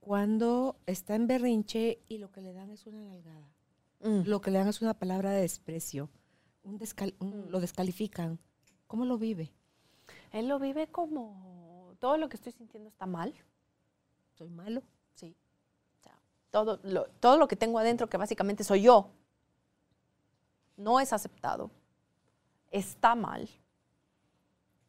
cuando 0.00 0.76
está 0.86 1.16
en 1.16 1.26
berrinche 1.26 1.98
y 2.08 2.18
lo 2.18 2.30
que 2.30 2.40
le 2.40 2.52
dan 2.52 2.70
es 2.70 2.86
una 2.86 3.02
nalgada? 3.02 3.52
Mm. 4.00 4.22
Lo 4.26 4.40
que 4.40 4.50
le 4.50 4.58
dan 4.58 4.68
es 4.68 4.80
una 4.80 4.94
palabra 4.94 5.32
de 5.32 5.42
desprecio, 5.42 6.08
un 6.62 6.76
mm. 6.76 7.50
lo 7.50 7.60
descalifican. 7.60 8.38
¿Cómo 8.86 9.04
lo 9.04 9.18
vive? 9.18 9.52
Él 10.30 10.46
lo 10.46 10.60
vive 10.60 10.86
como 10.86 11.94
todo 11.98 12.16
lo 12.16 12.28
que 12.28 12.36
estoy 12.36 12.52
sintiendo 12.52 12.88
está 12.88 13.06
mal. 13.06 13.34
¿Soy 14.36 14.48
malo? 14.50 14.82
Sí. 15.14 15.34
todo, 16.50 16.78
lo, 16.82 17.04
todo 17.20 17.38
lo 17.38 17.48
que 17.48 17.56
tengo 17.56 17.78
adentro, 17.78 18.08
que 18.08 18.16
básicamente 18.16 18.64
soy 18.64 18.82
yo, 18.82 19.10
no 20.76 21.00
es 21.00 21.12
aceptado. 21.12 21.70
Está 22.70 23.14
mal. 23.14 23.48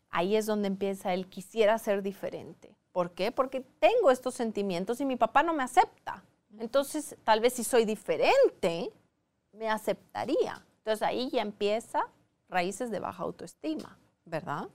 Ahí 0.09 0.35
es 0.35 0.45
donde 0.45 0.67
empieza 0.67 1.13
él 1.13 1.27
quisiera 1.27 1.77
ser 1.77 2.01
diferente. 2.01 2.75
¿Por 2.91 3.11
qué? 3.11 3.31
Porque 3.31 3.61
tengo 3.61 4.11
estos 4.11 4.33
sentimientos 4.33 4.99
y 4.99 5.05
mi 5.05 5.15
papá 5.15 5.43
no 5.43 5.53
me 5.53 5.63
acepta. 5.63 6.23
Entonces, 6.57 7.15
tal 7.23 7.39
vez 7.39 7.53
si 7.53 7.63
soy 7.63 7.85
diferente, 7.85 8.91
me 9.53 9.69
aceptaría. 9.69 10.65
Entonces 10.79 11.03
ahí 11.03 11.29
ya 11.29 11.41
empieza 11.41 12.07
raíces 12.49 12.89
de 12.91 12.99
baja 12.99 13.23
autoestima, 13.23 13.97
¿verdad? 14.25 14.67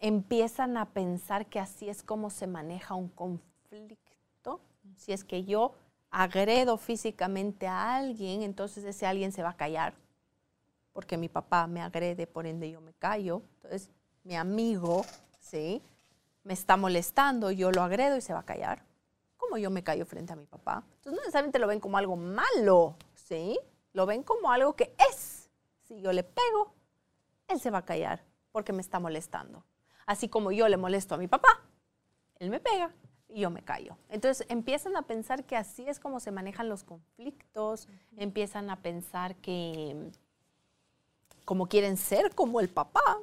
Empiezan 0.00 0.76
a 0.76 0.86
pensar 0.86 1.46
que 1.46 1.60
así 1.60 1.88
es 1.88 2.02
como 2.02 2.30
se 2.30 2.46
maneja 2.46 2.94
un 2.94 3.08
conflicto. 3.08 4.60
Si 4.96 5.12
es 5.12 5.24
que 5.24 5.44
yo 5.44 5.74
agredo 6.10 6.76
físicamente 6.76 7.68
a 7.68 7.94
alguien, 7.94 8.42
entonces 8.42 8.82
ese 8.84 9.06
alguien 9.06 9.30
se 9.30 9.42
va 9.42 9.50
a 9.50 9.56
callar, 9.56 9.94
porque 10.92 11.16
mi 11.16 11.28
papá 11.28 11.66
me 11.68 11.80
agrede, 11.80 12.26
por 12.26 12.46
ende 12.46 12.70
yo 12.70 12.80
me 12.80 12.94
callo. 12.94 13.42
Entonces 13.56 13.90
mi 14.24 14.34
amigo, 14.34 15.04
¿sí? 15.38 15.82
Me 16.42 16.54
está 16.54 16.76
molestando, 16.76 17.52
yo 17.52 17.70
lo 17.70 17.82
agredo 17.82 18.16
y 18.16 18.20
se 18.20 18.32
va 18.32 18.40
a 18.40 18.46
callar 18.46 18.90
como 19.50 19.58
yo 19.58 19.70
me 19.70 19.82
callo 19.82 20.06
frente 20.06 20.32
a 20.32 20.36
mi 20.36 20.46
papá. 20.46 20.84
Entonces 20.86 21.12
no 21.12 21.18
necesariamente 21.18 21.58
lo 21.58 21.66
ven 21.66 21.80
como 21.80 21.98
algo 21.98 22.14
malo, 22.14 22.94
¿sí? 23.14 23.58
Lo 23.92 24.06
ven 24.06 24.22
como 24.22 24.52
algo 24.52 24.76
que 24.76 24.94
es. 25.10 25.50
Si 25.82 26.00
yo 26.00 26.12
le 26.12 26.22
pego, 26.22 26.72
él 27.48 27.58
se 27.58 27.70
va 27.70 27.78
a 27.78 27.84
callar 27.84 28.22
porque 28.52 28.72
me 28.72 28.80
está 28.80 29.00
molestando. 29.00 29.64
Así 30.10 30.28
como 30.28 30.50
yo 30.50 30.68
le 30.68 30.76
molesto 30.76 31.14
a 31.14 31.18
mi 31.18 31.28
papá, 31.28 31.60
él 32.40 32.50
me 32.50 32.58
pega 32.58 32.90
y 33.28 33.42
yo 33.42 33.50
me 33.50 33.62
callo. 33.62 33.96
Entonces 34.08 34.44
empiezan 34.48 34.96
a 34.96 35.02
pensar 35.02 35.44
que 35.44 35.54
así 35.54 35.88
es 35.88 36.00
como 36.00 36.18
se 36.18 36.32
manejan 36.32 36.68
los 36.68 36.82
conflictos, 36.82 37.86
empiezan 38.16 38.70
a 38.70 38.82
pensar 38.82 39.36
que 39.36 40.10
como 41.44 41.68
quieren 41.68 41.96
ser 41.96 42.34
como 42.34 42.58
el 42.58 42.68
papá. 42.68 43.18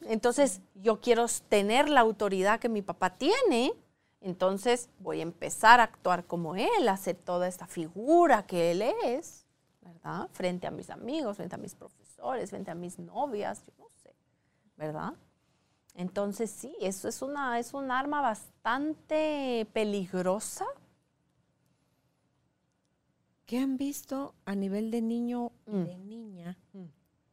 Entonces 0.00 0.62
yo 0.74 1.00
quiero 1.00 1.26
tener 1.48 1.88
la 1.88 2.00
autoridad 2.00 2.58
que 2.58 2.68
mi 2.68 2.82
papá 2.82 3.10
tiene 3.10 3.72
entonces 4.20 4.88
voy 4.98 5.20
a 5.20 5.22
empezar 5.22 5.78
a 5.78 5.84
actuar 5.84 6.24
como 6.24 6.56
él, 6.56 6.88
a 6.88 6.92
hacer 6.92 7.16
toda 7.16 7.46
esta 7.46 7.68
figura 7.68 8.46
que 8.46 8.72
él 8.72 8.82
es, 9.04 9.44
¿verdad? 9.80 10.28
Frente 10.32 10.66
a 10.66 10.72
mis 10.72 10.90
amigos, 10.90 11.36
frente 11.36 11.54
a 11.54 11.58
mis 11.58 11.74
profesores, 11.74 12.50
frente 12.50 12.72
a 12.72 12.74
mis 12.74 12.98
novias, 12.98 13.64
yo 13.64 13.72
no 13.78 13.88
sé, 14.02 14.12
¿verdad? 14.76 15.14
Entonces 15.94 16.50
sí, 16.50 16.74
eso 16.80 17.08
es 17.08 17.22
una 17.22 17.58
es 17.58 17.74
un 17.74 17.90
arma 17.90 18.20
bastante 18.20 19.66
peligrosa. 19.72 20.66
¿Qué 23.46 23.58
han 23.58 23.76
visto 23.76 24.34
a 24.46 24.54
nivel 24.54 24.90
de 24.90 25.02
niño 25.02 25.52
y 25.66 25.72
mm. 25.72 25.84
de 25.84 25.98
niña? 25.98 26.58
Mm. 26.72 26.84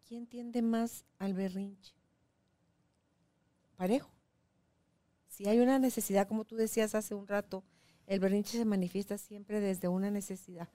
¿Quién 0.06 0.28
tiende 0.28 0.62
más 0.62 1.06
al 1.20 1.34
berrinche? 1.34 1.94
Parejo. 3.78 4.10
Si 5.28 5.48
hay 5.48 5.60
una 5.60 5.80
necesidad, 5.80 6.28
como 6.28 6.44
tú 6.44 6.58
decías 6.58 6.96
hace 6.96 7.16
un 7.16 7.28
rato, 7.28 7.64
el 8.08 8.20
berrinche 8.20 8.58
se 8.58 8.66
manifiesta 8.66 9.18
siempre 9.18 9.62
desde 9.62 9.88
una 9.88 10.12
necesidad. 10.12 10.68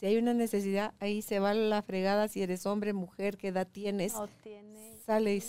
Si 0.00 0.06
hay 0.06 0.16
una 0.16 0.32
necesidad, 0.32 0.94
ahí 0.98 1.20
se 1.20 1.40
va 1.40 1.52
la 1.52 1.82
fregada 1.82 2.26
si 2.26 2.42
eres 2.42 2.64
hombre, 2.64 2.94
mujer, 2.94 3.36
qué 3.36 3.48
edad 3.48 3.68
tienes. 3.70 4.14
No 4.14 4.28
tiene 4.28 4.98
sale 5.10 5.42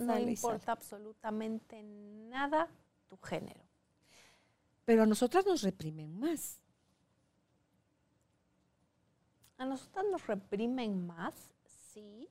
no 0.00 0.18
importa 0.18 0.72
absolutamente 0.72 1.82
nada 1.82 2.68
tu 3.08 3.16
género. 3.16 3.64
Pero 4.84 5.02
a 5.02 5.06
nosotras 5.06 5.44
nos 5.44 5.62
reprimen 5.62 6.20
más. 6.20 6.60
A 9.58 9.64
nosotras 9.64 10.04
nos 10.10 10.24
reprimen 10.26 11.06
más, 11.06 11.34
sí. 11.92 12.28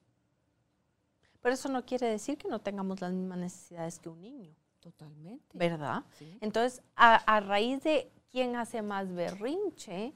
Pero 1.41 1.53
eso 1.53 1.70
no 1.70 1.86
quiere 1.86 2.07
decir 2.07 2.38
que 2.38 2.47
no 2.47 2.60
tengamos 2.60 3.01
las 3.01 3.12
mismas 3.12 3.39
necesidades 3.39 3.99
que 3.99 4.07
un 4.07 4.22
niño. 4.22 4.55
Totalmente. 4.80 5.57
¿Verdad? 5.57 6.05
Entonces, 6.39 6.82
a, 6.95 7.39
raíz 7.41 7.84
de 7.84 8.10
quién 8.32 8.55
hace 8.55 8.82
más 8.82 9.14
berrinche, 9.14 10.14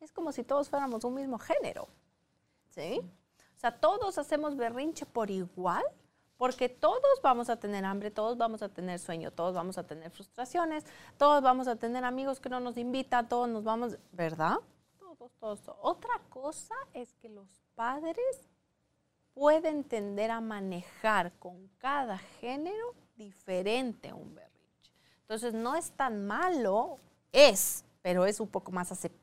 es 0.00 0.12
como 0.12 0.32
si 0.32 0.44
todos 0.44 0.68
fuéramos 0.68 1.04
un 1.04 1.14
mismo 1.14 1.38
género. 1.38 1.88
¿Sí? 2.70 3.00
O 3.56 3.60
sea, 3.60 3.72
todos 3.72 4.18
hacemos 4.18 4.56
berrinche 4.56 5.04
por 5.04 5.30
igual, 5.30 5.84
porque 6.36 6.68
todos 6.68 7.20
vamos 7.22 7.50
a 7.50 7.56
tener 7.56 7.84
hambre, 7.84 8.10
todos 8.12 8.38
vamos 8.38 8.62
a 8.62 8.68
tener 8.68 9.00
sueño, 9.00 9.32
todos 9.32 9.54
vamos 9.54 9.78
a 9.78 9.84
tener 9.84 10.10
frustraciones, 10.12 10.84
todos 11.16 11.42
vamos 11.42 11.66
a 11.66 11.74
tener 11.74 12.04
amigos 12.04 12.38
que 12.38 12.48
no 12.48 12.60
nos 12.60 12.76
invitan, 12.76 13.28
todos 13.28 13.48
nos 13.48 13.64
vamos, 13.64 13.98
¿verdad? 14.12 14.58
Todos, 15.00 15.32
todos. 15.40 15.60
Otra 15.82 16.20
cosa 16.30 16.76
es 16.94 17.12
que 17.14 17.28
los 17.28 17.48
padres 17.74 18.48
pueden 19.34 19.82
tender 19.82 20.30
a 20.30 20.40
manejar 20.40 21.32
con 21.40 21.68
cada 21.78 22.18
género 22.18 22.94
diferente 23.16 24.12
un 24.12 24.36
berrinche. 24.36 24.92
Entonces, 25.22 25.52
no 25.54 25.74
es 25.74 25.90
tan 25.90 26.26
malo, 26.26 26.98
es, 27.32 27.84
pero 28.02 28.24
es 28.24 28.38
un 28.38 28.48
poco 28.48 28.70
más 28.70 28.92
aceptable 28.92 29.17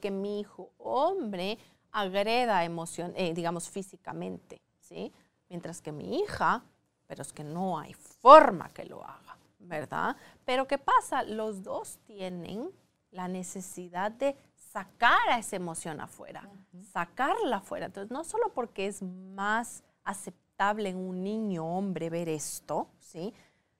que 0.00 0.10
mi 0.10 0.40
hijo 0.40 0.70
hombre 0.78 1.58
agreda 1.92 2.64
emoción, 2.64 3.12
eh, 3.16 3.32
digamos, 3.34 3.68
físicamente, 3.68 4.60
¿sí? 4.80 5.12
Mientras 5.48 5.80
que 5.80 5.92
mi 5.92 6.20
hija, 6.20 6.62
pero 7.06 7.22
es 7.22 7.32
que 7.32 7.44
no 7.44 7.78
hay 7.78 7.94
forma 7.94 8.68
que 8.70 8.84
lo 8.84 9.02
haga, 9.02 9.38
¿verdad? 9.58 10.16
Pero 10.44 10.66
¿qué 10.66 10.78
pasa? 10.78 11.22
Los 11.22 11.62
dos 11.62 11.98
tienen 12.06 12.70
la 13.10 13.28
necesidad 13.28 14.12
de 14.12 14.36
sacar 14.54 15.28
a 15.30 15.38
esa 15.38 15.56
emoción 15.56 16.00
afuera, 16.00 16.48
sacarla 16.92 17.56
afuera. 17.56 17.86
Entonces, 17.86 18.10
no 18.10 18.24
solo 18.24 18.52
porque 18.54 18.86
es 18.86 19.02
más 19.02 19.82
aceptable, 20.04 20.88
en 20.88 20.96
un 20.96 21.22
niño 21.22 21.64
hombre 21.64 22.10
ver 22.10 22.28
esto, 22.28 22.88
¿sí? 22.98 23.32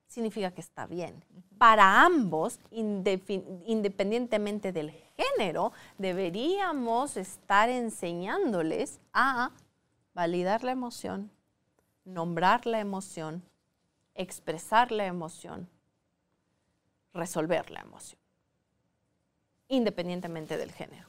significa 0.06 0.52
que 0.52 0.60
está 0.60 0.86
bien. 0.86 1.24
Para 1.58 2.04
ambos, 2.04 2.60
independientemente 2.70 4.72
del 4.72 4.90
género, 4.90 5.07
deberíamos 5.98 7.16
estar 7.16 7.68
enseñándoles 7.68 9.00
a 9.12 9.50
validar 10.14 10.64
la 10.64 10.72
emoción, 10.72 11.30
nombrar 12.04 12.66
la 12.66 12.80
emoción, 12.80 13.42
expresar 14.14 14.90
la 14.90 15.06
emoción, 15.06 15.68
resolver 17.12 17.70
la 17.70 17.80
emoción, 17.80 18.20
independientemente 19.68 20.56
del 20.56 20.72
género. 20.72 21.06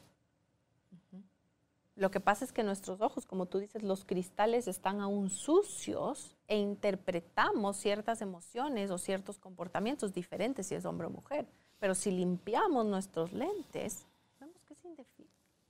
Lo 1.96 2.12
que 2.12 2.22
pasa 2.22 2.46
es 2.46 2.54
que 2.54 2.64
nuestros 2.64 3.02
ojos, 3.02 3.26
como 3.26 3.46
tú 3.46 3.60
dices, 3.60 3.84
los 3.84 4.06
cristales 4.06 4.70
están 4.70 5.02
aún 5.02 5.30
sucios 5.30 6.38
e 6.48 6.58
interpretamos 6.58 7.76
ciertas 7.76 8.22
emociones 8.22 8.90
o 8.90 8.98
ciertos 8.98 9.38
comportamientos 9.38 10.14
diferentes 10.14 10.68
si 10.68 10.76
es 10.76 10.86
hombre 10.86 11.08
o 11.08 11.10
mujer. 11.10 11.46
Pero 11.80 11.96
si 11.96 12.12
limpiamos 12.12 12.86
nuestros 12.86 13.32
lentes, 13.32 14.06
vemos 14.40 14.62
que 14.66 14.74
es 14.74 14.86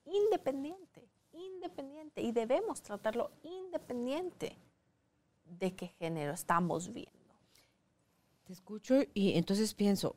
independiente, 0.06 1.08
independiente. 1.32 2.22
Y 2.22 2.32
debemos 2.32 2.82
tratarlo 2.82 3.32
independiente 3.44 4.56
de 5.46 5.76
qué 5.76 5.88
género 5.88 6.34
estamos 6.34 6.92
viendo. 6.92 7.12
Te 8.46 8.54
escucho 8.54 8.96
y 9.14 9.38
entonces 9.38 9.74
pienso, 9.74 10.16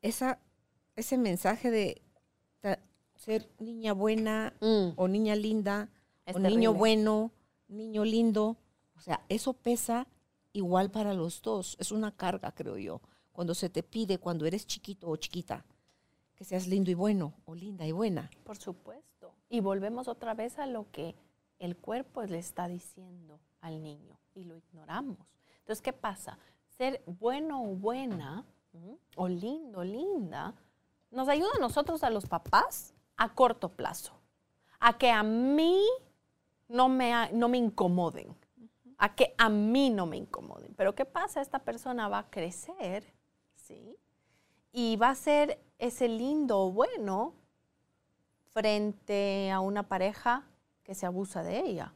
esa, 0.00 0.38
ese 0.96 1.18
mensaje 1.18 1.70
de 1.70 2.02
ser 3.18 3.50
niña 3.58 3.92
buena 3.92 4.54
mm. 4.60 4.90
o 4.96 5.08
niña 5.08 5.34
linda 5.34 5.90
o 6.32 6.38
niño 6.38 6.72
bueno, 6.72 7.32
niño 7.68 8.04
lindo. 8.04 8.56
O 8.96 9.00
sea, 9.00 9.24
eso 9.28 9.52
pesa 9.52 10.06
igual 10.52 10.90
para 10.90 11.14
los 11.14 11.42
dos. 11.42 11.76
Es 11.80 11.92
una 11.92 12.12
carga, 12.16 12.52
creo 12.52 12.78
yo. 12.78 13.00
Cuando 13.38 13.54
se 13.54 13.70
te 13.70 13.84
pide, 13.84 14.18
cuando 14.18 14.46
eres 14.46 14.66
chiquito 14.66 15.08
o 15.08 15.14
chiquita, 15.14 15.64
que 16.34 16.42
seas 16.42 16.66
lindo 16.66 16.90
y 16.90 16.94
bueno 16.94 17.34
o 17.44 17.54
linda 17.54 17.86
y 17.86 17.92
buena. 17.92 18.28
Por 18.42 18.56
supuesto. 18.56 19.32
Y 19.48 19.60
volvemos 19.60 20.08
otra 20.08 20.34
vez 20.34 20.58
a 20.58 20.66
lo 20.66 20.90
que 20.90 21.14
el 21.60 21.76
cuerpo 21.76 22.24
le 22.24 22.40
está 22.40 22.66
diciendo 22.66 23.38
al 23.60 23.80
niño 23.80 24.18
y 24.34 24.42
lo 24.42 24.56
ignoramos. 24.56 25.18
Entonces, 25.60 25.80
¿qué 25.82 25.92
pasa? 25.92 26.36
ser 26.78 27.00
bueno 27.06 27.62
o 27.62 27.76
buena, 27.76 28.44
o 29.14 29.28
lindo, 29.28 29.84
linda, 29.84 30.52
nos 31.12 31.28
ayuda 31.28 31.50
a 31.54 31.60
nosotros, 31.60 32.02
a 32.02 32.10
los 32.10 32.26
papás, 32.26 32.92
a 33.16 33.32
corto 33.32 33.68
plazo. 33.68 34.14
A 34.80 34.98
que 34.98 35.12
a 35.12 35.22
mí 35.22 35.80
no 36.66 36.88
me, 36.88 37.30
no 37.30 37.48
me 37.48 37.58
incomoden. 37.58 38.36
A 38.96 39.14
que 39.14 39.32
a 39.38 39.48
mí 39.48 39.90
no 39.90 40.06
me 40.06 40.16
incomoden. 40.16 40.74
Pero 40.74 40.96
¿qué 40.96 41.04
pasa? 41.04 41.40
Esta 41.40 41.60
persona 41.60 42.08
va 42.08 42.18
a 42.18 42.30
crecer, 42.30 43.16
¿sí? 43.68 43.96
Y 44.72 44.96
va 44.96 45.10
a 45.10 45.14
ser 45.14 45.60
ese 45.78 46.08
lindo 46.08 46.58
o 46.60 46.72
bueno 46.72 47.34
frente 48.50 49.50
a 49.50 49.60
una 49.60 49.84
pareja 49.84 50.44
que 50.82 50.94
se 50.94 51.06
abusa 51.06 51.42
de 51.42 51.60
ella. 51.60 51.92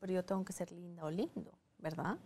Pero 0.00 0.12
yo 0.12 0.24
tengo 0.24 0.44
que 0.44 0.52
ser 0.52 0.72
linda 0.72 1.04
o 1.04 1.10
lindo, 1.10 1.52
¿verdad? 1.78 2.18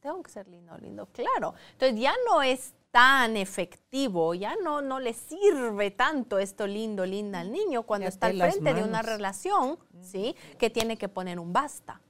Tengo 0.00 0.22
que 0.22 0.30
ser 0.30 0.46
linda 0.48 0.74
o 0.74 0.78
lindo, 0.78 1.06
claro. 1.06 1.54
Entonces 1.72 1.98
ya 1.98 2.14
no 2.28 2.42
es 2.42 2.74
tan 2.90 3.38
efectivo, 3.38 4.34
ya 4.34 4.54
no, 4.62 4.82
no 4.82 5.00
le 5.00 5.14
sirve 5.14 5.90
tanto 5.92 6.38
esto 6.38 6.66
lindo, 6.66 7.06
linda 7.06 7.40
al 7.40 7.50
niño 7.50 7.84
cuando 7.84 8.06
está 8.06 8.26
al 8.26 8.36
frente 8.36 8.74
de 8.74 8.84
una 8.84 9.00
relación, 9.00 9.78
¿sí? 10.02 10.36
Que 10.58 10.68
tiene 10.68 10.98
que 10.98 11.08
poner 11.08 11.38
un 11.38 11.54
basta. 11.54 12.02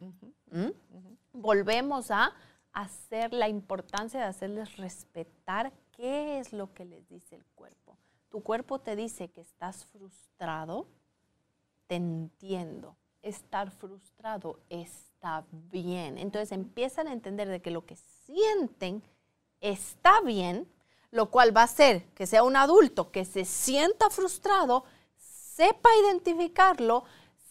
¿Mm? 0.50 0.70
Volvemos 1.34 2.10
a 2.10 2.34
hacer 2.72 3.32
la 3.32 3.48
importancia 3.48 4.18
de 4.18 4.26
hacerles 4.26 4.76
respetar 4.76 5.72
qué 6.02 6.40
es 6.40 6.52
lo 6.52 6.74
que 6.74 6.84
les 6.84 7.08
dice 7.08 7.36
el 7.36 7.44
cuerpo. 7.54 7.96
Tu 8.28 8.42
cuerpo 8.42 8.80
te 8.80 8.96
dice 8.96 9.28
que 9.28 9.40
estás 9.40 9.84
frustrado, 9.84 10.88
te 11.86 11.94
entiendo. 11.94 12.96
Estar 13.22 13.70
frustrado 13.70 14.58
está 14.68 15.44
bien. 15.70 16.18
Entonces 16.18 16.50
empiezan 16.50 17.06
a 17.06 17.12
entender 17.12 17.46
de 17.46 17.62
que 17.62 17.70
lo 17.70 17.86
que 17.86 17.94
sienten 17.94 19.00
está 19.60 20.20
bien, 20.22 20.66
lo 21.12 21.30
cual 21.30 21.56
va 21.56 21.60
a 21.60 21.70
hacer 21.70 22.04
que 22.14 22.26
sea 22.26 22.42
un 22.42 22.56
adulto 22.56 23.12
que 23.12 23.24
se 23.24 23.44
sienta 23.44 24.10
frustrado, 24.10 24.82
sepa 25.16 25.88
identificarlo, 26.02 27.04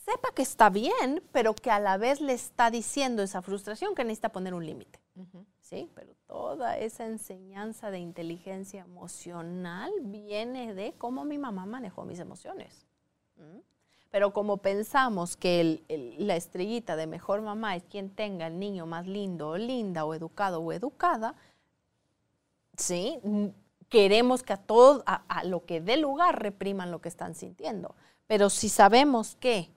sepa 0.04 0.34
que 0.36 0.42
está 0.42 0.70
bien, 0.70 1.24
pero 1.32 1.56
que 1.56 1.72
a 1.72 1.80
la 1.80 1.96
vez 1.96 2.20
le 2.20 2.34
está 2.34 2.70
diciendo 2.70 3.24
esa 3.24 3.42
frustración 3.42 3.96
que 3.96 4.04
necesita 4.04 4.34
poner 4.34 4.54
un 4.54 4.66
límite. 4.66 5.00
¿Sí? 5.72 5.90
Pero 5.96 6.14
toda 6.28 6.78
esa 6.78 7.06
enseñanza 7.06 7.92
de 7.92 8.00
inteligencia 8.00 8.82
emocional 8.82 9.90
viene 10.02 10.74
de 10.74 10.94
cómo 10.98 11.24
mi 11.24 11.38
mamá 11.38 11.66
manejó 11.66 12.04
mis 12.04 12.20
emociones. 12.20 12.86
Pero 14.12 14.34
como 14.34 14.58
pensamos 14.58 15.38
que 15.38 15.82
la 16.20 16.36
estrellita 16.36 16.98
de 16.98 17.08
mejor 17.08 17.42
mamá 17.42 17.78
es 17.78 17.84
quien 17.84 18.10
tenga 18.10 18.48
el 18.48 18.60
niño 18.60 18.86
más 18.86 19.08
lindo 19.08 19.52
o 19.52 19.58
linda 19.58 20.04
o 20.04 20.14
educado 20.14 20.60
o 20.60 20.74
educada, 20.74 21.36
¿sí? 22.76 23.18
Queremos 23.88 24.44
que 24.44 24.52
a 24.52 24.58
todo, 24.58 25.04
a, 25.06 25.44
lo 25.46 25.66
que 25.66 25.80
dé 25.80 25.96
lugar 25.96 26.42
repriman 26.42 26.92
lo 26.92 27.00
que 27.00 27.08
están 27.08 27.34
sintiendo. 27.34 27.96
Pero 28.28 28.50
si 28.50 28.68
sabemos 28.68 29.38
que 29.38 29.70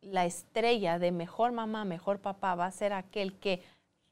la 0.00 0.24
estrella 0.24 0.98
de 0.98 1.12
mejor 1.12 1.52
mamá, 1.52 1.84
mejor 1.84 2.20
papá 2.20 2.54
va 2.54 2.64
a 2.64 2.72
ser 2.72 2.94
aquel 2.94 3.38
que 3.38 3.62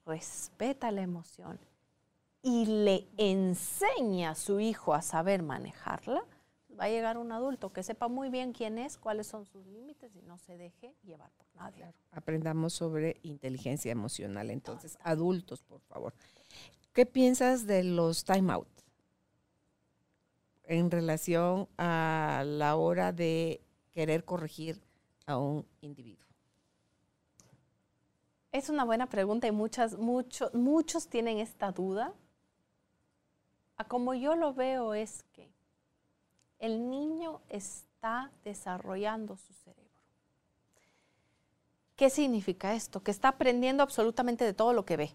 respeta 0.08 0.90
la 0.90 1.02
emoción 1.02 1.60
y 2.42 2.66
le 2.66 3.06
enseña 3.18 4.30
a 4.30 4.34
su 4.34 4.58
hijo 4.58 4.94
a 4.94 5.02
saber 5.02 5.42
manejarla, 5.42 6.24
va 6.78 6.84
a 6.84 6.88
llegar 6.88 7.18
un 7.18 7.30
adulto 7.30 7.72
que 7.72 7.82
sepa 7.82 8.08
muy 8.08 8.30
bien 8.30 8.52
quién 8.52 8.78
es, 8.78 8.96
cuáles 8.96 9.26
son 9.26 9.44
sus 9.44 9.66
límites 9.66 10.16
y 10.16 10.22
no 10.22 10.38
se 10.38 10.56
deje 10.56 10.94
llevar 11.04 11.30
por 11.32 11.46
nadie. 11.56 11.92
Aprendamos 12.12 12.72
sobre 12.72 13.18
inteligencia 13.22 13.92
emocional. 13.92 14.50
Entonces, 14.50 14.96
adultos, 15.02 15.62
por 15.62 15.80
favor. 15.82 16.14
¿Qué 16.92 17.04
piensas 17.04 17.66
de 17.66 17.84
los 17.84 18.24
timeout 18.24 18.68
en 20.64 20.90
relación 20.90 21.68
a 21.76 22.44
la 22.46 22.76
hora 22.76 23.12
de 23.12 23.60
querer 23.92 24.24
corregir 24.24 24.80
a 25.26 25.36
un 25.36 25.66
individuo? 25.80 26.27
Es 28.50 28.68
una 28.68 28.84
buena 28.84 29.06
pregunta 29.06 29.46
y 29.46 29.52
muchas, 29.52 29.98
muchos, 29.98 30.52
muchos 30.54 31.08
tienen 31.08 31.38
esta 31.38 31.70
duda. 31.70 32.14
A 33.76 33.84
como 33.84 34.14
yo 34.14 34.34
lo 34.34 34.54
veo 34.54 34.94
es 34.94 35.22
que 35.32 35.48
el 36.58 36.90
niño 36.90 37.40
está 37.48 38.30
desarrollando 38.44 39.36
su 39.36 39.52
cerebro. 39.52 39.84
¿Qué 41.94 42.10
significa 42.10 42.74
esto? 42.74 43.02
Que 43.02 43.10
está 43.10 43.28
aprendiendo 43.28 43.82
absolutamente 43.82 44.44
de 44.44 44.54
todo 44.54 44.72
lo 44.72 44.84
que 44.84 44.96
ve. 44.96 45.12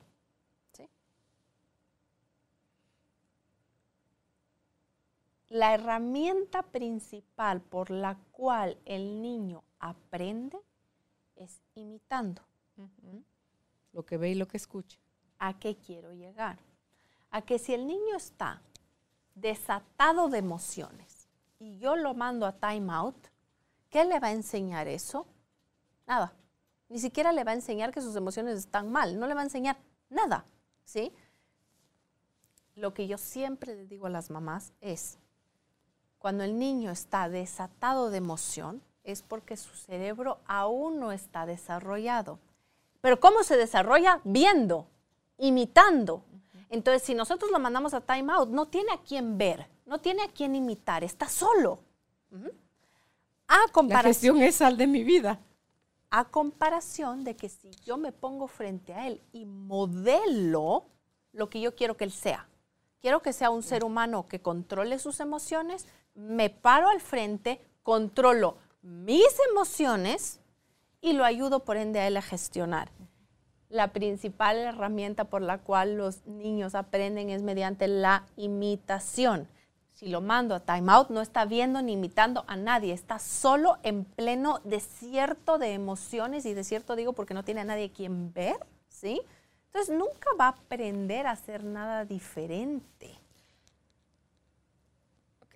La 5.54 5.76
herramienta 5.76 6.64
principal 6.64 7.62
por 7.62 7.92
la 7.92 8.18
cual 8.32 8.76
el 8.86 9.22
niño 9.22 9.64
aprende 9.78 10.58
es 11.36 11.62
imitando. 11.76 12.42
Lo 13.92 14.06
que 14.06 14.18
ve 14.18 14.32
y 14.32 14.36
lo 14.36 14.48
que 14.48 14.58
escucha. 14.58 14.98
¿A 15.40 15.60
qué 15.60 15.76
quiero 15.76 16.14
llegar? 16.14 16.58
A 17.32 17.42
que 17.42 17.60
si 17.60 17.74
el 17.74 17.88
niño 17.88 18.16
está 18.16 18.62
desatado 19.36 20.30
de 20.30 20.40
emociones 20.40 21.28
y 21.60 21.78
yo 21.80 21.96
lo 21.96 22.14
mando 22.14 22.46
a 22.46 22.54
time 22.54 22.92
out, 22.94 23.16
¿qué 23.90 24.06
le 24.06 24.20
va 24.20 24.28
a 24.28 24.32
enseñar 24.32 24.88
eso? 24.88 25.26
Nada. 26.08 26.34
Ni 26.90 27.00
siquiera 27.00 27.32
le 27.32 27.44
va 27.44 27.52
a 27.52 27.56
enseñar 27.56 27.92
que 27.92 28.02
sus 28.02 28.16
emociones 28.16 28.58
están 28.58 28.92
mal. 28.92 29.20
No 29.20 29.28
le 29.28 29.34
va 29.34 29.42
a 29.42 29.46
enseñar 29.46 29.78
nada. 30.10 30.46
¿Sí? 30.84 31.12
Lo 32.76 32.94
que 32.94 33.08
yo 33.08 33.18
siempre 33.18 33.76
le 33.76 33.86
digo 33.86 34.08
a 34.08 34.10
las 34.10 34.30
mamás 34.30 34.74
es, 34.82 35.18
cuando 36.18 36.44
el 36.44 36.58
niño 36.58 36.92
está 36.92 37.30
desatado 37.30 38.10
de 38.10 38.18
emoción, 38.18 38.82
es 39.04 39.22
porque 39.22 39.58
su 39.58 39.76
cerebro 39.76 40.40
aún 40.46 41.00
no 41.00 41.12
está 41.12 41.46
desarrollado. 41.46 42.40
Pero 43.04 43.20
¿cómo 43.20 43.43
se 43.43 43.58
desarrolla? 43.58 44.22
Viendo, 44.24 44.88
imitando. 45.38 46.24
Entonces, 46.70 47.04
si 47.04 47.14
nosotros 47.14 47.51
lo 47.51 47.60
mandamos 47.60 47.93
a 47.93 47.99
time 47.99 48.32
out, 48.32 48.47
no 48.47 48.70
tiene 48.70 48.93
a 48.93 49.01
quién 49.01 49.38
ver, 49.38 49.68
no 49.86 49.99
tiene 49.99 50.24
a 50.24 50.30
quién 50.30 50.56
imitar, 50.56 51.04
está 51.04 51.28
solo. 51.28 51.80
A 53.49 53.68
comparación, 53.74 53.91
La 53.91 54.04
gestión 54.04 54.41
es 54.41 54.56
sal 54.56 54.78
de 54.78 54.88
mi 54.88 55.04
vida. 55.04 55.41
A 56.12 56.30
comparación 56.30 57.26
de 57.26 57.36
que 57.36 57.49
si 57.49 57.72
yo 57.84 57.97
me 57.97 58.14
pongo 58.14 58.47
frente 58.47 58.93
a 58.93 59.06
él 59.06 59.22
y 59.34 59.43
modelo 59.43 60.86
lo 61.34 61.49
que 61.49 61.60
yo 61.60 61.76
quiero 61.76 61.97
que 61.97 62.06
él 62.06 62.12
sea, 62.14 62.47
quiero 63.01 63.22
que 63.22 63.34
sea 63.34 63.49
un 63.49 63.64
ser 63.64 63.84
humano 63.84 64.30
que 64.30 64.41
controle 64.41 64.97
sus 64.97 65.20
emociones, 65.20 65.88
me 66.16 66.49
paro 66.49 66.88
al 66.88 67.01
frente, 67.01 67.60
controlo 67.84 68.56
mis 68.82 69.28
emociones 69.51 70.39
y 71.04 71.12
lo 71.12 71.26
ayudo 71.26 71.66
por 71.66 71.76
ende 71.76 71.99
a 71.99 72.08
él 72.08 72.16
a 72.16 72.22
gestionar. 72.22 72.89
La 73.70 73.91
principal 73.91 74.58
herramienta 74.58 75.26
por 75.26 75.41
la 75.41 75.58
cual 75.58 75.97
los 75.97 76.26
niños 76.26 76.76
aprenden 76.76 77.30
es 77.30 77.43
mediante 77.43 77.89
la 77.89 78.26
imitación. 78.38 79.49
Si 79.91 80.08
lo 80.08 80.22
mando 80.22 80.56
a 80.56 80.62
timeout, 80.62 81.10
no 81.10 81.22
está 81.22 81.43
viendo 81.43 81.82
ni 81.82 81.93
imitando 81.93 82.45
a 82.47 82.56
nadie, 82.56 82.93
está 82.93 83.20
solo 83.20 83.78
en 83.84 84.06
pleno 84.06 84.62
desierto 84.64 85.58
de 85.58 85.74
emociones 85.74 86.45
y 86.45 86.54
desierto 86.54 86.95
digo 86.95 87.12
porque 87.12 87.34
no 87.34 87.43
tiene 87.43 87.62
a 87.62 87.66
nadie 87.66 87.91
quien 87.91 88.32
ver, 88.32 88.56
¿sí? 88.88 89.22
Entonces 89.68 89.93
nunca 89.93 90.30
va 90.39 90.45
a 90.45 90.49
aprender 90.49 91.28
a 91.28 91.32
hacer 91.32 91.66
nada 91.66 92.06
diferente 92.06 93.20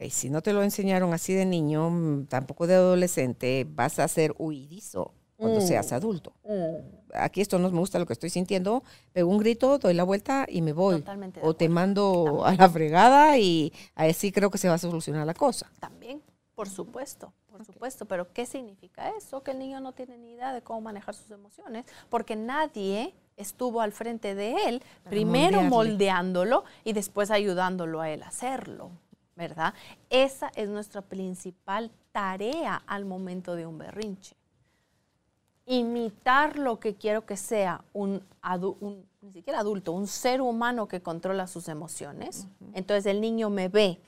si 0.09 0.29
no 0.29 0.41
te 0.41 0.53
lo 0.53 0.61
enseñaron 0.63 1.13
así 1.13 1.33
de 1.33 1.45
niño, 1.45 1.89
mm, 1.89 2.27
tampoco 2.27 2.67
de 2.67 2.75
adolescente, 2.75 3.65
vas 3.67 3.97
a 3.99 4.07
ser 4.07 4.35
huidizo 4.37 5.16
cuando 5.37 5.59
mm. 5.59 5.67
seas 5.67 5.91
adulto. 5.93 6.33
Mm. 6.43 6.97
Aquí 7.13 7.41
esto 7.41 7.57
no 7.57 7.71
me 7.71 7.79
gusta 7.79 7.99
lo 7.99 8.05
que 8.05 8.13
estoy 8.13 8.29
sintiendo, 8.29 8.83
pego 9.13 9.29
un 9.29 9.37
grito, 9.37 9.77
doy 9.77 9.93
la 9.93 10.03
vuelta 10.03 10.45
y 10.49 10.61
me 10.61 10.73
voy. 10.73 11.03
o 11.41 11.53
te 11.53 11.69
mando 11.69 12.43
a 12.45 12.53
la 12.55 12.69
fregada 12.69 13.37
y 13.37 13.71
así 13.95 14.31
creo 14.31 14.51
que 14.51 14.57
se 14.57 14.67
va 14.67 14.75
a 14.75 14.79
solucionar 14.79 15.25
la 15.25 15.33
cosa. 15.33 15.71
También, 15.79 16.21
por 16.53 16.67
supuesto, 16.67 17.31
por 17.49 17.63
supuesto. 17.63 18.05
Pero 18.05 18.33
¿qué 18.33 18.45
significa 18.45 19.09
eso? 19.17 19.41
Que 19.41 19.51
el 19.51 19.59
niño 19.59 19.79
no 19.79 19.93
tiene 19.93 20.17
ni 20.17 20.31
idea 20.31 20.53
de 20.53 20.61
cómo 20.61 20.81
manejar 20.81 21.15
sus 21.15 21.31
emociones, 21.31 21.85
porque 22.09 22.35
nadie 22.35 23.13
estuvo 23.37 23.81
al 23.81 23.91
frente 23.91 24.35
de 24.35 24.55
él, 24.67 24.83
primero 25.09 25.61
moldeándolo 25.61 26.65
y 26.83 26.93
después 26.93 27.31
ayudándolo 27.31 28.01
a 28.01 28.09
él 28.09 28.23
a 28.23 28.27
hacerlo. 28.27 28.91
¿verdad? 29.37 29.75
Esa 30.09 30.51
es 30.55 30.67
nuestra 30.67 31.03
principal 31.03 31.91
tarea 32.11 32.81
al 32.87 33.05
momento 33.05 33.55
de 33.55 33.67
un 33.67 33.77
berrinche. 33.77 34.35
Imitar 35.67 36.57
lo 36.57 36.79
que 36.79 36.95
quiero 36.95 37.25
que 37.25 37.37
sea 37.37 37.83
un, 37.93 38.23
ni 39.21 39.31
siquiera 39.31 39.59
adulto, 39.59 39.91
un 39.91 40.07
ser 40.07 40.41
humano 40.41 40.87
que 40.87 41.01
controla 41.01 41.45
sus 41.45 41.67
emociones. 41.67 42.47
Entonces 42.73 43.05
el 43.05 43.21
niño 43.21 43.49
me 43.49 43.67
ve, 43.67 44.01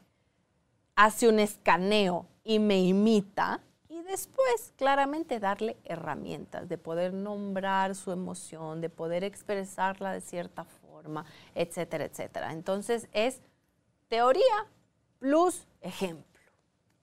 hace 0.95 1.27
un 1.29 1.39
escaneo 1.39 2.25
y 2.43 2.59
me 2.59 2.81
imita. 2.81 3.61
Y 3.89 4.01
después, 4.03 4.73
claramente, 4.77 5.39
darle 5.39 5.77
herramientas 5.83 6.69
de 6.69 6.77
poder 6.77 7.13
nombrar 7.13 7.93
su 7.95 8.11
emoción, 8.11 8.81
de 8.81 8.89
poder 8.89 9.23
expresarla 9.23 10.13
de 10.13 10.21
cierta 10.21 10.63
forma 10.63 10.89
forma, 11.01 11.25
etcétera, 11.55 12.05
etcétera. 12.05 12.51
Entonces 12.51 13.07
es 13.13 13.41
teoría 14.07 14.67
plus 15.19 15.65
ejemplo, 15.81 16.51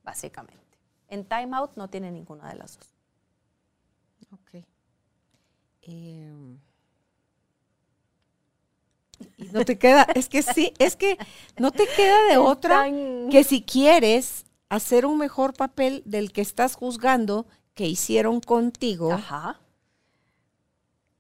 básicamente. 0.03 0.63
En 1.09 1.25
Time 1.25 1.57
Out 1.57 1.73
no 1.77 1.89
tiene 1.89 2.11
ninguna 2.11 2.49
de 2.49 2.57
las 2.57 2.79
dos. 2.79 2.96
Ok. 4.33 4.65
Em, 5.83 6.59
y 9.37 9.45
no 9.45 9.65
te 9.65 9.79
queda, 9.79 10.07
es 10.15 10.29
que 10.29 10.43
sí, 10.43 10.73
es 10.79 10.97
que 10.97 11.17
no 11.59 11.71
te 11.71 11.87
queda 11.87 12.25
de 12.29 12.37
otra 12.39 12.87
que 13.31 13.45
si 13.45 13.63
quieres 13.63 14.45
hacer 14.69 15.07
un 15.07 15.19
mejor 15.19 15.55
papel 15.55 16.03
del 16.05 16.33
que 16.33 16.41
estás 16.41 16.75
juzgando 16.75 17.47
que 17.75 17.87
hicieron 17.87 18.41
contigo, 18.41 19.13
Ajá. 19.13 19.61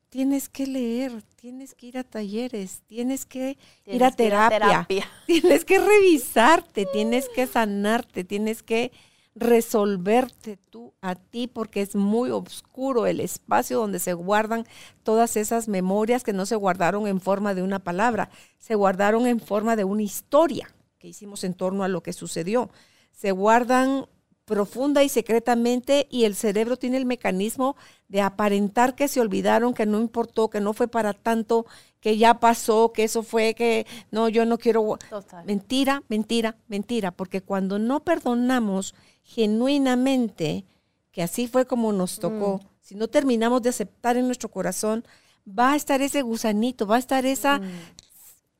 tienes 0.08 0.48
que 0.48 0.66
leer, 0.66 1.22
tienes 1.36 1.74
que 1.74 1.86
ir 1.86 1.98
a 1.98 2.04
talleres, 2.04 2.82
tienes 2.86 3.26
que 3.26 3.56
ir 3.84 4.02
a 4.04 4.10
que 4.10 4.24
ir 4.24 4.34
a 4.34 4.48
terapia, 4.50 4.58
terapia. 4.58 5.10
tienes 5.26 5.64
que 5.64 5.78
revisarte, 5.78 6.86
tienes 6.86 7.28
que 7.28 7.46
sanarte, 7.46 8.24
tienes 8.24 8.62
que 8.62 8.90
resolverte 9.36 10.56
tú 10.70 10.94
a 11.02 11.14
ti 11.14 11.46
porque 11.46 11.82
es 11.82 11.94
muy 11.94 12.30
oscuro 12.30 13.06
el 13.06 13.20
espacio 13.20 13.78
donde 13.78 13.98
se 13.98 14.14
guardan 14.14 14.66
todas 15.02 15.36
esas 15.36 15.68
memorias 15.68 16.24
que 16.24 16.32
no 16.32 16.46
se 16.46 16.56
guardaron 16.56 17.06
en 17.06 17.20
forma 17.20 17.54
de 17.54 17.62
una 17.62 17.78
palabra, 17.78 18.30
se 18.58 18.74
guardaron 18.74 19.26
en 19.26 19.38
forma 19.38 19.76
de 19.76 19.84
una 19.84 20.02
historia 20.02 20.74
que 20.98 21.08
hicimos 21.08 21.44
en 21.44 21.52
torno 21.52 21.84
a 21.84 21.88
lo 21.88 22.02
que 22.02 22.14
sucedió. 22.14 22.70
Se 23.12 23.30
guardan 23.30 24.06
profunda 24.46 25.02
y 25.02 25.08
secretamente 25.10 26.06
y 26.10 26.24
el 26.24 26.34
cerebro 26.34 26.78
tiene 26.78 26.96
el 26.96 27.04
mecanismo 27.04 27.76
de 28.08 28.22
aparentar 28.22 28.94
que 28.94 29.08
se 29.08 29.20
olvidaron, 29.20 29.74
que 29.74 29.84
no 29.84 30.00
importó, 30.00 30.48
que 30.48 30.60
no 30.60 30.72
fue 30.72 30.88
para 30.88 31.12
tanto, 31.12 31.66
que 32.06 32.16
ya 32.16 32.34
pasó, 32.38 32.92
que 32.92 33.02
eso 33.02 33.24
fue, 33.24 33.54
que 33.54 33.84
no, 34.12 34.28
yo 34.28 34.46
no 34.46 34.58
quiero... 34.58 34.96
Total. 35.10 35.44
Mentira, 35.44 36.04
mentira, 36.06 36.56
mentira, 36.68 37.10
porque 37.10 37.40
cuando 37.40 37.80
no 37.80 38.04
perdonamos 38.04 38.94
genuinamente, 39.24 40.64
que 41.10 41.24
así 41.24 41.48
fue 41.48 41.66
como 41.66 41.92
nos 41.92 42.20
tocó, 42.20 42.60
si 42.80 42.94
no 42.94 43.08
terminamos 43.08 43.60
de 43.62 43.70
aceptar 43.70 44.16
en 44.16 44.26
nuestro 44.26 44.48
corazón, 44.52 45.04
va 45.48 45.72
a 45.72 45.76
estar 45.76 46.00
ese 46.00 46.22
gusanito, 46.22 46.86
va 46.86 46.94
a 46.94 47.00
estar 47.00 47.26
esa, 47.26 47.60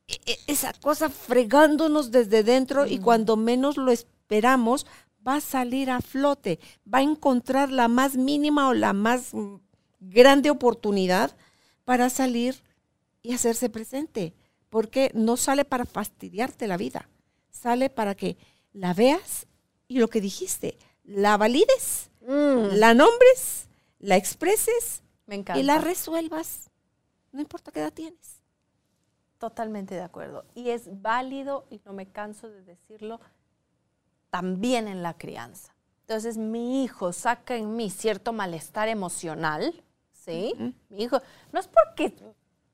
e- 0.09 0.19
e- 0.25 0.39
esa 0.47 0.73
cosa 0.73 1.09
fregándonos 1.09 2.11
desde 2.11 2.43
dentro 2.43 2.85
y 2.85 2.99
cuando 2.99 3.37
menos 3.37 3.77
lo 3.77 3.93
esperamos, 3.93 4.85
va 5.25 5.35
a 5.35 5.39
salir 5.39 5.89
a 5.89 6.01
flote, 6.01 6.59
va 6.93 6.97
a 6.97 7.03
encontrar 7.03 7.71
la 7.71 7.87
más 7.87 8.17
mínima 8.17 8.67
o 8.67 8.73
la 8.73 8.91
más 8.91 9.33
mm, 9.33 9.55
grande 10.01 10.49
oportunidad 10.49 11.31
para 11.85 12.09
salir 12.09 12.66
y 13.27 13.33
hacerse 13.33 13.69
presente, 13.69 14.33
porque 14.69 15.11
no 15.13 15.35
sale 15.35 15.65
para 15.65 15.83
fastidiarte 15.83 16.65
la 16.65 16.77
vida, 16.77 17.09
sale 17.49 17.89
para 17.89 18.15
que 18.15 18.37
la 18.71 18.93
veas 18.93 19.47
y 19.89 19.99
lo 19.99 20.07
que 20.07 20.21
dijiste, 20.21 20.77
la 21.03 21.35
valides, 21.35 22.09
la 22.21 22.93
nombres, 22.93 23.67
la 23.99 24.15
expreses 24.15 25.03
Me 25.25 25.35
encanta. 25.35 25.59
y 25.59 25.63
la 25.63 25.77
resuelvas. 25.77 26.69
No 27.33 27.41
importa 27.41 27.69
qué 27.73 27.81
edad 27.81 27.91
tienes. 27.91 28.41
Totalmente 29.39 29.93
de 29.93 30.03
acuerdo. 30.03 30.45
Y 30.55 30.69
es 30.69 31.01
válido, 31.01 31.67
y 31.69 31.81
no 31.83 31.91
me 31.91 32.09
canso 32.09 32.47
de 32.49 32.63
decirlo, 32.63 33.19
también 34.29 34.87
en 34.87 35.03
la 35.03 35.17
crianza. 35.17 35.75
Entonces, 36.07 36.37
mi 36.37 36.85
hijo 36.85 37.11
saca 37.11 37.57
en 37.57 37.75
mí 37.75 37.89
cierto 37.89 38.31
malestar 38.31 38.87
emocional, 38.87 39.83
¿sí? 40.13 40.53
Mi 40.87 41.03
hijo, 41.03 41.21
no 41.51 41.59
es 41.59 41.67
porque 41.67 42.15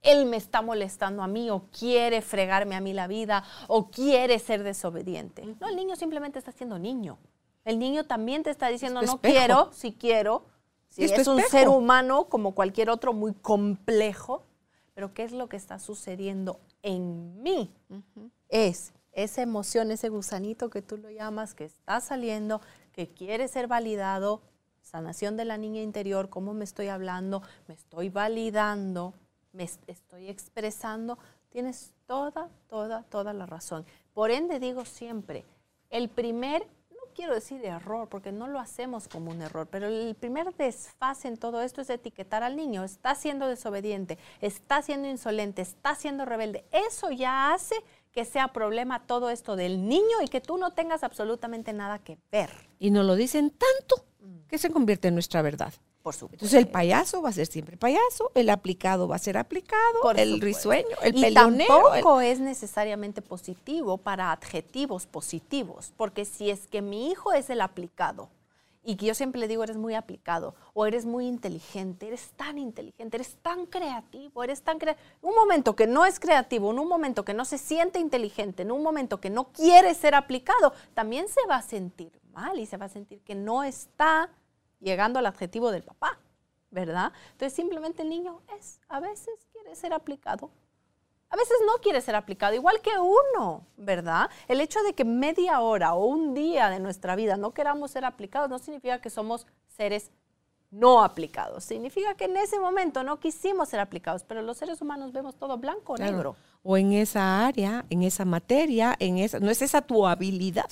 él 0.03 0.25
me 0.25 0.37
está 0.37 0.61
molestando 0.61 1.23
a 1.23 1.27
mí 1.27 1.49
o 1.49 1.63
quiere 1.77 2.21
fregarme 2.21 2.75
a 2.75 2.81
mí 2.81 2.93
la 2.93 3.07
vida 3.07 3.43
o 3.67 3.89
quiere 3.89 4.37
ser 4.37 4.61
desobediente. 4.63 5.43
No, 5.59 5.67
el 5.69 5.75
niño 5.75 5.95
simplemente 5.95 6.37
está 6.37 6.51
siendo 6.51 6.77
niño. 6.77 7.17
El 7.65 7.79
niño 7.79 8.03
también 8.05 8.43
te 8.43 8.49
está 8.49 8.67
diciendo, 8.67 8.99
Es 8.99 9.07
no 9.07 9.15
espejo. 9.15 9.33
quiero, 9.33 9.69
si 9.71 9.93
quiero. 9.93 10.45
Si 10.89 11.05
Es 11.05 11.27
un 11.27 11.39
espejo. 11.39 11.49
ser 11.57 11.69
humano 11.69 12.25
como 12.25 12.53
cualquier 12.53 12.89
otro 12.89 13.13
muy 13.13 13.33
complejo, 13.33 14.43
pero 14.93 15.13
¿qué 15.13 15.23
es 15.23 15.31
lo 15.31 15.47
que 15.49 15.57
está 15.57 15.79
sucediendo 15.79 16.59
en 16.83 17.41
mí? 17.41 17.73
Es 18.49 18.93
esa 19.13 19.41
emoción, 19.41 19.89
ese 19.89 20.09
gusanito 20.09 20.69
que 20.69 20.81
tú 20.81 20.97
lo 20.97 21.09
llamas, 21.09 21.53
que 21.55 21.63
está 21.65 21.99
saliendo, 22.01 22.61
que 22.91 23.07
quiere 23.07 23.47
ser 23.47 23.67
validado, 23.67 24.41
sanación 24.81 25.37
de 25.37 25.45
la 25.45 25.57
niña 25.57 25.81
interior, 25.81 26.29
cómo 26.29 26.53
me 26.53 26.63
estoy 26.63 26.89
hablando, 26.89 27.41
me 27.67 27.73
estoy 27.73 28.09
validando, 28.09 29.13
me 29.53 29.63
es- 29.63 29.79
estoy 29.87 30.29
expresando. 30.29 31.17
Tienes 31.49 31.93
toda, 32.07 32.49
toda, 32.67 33.03
toda 33.03 33.33
la 33.33 33.45
razón. 33.45 33.85
Por 34.13 34.31
ende 34.31 34.59
digo 34.59 34.83
siempre, 34.85 35.45
el 35.89 36.09
primer, 36.09 36.63
no 36.91 36.97
quiero 37.15 37.33
decir 37.35 37.63
error, 37.63 38.09
porque 38.09 38.31
no 38.31 38.47
lo 38.47 38.59
hacemos 38.59 39.07
como 39.07 39.29
un 39.31 39.41
error, 39.41 39.67
pero 39.69 39.87
el 39.87 40.15
primer 40.15 40.53
desfase 40.55 41.27
en 41.27 41.37
todo 41.37 41.61
esto 41.61 41.81
es 41.81 41.89
etiquetar 41.91 42.41
al 42.43 42.55
niño. 42.55 42.83
Está 42.83 43.13
siendo 43.15 43.47
desobediente, 43.47 44.17
está 44.41 44.81
siendo 44.81 45.07
insolente, 45.07 45.61
está 45.61 45.93
siendo 45.95 46.25
rebelde. 46.25 46.65
Eso 46.71 47.11
ya 47.11 47.53
hace 47.53 47.75
que 48.11 48.25
sea 48.25 48.47
problema 48.49 49.05
todo 49.05 49.29
esto 49.29 49.55
del 49.55 49.87
niño 49.87 50.21
y 50.23 50.27
que 50.27 50.41
tú 50.41 50.57
no 50.57 50.71
tengas 50.73 51.03
absolutamente 51.03 51.73
nada 51.73 51.99
que 51.99 52.17
ver. 52.31 52.49
Y 52.79 52.89
nos 52.91 53.05
lo 53.05 53.15
dicen 53.15 53.49
tanto 53.51 54.05
que 54.47 54.57
se 54.57 54.69
convierte 54.71 55.07
en 55.07 55.15
nuestra 55.15 55.41
verdad. 55.41 55.73
Por 56.03 56.13
supuesto. 56.13 56.45
Entonces 56.45 56.59
el 56.59 56.67
payaso 56.67 57.21
va 57.21 57.29
a 57.29 57.33
ser 57.33 57.47
siempre 57.47 57.77
payaso, 57.77 58.29
el 58.35 58.49
aplicado 58.49 59.07
va 59.07 59.15
a 59.15 59.19
ser 59.19 59.37
aplicado, 59.37 60.01
Por 60.01 60.19
el 60.19 60.33
supuesto. 60.33 60.45
risueño, 60.45 60.97
el 61.01 61.15
y 61.17 61.25
el- 61.25 61.33
tampoco 61.33 62.19
es 62.21 62.39
necesariamente 62.41 63.21
positivo 63.21 63.97
para 63.97 64.31
adjetivos 64.33 65.07
positivos, 65.07 65.93
porque 65.97 66.25
si 66.25 66.49
es 66.49 66.67
que 66.67 66.81
mi 66.81 67.09
hijo 67.09 67.31
es 67.33 67.49
el 67.49 67.61
aplicado, 67.61 68.29
y 68.85 68.97
que 68.97 69.05
yo 69.05 69.15
siempre 69.15 69.39
le 69.39 69.47
digo, 69.47 69.63
eres 69.63 69.77
muy 69.77 69.95
aplicado, 69.95 70.55
o 70.73 70.85
eres 70.85 71.05
muy 71.05 71.25
inteligente, 71.25 72.07
eres 72.07 72.31
tan 72.35 72.57
inteligente, 72.57 73.15
eres 73.15 73.37
tan 73.41 73.65
creativo, 73.65 74.43
eres 74.43 74.61
tan 74.61 74.77
creativo. 74.79 75.05
Un 75.21 75.35
momento 75.35 75.73
que 75.73 75.87
no 75.87 76.03
es 76.05 76.19
creativo, 76.19 76.69
en 76.69 76.79
un 76.79 76.89
momento 76.89 77.23
que 77.23 77.33
no 77.33 77.45
se 77.45 77.57
siente 77.57 77.99
inteligente, 77.99 78.63
en 78.63 78.73
un 78.73 78.83
momento 78.83 79.21
que 79.21 79.29
no 79.29 79.45
quiere 79.53 79.93
ser 79.93 80.15
aplicado, 80.15 80.73
también 80.93 81.29
se 81.29 81.39
va 81.47 81.55
a 81.55 81.61
sentir 81.61 82.11
mal 82.33 82.59
y 82.59 82.65
se 82.65 82.75
va 82.75 82.87
a 82.87 82.89
sentir 82.89 83.21
que 83.21 83.35
no 83.35 83.63
está 83.63 84.29
llegando 84.83 85.19
al 85.19 85.25
adjetivo 85.25 85.71
del 85.71 85.83
papá, 85.83 86.19
¿verdad? 86.71 87.11
Entonces 87.31 87.53
simplemente 87.53 88.01
el 88.03 88.09
niño 88.09 88.41
es, 88.57 88.79
a 88.89 88.99
veces 88.99 89.33
quiere 89.51 89.75
ser 89.75 89.93
aplicado, 89.93 90.49
a 91.29 91.35
veces 91.35 91.57
no 91.65 91.81
quiere 91.81 91.99
ser 92.01 92.15
aplicado, 92.15 92.53
igual 92.53 92.79
que 92.81 92.91
uno, 92.99 93.65
¿verdad? 93.77 94.29
El 94.47 94.61
hecho 94.61 94.83
de 94.83 94.93
que 94.93 95.03
media 95.05 95.61
hora 95.61 95.93
o 95.95 96.05
un 96.05 96.33
día 96.35 96.69
de 96.69 96.79
nuestra 96.79 97.15
vida 97.15 97.37
no 97.37 97.53
queramos 97.53 97.91
ser 97.91 98.05
aplicados 98.05 98.49
no 98.49 98.59
significa 98.59 99.01
que 99.01 99.09
somos 99.09 99.47
seres 99.67 100.11
no 100.69 101.03
aplicados. 101.03 101.63
Significa 101.63 102.15
que 102.15 102.25
en 102.25 102.35
ese 102.37 102.59
momento 102.59 103.03
no 103.03 103.19
quisimos 103.19 103.69
ser 103.69 103.79
aplicados, 103.79 104.23
pero 104.23 104.41
los 104.41 104.57
seres 104.57 104.81
humanos 104.81 105.11
vemos 105.11 105.35
todo 105.35 105.57
blanco 105.57 105.93
o 105.93 105.95
Claro. 105.95 106.11
negro. 106.11 106.35
O 106.63 106.77
en 106.77 106.93
esa 106.93 107.45
área, 107.45 107.85
en 107.89 108.03
esa 108.03 108.25
materia, 108.25 108.95
en 108.99 109.17
esa, 109.19 109.39
no 109.39 109.51
es 109.51 109.61
esa 109.61 109.81
tu 109.81 110.07
habilidad. 110.07 110.69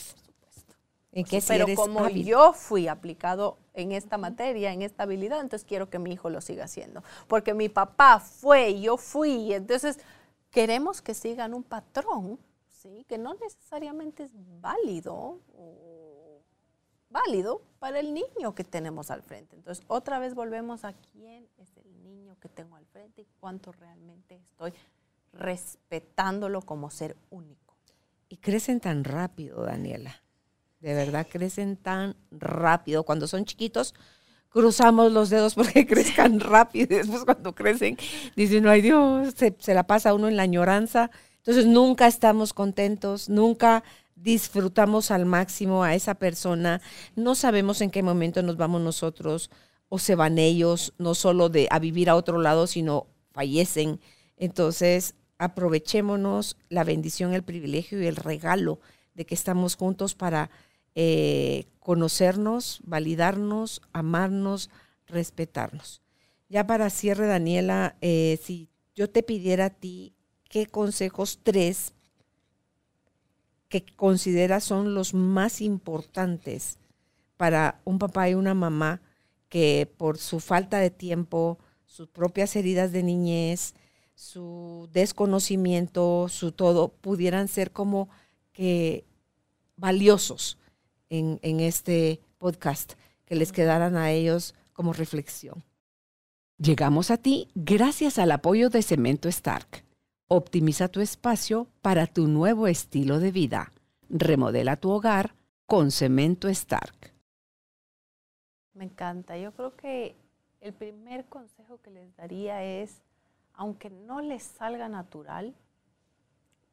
Que 1.12 1.42
si 1.42 1.48
pero 1.50 1.66
eres 1.66 1.76
como 1.76 2.00
hábil. 2.00 2.26
yo 2.26 2.54
fui 2.54 2.88
aplicado 2.88 3.58
en 3.74 3.92
esta 3.92 4.18
materia, 4.18 4.72
en 4.72 4.82
esta 4.82 5.04
habilidad, 5.04 5.42
entonces 5.42 5.68
quiero 5.68 5.90
que 5.90 6.00
mi 6.00 6.14
hijo 6.14 6.30
lo 6.30 6.40
siga 6.40 6.66
haciendo. 6.66 7.04
Porque 7.28 7.54
mi 7.54 7.68
papá 7.68 8.20
fue 8.20 8.80
yo 8.80 8.96
fui, 8.96 9.54
entonces 9.54 10.00
queremos 10.52 11.02
que 11.02 11.14
sigan 11.14 11.54
un 11.54 11.64
patrón, 11.64 12.40
¿sí? 12.70 13.06
que 13.10 13.18
no 13.18 13.34
necesariamente 13.34 14.24
es 14.24 14.32
válido 14.62 15.40
o 15.58 16.42
válido 17.12 17.62
para 17.80 18.00
el 18.00 18.14
niño 18.14 18.56
que 18.56 18.64
tenemos 18.64 19.12
al 19.12 19.22
frente. 19.22 19.56
Entonces, 19.56 19.84
otra 19.88 20.20
vez 20.20 20.34
volvemos 20.34 20.86
a 20.86 20.94
quién 20.94 21.48
es 21.58 21.76
el 21.78 22.04
niño 22.04 22.38
que 22.40 22.50
tengo 22.50 22.76
al 22.76 22.86
frente 22.86 23.22
y 23.22 23.28
cuánto 23.40 23.72
realmente 23.74 24.36
estoy 24.36 24.74
respetándolo 25.34 26.62
como 26.62 26.90
ser 26.90 27.18
único. 27.30 27.76
Y 28.30 28.38
crecen 28.38 28.80
tan 28.80 29.04
rápido, 29.04 29.64
Daniela. 29.64 30.22
De 30.82 30.96
verdad, 30.96 31.28
crecen 31.30 31.78
tan 31.78 32.16
rápido. 32.32 33.04
Cuando 33.04 33.28
son 33.28 33.46
chiquitos, 33.46 33.94
cruzamos 34.50 35.12
los 35.12 35.30
dedos 35.30 35.54
porque 35.54 35.86
crezcan 35.88 36.40
rápido. 36.40 36.96
Y 36.96 36.98
después 36.98 37.24
cuando 37.24 37.54
crecen, 37.54 37.98
dicen, 38.36 38.68
ay 38.68 38.82
Dios, 38.82 39.34
se, 39.36 39.74
la 39.74 39.88
pasa 39.88 40.14
uno 40.14 40.28
en 40.28 40.38
la 40.38 40.44
añoranza. 40.44 41.12
Entonces 41.38 41.66
nunca 41.66 42.08
estamos 42.08 42.54
contentos, 42.54 43.30
nunca 43.30 43.84
disfrutamos 44.16 45.12
al 45.12 45.26
máximo 45.26 45.84
a 45.84 45.96
esa 45.96 46.16
persona. 46.16 46.82
No 47.16 47.36
sabemos 47.36 47.82
en 47.82 47.92
qué 47.92 48.04
momento 48.04 48.42
nos 48.42 48.58
vamos 48.58 48.82
nosotros 48.82 49.50
o 49.88 50.00
se 50.00 50.16
van 50.16 50.38
ellos, 50.38 50.94
no 50.98 51.16
solo 51.16 51.50
de 51.50 51.68
a 51.70 51.80
vivir 51.80 52.10
a 52.10 52.16
otro 52.16 52.40
lado, 52.40 52.66
sino 52.66 53.08
fallecen. 53.32 54.00
Entonces, 54.38 55.16
aprovechémonos 55.38 56.58
la 56.70 56.84
bendición, 56.84 57.34
el 57.34 57.44
privilegio 57.44 58.02
y 58.02 58.08
el 58.08 58.16
regalo 58.16 58.80
de 59.14 59.26
que 59.26 59.36
estamos 59.36 59.76
juntos 59.76 60.16
para 60.16 60.50
eh, 60.96 61.66
conocernos, 61.80 62.82
validarnos, 62.84 63.82
amarnos, 63.94 64.70
respetarnos. 65.08 66.02
Ya 66.50 66.68
para 66.68 66.90
cierre, 66.90 67.28
Daniela, 67.28 67.96
eh, 68.02 68.40
si 68.44 68.70
yo 68.94 69.10
te 69.10 69.24
pidiera 69.24 69.66
a 69.66 69.70
ti 69.70 70.14
qué 70.50 70.66
consejos 70.68 71.40
tres 71.44 71.94
que 73.70 73.86
consideras 73.96 74.66
son 74.66 74.94
los 74.94 75.14
más 75.14 75.62
importantes 75.62 76.78
para 77.38 77.82
un 77.86 78.00
papá 78.00 78.30
y 78.30 78.34
una 78.34 78.54
mamá 78.54 79.02
que 79.48 79.90
por 79.98 80.18
su 80.18 80.42
falta 80.42 80.80
de 80.80 80.92
tiempo, 80.92 81.58
sus 81.86 82.10
propias 82.10 82.56
heridas 82.56 82.92
de 82.92 83.02
niñez, 83.02 83.74
su 84.14 84.90
desconocimiento, 84.92 86.28
su 86.30 86.52
todo, 86.52 86.90
pudieran 86.90 87.48
ser 87.48 87.72
como 87.72 88.10
que 88.52 89.06
valiosos 89.78 90.58
en, 91.12 91.40
en 91.44 91.60
este 91.60 92.20
podcast, 92.40 92.94
que 93.26 93.36
les 93.36 93.52
quedaran 93.52 93.96
a 93.96 94.10
ellos 94.10 94.56
como 94.74 94.94
reflexión. 94.94 95.64
Llegamos 96.58 97.12
a 97.12 97.18
ti 97.18 97.50
gracias 97.54 98.18
al 98.18 98.32
apoyo 98.32 98.70
de 98.70 98.82
Cemento 98.82 99.30
Stark. 99.30 99.84
Optimiza 100.28 100.88
tu 100.88 101.02
espacio 101.02 101.68
para 101.82 102.08
tu 102.08 102.28
nuevo 102.28 102.68
estilo 102.68 103.20
de 103.20 103.32
vida. 103.32 103.72
Remodela 104.10 104.78
tu 104.78 104.90
hogar 104.90 105.36
con 105.66 105.92
Cemento 105.92 106.48
Stark. 106.48 107.14
Me 108.74 108.86
encanta. 108.86 109.38
Yo 109.38 109.52
creo 109.54 109.76
que 109.76 110.16
el 110.62 110.74
primer 110.74 111.26
consejo 111.26 111.82
que 111.82 111.92
les 111.92 112.16
daría 112.16 112.64
es, 112.64 113.02
aunque 113.54 113.90
no 113.90 114.22
les 114.22 114.44
salga 114.44 114.88
natural, 114.88 115.54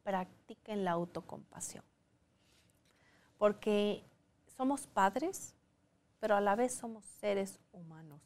practiquen 0.03 0.85
la 0.85 0.93
autocompasión. 0.93 1.85
Porque 3.39 4.05
somos 4.59 4.89
padres, 4.89 5.55
pero 6.19 6.35
a 6.35 6.41
la 6.41 6.57
vez 6.57 6.75
somos 6.75 7.05
seres 7.21 7.61
humanos. 7.73 8.21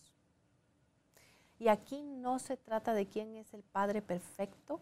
Y 1.61 1.69
aquí 1.69 2.03
no 2.03 2.39
se 2.39 2.57
trata 2.57 2.95
de 2.95 3.07
quién 3.07 3.37
es 3.37 3.53
el 3.53 3.63
padre 3.63 4.01
perfecto, 4.01 4.81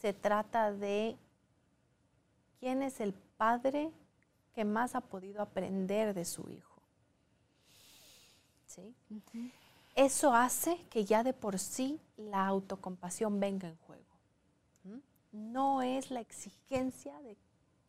se 0.00 0.12
trata 0.12 0.70
de 0.70 1.16
quién 2.60 2.82
es 2.82 3.00
el 3.00 3.14
padre 3.14 3.90
que 4.54 4.64
más 4.64 4.94
ha 4.94 5.00
podido 5.00 5.40
aprender 5.40 6.12
de 6.12 6.26
su 6.26 6.48
hijo. 6.50 6.82
¿Sí? 8.66 8.94
Eso 9.94 10.34
hace 10.34 10.76
que 10.90 11.04
ya 11.04 11.22
de 11.22 11.32
por 11.32 11.58
sí 11.58 11.98
la 12.16 12.46
autocompasión 12.46 13.40
venga 13.40 13.68
en 13.68 13.76
juego. 13.78 14.04
No 15.32 15.80
es 15.80 16.10
la 16.10 16.20
exigencia 16.20 17.18
de 17.22 17.36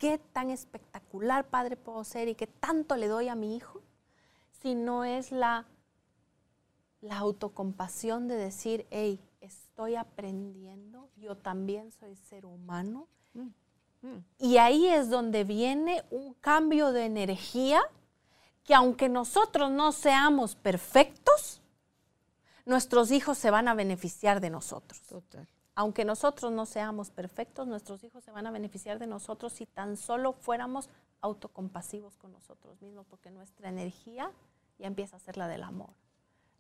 qué 0.04 0.18
tan 0.18 0.50
espectacular 0.50 1.48
padre 1.48 1.78
puedo 1.78 2.04
ser 2.04 2.28
y 2.28 2.36
qué 2.36 2.46
tanto 2.46 2.98
le 2.98 3.08
doy 3.08 3.30
a 3.30 3.36
mi 3.36 3.56
hijo, 3.56 3.82
sino 4.62 5.06
es 5.06 5.32
la 5.32 5.66
la 7.00 7.18
autocompasión 7.20 8.28
de 8.28 8.36
decir, 8.36 8.86
hey, 8.92 9.22
estoy 9.40 9.96
aprendiendo, 9.96 11.10
yo 11.16 11.38
también 11.38 11.90
soy 11.94 12.18
ser 12.18 12.46
humano. 12.46 13.08
Mm, 13.34 13.48
mm. 14.02 14.26
Y 14.40 14.58
ahí 14.58 14.88
es 14.88 15.10
donde 15.10 15.46
viene 15.46 16.04
un 16.12 16.34
cambio 16.34 16.92
de 16.92 17.06
energía 17.06 17.82
que 18.66 18.76
aunque 18.76 19.08
nosotros 19.08 19.72
no 19.72 19.94
seamos 19.94 20.56
perfectos, 20.56 21.62
nuestros 22.66 23.12
hijos 23.12 23.38
se 23.38 23.52
van 23.52 23.70
a 23.70 23.74
beneficiar 23.74 24.42
de 24.42 24.50
nosotros. 24.50 25.02
Aunque 25.76 26.06
nosotros 26.06 26.52
no 26.52 26.66
seamos 26.66 27.10
perfectos, 27.10 27.68
nuestros 27.68 28.04
hijos 28.04 28.24
se 28.24 28.32
van 28.32 28.48
a 28.48 28.52
beneficiar 28.52 29.00
de 29.00 29.08
nosotros 29.08 29.54
si 29.54 29.66
tan 29.66 29.98
solo 29.98 30.34
fuéramos 30.34 30.90
autocompasivos 31.22 32.18
con 32.18 32.32
nosotros 32.32 32.82
mismos, 32.82 33.06
porque 33.08 33.32
nuestra 33.32 33.70
energía 33.70 34.32
ya 34.78 34.88
empieza 34.88 35.16
a 35.16 35.20
ser 35.20 35.38
la 35.38 35.48
del 35.48 35.64
amor 35.64 35.90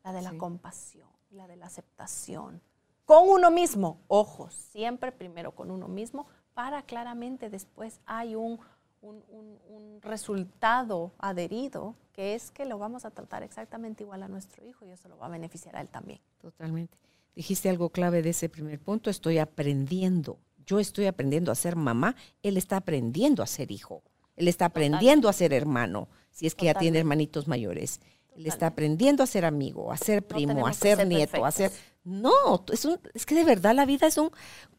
la 0.03 0.11
de 0.11 0.22
la 0.22 0.38
compasión, 0.38 1.07
la 1.31 1.48
de 1.48 1.56
la 1.56 1.68
aceptación. 1.68 2.61
Con 3.06 3.30
uno 3.30 3.52
mismo, 3.52 4.02
ojo, 4.07 4.49
siempre 4.49 5.11
primero 5.11 5.53
con 5.53 5.72
uno 5.72 5.88
mismo, 5.88 6.27
para 6.53 6.84
claramente 6.84 7.49
después 7.49 7.99
hay 8.06 8.35
un, 8.35 8.60
un, 9.02 9.99
resultado 10.02 11.14
adherido, 11.18 11.95
que 12.11 12.35
es 12.35 12.52
que 12.52 12.65
lo 12.65 12.77
vamos 12.77 13.06
a 13.06 13.11
tratar 13.11 13.41
exactamente 13.41 14.03
igual 14.03 14.22
a 14.23 14.27
nuestro 14.27 14.65
hijo 14.65 14.85
y 14.85 14.91
eso 14.91 15.07
lo 15.07 15.18
va 15.18 15.27
a 15.27 15.30
beneficiar 15.30 15.77
a 15.77 15.81
él 15.81 15.88
también. 15.88 16.19
Totalmente. 16.41 16.98
Dijiste 17.36 17.70
algo 17.70 17.90
clave 17.90 18.22
de 18.22 18.30
ese 18.30 18.50
primer 18.50 18.80
punto, 18.80 19.10
estoy 19.10 19.40
aprendiendo. 19.40 20.40
Yo 20.66 20.80
estoy 20.80 21.08
aprendiendo 21.08 21.52
a 21.52 21.56
ser 21.56 21.76
mamá, 21.76 22.16
él 22.42 22.58
está 22.58 22.78
aprendiendo 22.78 23.44
a 23.44 23.48
ser 23.48 23.72
hijo, 23.72 24.04
él 24.36 24.48
está 24.48 24.66
aprendiendo 24.66 25.28
a 25.28 25.34
ser 25.34 25.52
hermano, 25.54 26.08
si 26.32 26.48
es 26.48 26.56
que 26.56 26.66
ya 26.66 26.74
tiene 26.74 27.00
hermanitos 27.00 27.48
mayores. 27.48 28.00
Él 28.36 28.48
está 28.48 28.68
aprendiendo 28.68 29.24
a 29.24 29.28
ser 29.28 29.46
amigo, 29.46 29.92
a 29.92 29.98
ser 29.98 30.26
primo, 30.26 30.66
a 30.66 30.74
ser, 30.74 31.06
nieto, 31.06 31.46
a 31.46 31.52
ser... 31.52 31.72
No, 32.04 32.66
es, 32.72 32.86
un, 32.86 33.00
es 33.14 33.26
que 33.26 33.36
de 33.36 33.44
verdad 33.44 33.76
la 33.76 33.86
vida 33.86 34.08
es 34.08 34.18
un 34.18 34.32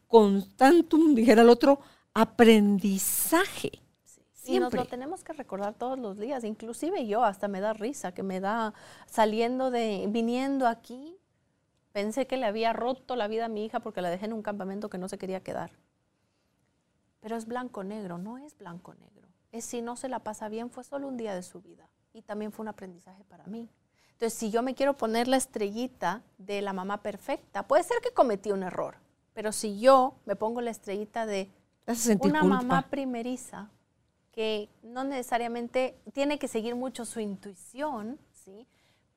constantum, 0.07 1.15
dijera 1.15 1.41
el 1.41 1.49
otro, 1.49 1.79
aprendizaje. 2.13 3.71
Y 4.45 4.59
nos 4.59 4.73
lo 4.73 4.85
tenemos 4.85 5.23
que 5.23 5.33
recordar 5.33 5.73
todos 5.73 5.97
los 5.97 6.19
días, 6.19 6.43
inclusive 6.43 7.07
yo 7.07 7.23
hasta 7.23 7.47
me 7.47 7.61
da 7.61 7.73
risa, 7.73 8.13
que 8.13 8.23
me 8.23 8.39
da 8.39 8.73
saliendo 9.07 9.71
de, 9.71 10.05
viniendo 10.09 10.67
aquí, 10.67 11.17
pensé 11.95 12.27
que 12.27 12.35
le 12.35 12.45
había 12.45 12.73
roto 12.73 13.15
la 13.15 13.29
vida 13.29 13.45
a 13.45 13.47
mi 13.47 13.63
hija 13.63 13.79
porque 13.79 14.01
la 14.01 14.09
dejé 14.09 14.25
en 14.25 14.33
un 14.33 14.41
campamento 14.41 14.89
que 14.89 14.97
no 14.97 15.07
se 15.07 15.17
quería 15.17 15.39
quedar. 15.39 15.71
Pero 17.21 17.37
es 17.37 17.45
blanco-negro, 17.47 18.17
no 18.17 18.37
es 18.37 18.57
blanco-negro. 18.57 19.29
Es 19.53 19.63
si 19.63 19.81
no 19.81 19.95
se 19.95 20.09
la 20.09 20.19
pasa 20.19 20.49
bien, 20.49 20.69
fue 20.69 20.83
solo 20.83 21.07
un 21.07 21.15
día 21.15 21.33
de 21.33 21.41
su 21.41 21.61
vida 21.61 21.87
y 22.11 22.21
también 22.21 22.51
fue 22.51 22.63
un 22.63 22.67
aprendizaje 22.67 23.23
para 23.23 23.45
mí. 23.45 23.69
Entonces, 24.11 24.37
si 24.37 24.51
yo 24.51 24.61
me 24.61 24.75
quiero 24.75 24.97
poner 24.97 25.29
la 25.29 25.37
estrellita 25.37 26.21
de 26.37 26.61
la 26.61 26.73
mamá 26.73 27.01
perfecta, 27.01 27.65
puede 27.65 27.83
ser 27.83 28.01
que 28.03 28.11
cometí 28.11 28.51
un 28.51 28.63
error, 28.63 28.97
pero 29.33 29.53
si 29.53 29.79
yo 29.79 30.15
me 30.25 30.35
pongo 30.35 30.59
la 30.59 30.71
estrellita 30.71 31.25
de 31.25 31.49
una 32.19 32.43
mamá 32.43 32.89
primeriza, 32.89 33.69
que 34.33 34.67
no 34.83 35.05
necesariamente 35.05 35.97
tiene 36.11 36.39
que 36.39 36.49
seguir 36.49 36.75
mucho 36.75 37.05
su 37.05 37.21
intuición, 37.21 38.19
¿sí? 38.33 38.67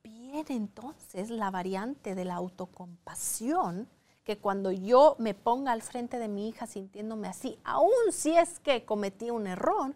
Viene 0.03 0.45
entonces 0.49 1.29
la 1.29 1.51
variante 1.51 2.15
de 2.15 2.25
la 2.25 2.35
autocompasión, 2.35 3.87
que 4.23 4.37
cuando 4.37 4.71
yo 4.71 5.15
me 5.17 5.33
ponga 5.33 5.71
al 5.71 5.81
frente 5.81 6.19
de 6.19 6.27
mi 6.27 6.49
hija 6.49 6.67
sintiéndome 6.67 7.27
así, 7.27 7.57
aun 7.63 8.11
si 8.11 8.37
es 8.37 8.59
que 8.59 8.85
cometí 8.85 9.31
un 9.31 9.47
error, 9.47 9.95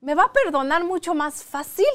me 0.00 0.16
va 0.16 0.24
a 0.24 0.32
perdonar 0.32 0.84
mucho 0.84 1.14
más 1.14 1.44
fácil 1.44 1.86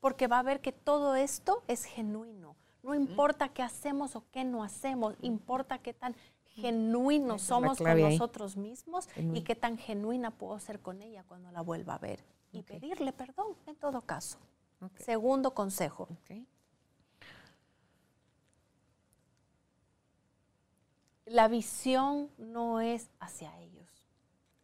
porque 0.00 0.26
va 0.26 0.40
a 0.40 0.42
ver 0.42 0.60
que 0.60 0.72
todo 0.72 1.14
esto 1.14 1.62
es 1.68 1.84
genuino. 1.84 2.56
No 2.82 2.94
importa 2.96 3.50
qué 3.50 3.62
hacemos 3.62 4.16
o 4.16 4.24
qué 4.32 4.42
no 4.42 4.64
hacemos, 4.64 5.14
importa 5.22 5.78
qué 5.78 5.94
tan 5.94 6.16
genuinos 6.44 7.42
somos 7.42 7.78
con 7.78 8.00
nosotros 8.00 8.56
mismos 8.56 9.08
y 9.16 9.42
qué 9.42 9.54
tan 9.54 9.78
genuina 9.78 10.32
puedo 10.32 10.58
ser 10.58 10.80
con 10.80 11.00
ella 11.00 11.24
cuando 11.28 11.52
la 11.52 11.60
vuelva 11.60 11.94
a 11.94 11.98
ver. 11.98 12.24
Y 12.50 12.62
pedirle 12.62 13.12
perdón 13.12 13.56
en 13.66 13.76
todo 13.76 14.00
caso. 14.02 14.38
Segundo 14.98 15.54
consejo. 15.54 16.08
La 21.24 21.48
visión 21.48 22.30
no 22.36 22.80
es 22.80 23.10
hacia 23.20 23.58
ellos. 23.60 23.88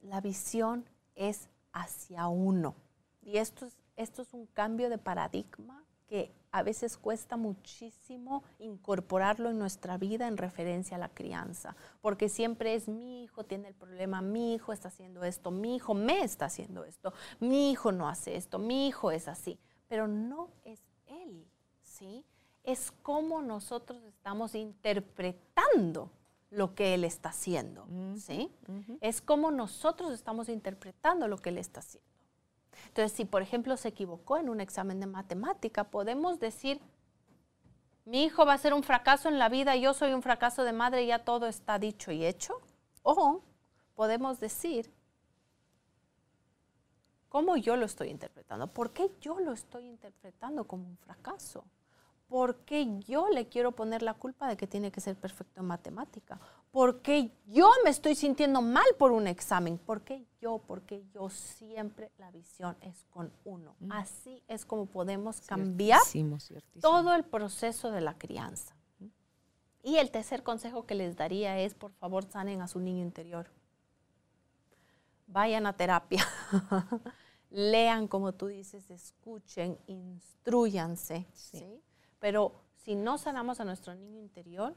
La 0.02 0.20
visión 0.20 0.84
es 1.14 1.48
hacia 1.72 2.28
uno. 2.28 2.74
Y 3.22 3.38
esto 3.38 3.66
es, 3.66 3.76
esto 3.96 4.22
es 4.22 4.34
un 4.34 4.46
cambio 4.46 4.90
de 4.90 4.98
paradigma 4.98 5.84
que 6.08 6.32
a 6.50 6.62
veces 6.62 6.96
cuesta 6.96 7.36
muchísimo 7.36 8.42
incorporarlo 8.58 9.50
en 9.50 9.58
nuestra 9.58 9.98
vida 9.98 10.26
en 10.26 10.38
referencia 10.38 10.96
a 10.96 11.00
la 11.00 11.10
crianza, 11.10 11.76
porque 12.00 12.28
siempre 12.28 12.74
es 12.74 12.88
mi 12.88 13.22
hijo 13.22 13.44
tiene 13.44 13.68
el 13.68 13.74
problema, 13.74 14.22
mi 14.22 14.54
hijo 14.54 14.72
está 14.72 14.88
haciendo 14.88 15.24
esto, 15.24 15.50
mi 15.50 15.76
hijo 15.76 15.92
me 15.92 16.22
está 16.22 16.46
haciendo 16.46 16.84
esto, 16.84 17.12
mi 17.40 17.70
hijo 17.70 17.92
no 17.92 18.08
hace 18.08 18.36
esto, 18.36 18.58
mi 18.58 18.88
hijo 18.88 19.10
es 19.10 19.28
así, 19.28 19.58
pero 19.88 20.06
no 20.06 20.50
es 20.64 20.80
él, 21.06 21.46
¿sí? 21.82 22.24
Es 22.64 22.90
como 23.02 23.42
nosotros 23.42 24.02
estamos 24.04 24.54
interpretando 24.54 26.10
lo 26.50 26.74
que 26.74 26.94
él 26.94 27.04
está 27.04 27.30
haciendo, 27.30 27.86
¿sí? 28.16 28.50
Es 29.00 29.20
como 29.20 29.50
nosotros 29.50 30.12
estamos 30.12 30.48
interpretando 30.48 31.28
lo 31.28 31.38
que 31.38 31.50
él 31.50 31.58
está 31.58 31.80
haciendo. 31.80 32.08
Entonces, 32.88 33.12
si 33.12 33.24
por 33.24 33.42
ejemplo 33.42 33.76
se 33.76 33.88
equivocó 33.88 34.38
en 34.38 34.48
un 34.48 34.60
examen 34.60 35.00
de 35.00 35.06
matemática, 35.06 35.84
podemos 35.84 36.38
decir, 36.38 36.80
mi 38.04 38.24
hijo 38.24 38.46
va 38.46 38.54
a 38.54 38.58
ser 38.58 38.72
un 38.72 38.82
fracaso 38.82 39.28
en 39.28 39.38
la 39.38 39.48
vida, 39.48 39.76
yo 39.76 39.92
soy 39.92 40.12
un 40.12 40.22
fracaso 40.22 40.64
de 40.64 40.72
madre, 40.72 41.06
ya 41.06 41.24
todo 41.24 41.46
está 41.46 41.78
dicho 41.78 42.12
y 42.12 42.24
hecho. 42.24 42.60
O 43.02 43.42
podemos 43.94 44.40
decir, 44.40 44.90
¿cómo 47.38 47.56
yo 47.56 47.76
lo 47.76 47.86
estoy 47.86 48.08
interpretando? 48.08 48.66
¿Por 48.66 48.90
qué 48.90 49.12
yo 49.20 49.38
lo 49.38 49.52
estoy 49.52 49.86
interpretando 49.86 50.64
como 50.64 50.88
un 50.88 50.96
fracaso? 50.96 51.62
¿Por 52.26 52.56
qué 52.64 52.98
yo 53.06 53.28
le 53.28 53.46
quiero 53.46 53.70
poner 53.70 54.02
la 54.02 54.14
culpa 54.14 54.48
de 54.48 54.56
que 54.56 54.66
tiene 54.66 54.90
que 54.90 55.00
ser 55.00 55.14
perfecto 55.14 55.60
en 55.60 55.66
matemática? 55.68 56.40
¿Por 56.72 57.00
qué 57.00 57.30
yo 57.46 57.70
me 57.84 57.90
estoy 57.90 58.16
sintiendo 58.16 58.60
mal 58.60 58.86
por 58.98 59.12
un 59.12 59.28
examen? 59.28 59.78
¿Por 59.78 60.02
qué 60.02 60.26
yo? 60.40 60.58
Porque 60.66 61.04
yo 61.14 61.30
siempre 61.30 62.10
la 62.18 62.32
visión 62.32 62.76
es 62.80 63.04
con 63.08 63.30
uno. 63.44 63.76
Mm. 63.78 63.92
Así 63.92 64.42
es 64.48 64.64
como 64.64 64.86
podemos 64.86 65.40
cambiar 65.42 66.00
todo 66.80 67.14
el 67.14 67.22
proceso 67.22 67.92
de 67.92 68.00
la 68.00 68.18
crianza. 68.18 68.74
Y 69.84 69.98
el 69.98 70.10
tercer 70.10 70.42
consejo 70.42 70.86
que 70.86 70.96
les 70.96 71.14
daría 71.14 71.56
es, 71.60 71.74
por 71.74 71.92
favor, 71.92 72.24
sanen 72.24 72.62
a 72.62 72.66
su 72.66 72.80
niño 72.80 73.04
interior. 73.04 73.48
Vayan 75.28 75.66
a 75.66 75.74
terapia. 75.74 76.26
Lean, 77.50 78.08
como 78.08 78.32
tú 78.32 78.46
dices, 78.46 78.90
escuchen, 78.90 79.78
instruyanse. 79.86 81.26
¿sí? 81.32 81.82
Pero 82.18 82.52
si 82.84 82.94
no 82.94 83.18
sanamos 83.18 83.60
a 83.60 83.64
nuestro 83.64 83.94
niño 83.94 84.18
interior, 84.18 84.74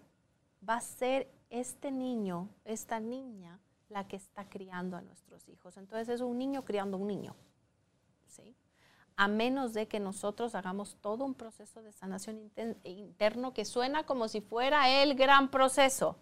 va 0.68 0.76
a 0.76 0.82
ser 0.82 1.32
este 1.50 1.92
niño, 1.92 2.50
esta 2.66 3.00
niña, 3.00 3.60
la 3.90 4.08
que 4.08 4.16
está 4.16 4.48
criando 4.48 4.96
a 4.96 5.02
nuestros 5.02 5.48
hijos. 5.50 5.78
Entonces 5.78 6.10
es 6.10 6.22
un 6.22 6.38
niño 6.38 6.64
criando 6.64 6.98
un 6.98 7.08
niño. 7.08 7.36
¿sí? 8.28 8.56
A 9.18 9.28
menos 9.28 9.74
de 9.74 9.88
que 9.88 10.00
nosotros 10.00 10.56
hagamos 10.56 10.96
todo 11.02 11.26
un 11.26 11.34
proceso 11.34 11.82
de 11.82 11.92
sanación 11.92 12.52
interno 12.84 13.54
que 13.54 13.66
suena 13.66 14.06
como 14.06 14.28
si 14.28 14.40
fuera 14.40 15.04
el 15.04 15.16
gran 15.16 15.52
proceso. 15.52 16.18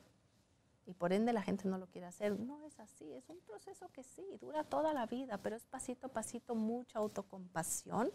Y 0.89 0.93
por 0.95 1.13
ende 1.13 1.33
la 1.33 1.43
gente 1.43 1.67
no 1.67 1.77
lo 1.77 1.85
quiere 1.85 2.07
hacer. 2.07 2.39
No 2.39 2.63
es 2.63 2.79
así, 2.79 3.13
es 3.13 3.29
un 3.29 3.39
proceso 3.41 3.87
que 3.89 4.01
sí, 4.01 4.25
dura 4.41 4.63
toda 4.63 4.91
la 4.91 5.05
vida, 5.05 5.37
pero 5.37 5.55
es 5.55 5.63
pasito 5.67 6.07
a 6.07 6.09
pasito, 6.11 6.55
mucha 6.55 6.97
autocompasión. 6.97 8.11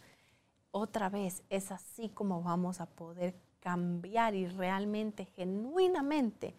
Otra 0.73 1.09
vez, 1.09 1.45
es 1.51 1.71
así 1.71 2.09
como 2.09 2.43
vamos 2.43 2.81
a 2.81 2.87
poder 2.87 3.37
cambiar 3.61 4.35
y 4.35 4.49
realmente, 4.49 5.25
genuinamente, 5.25 6.57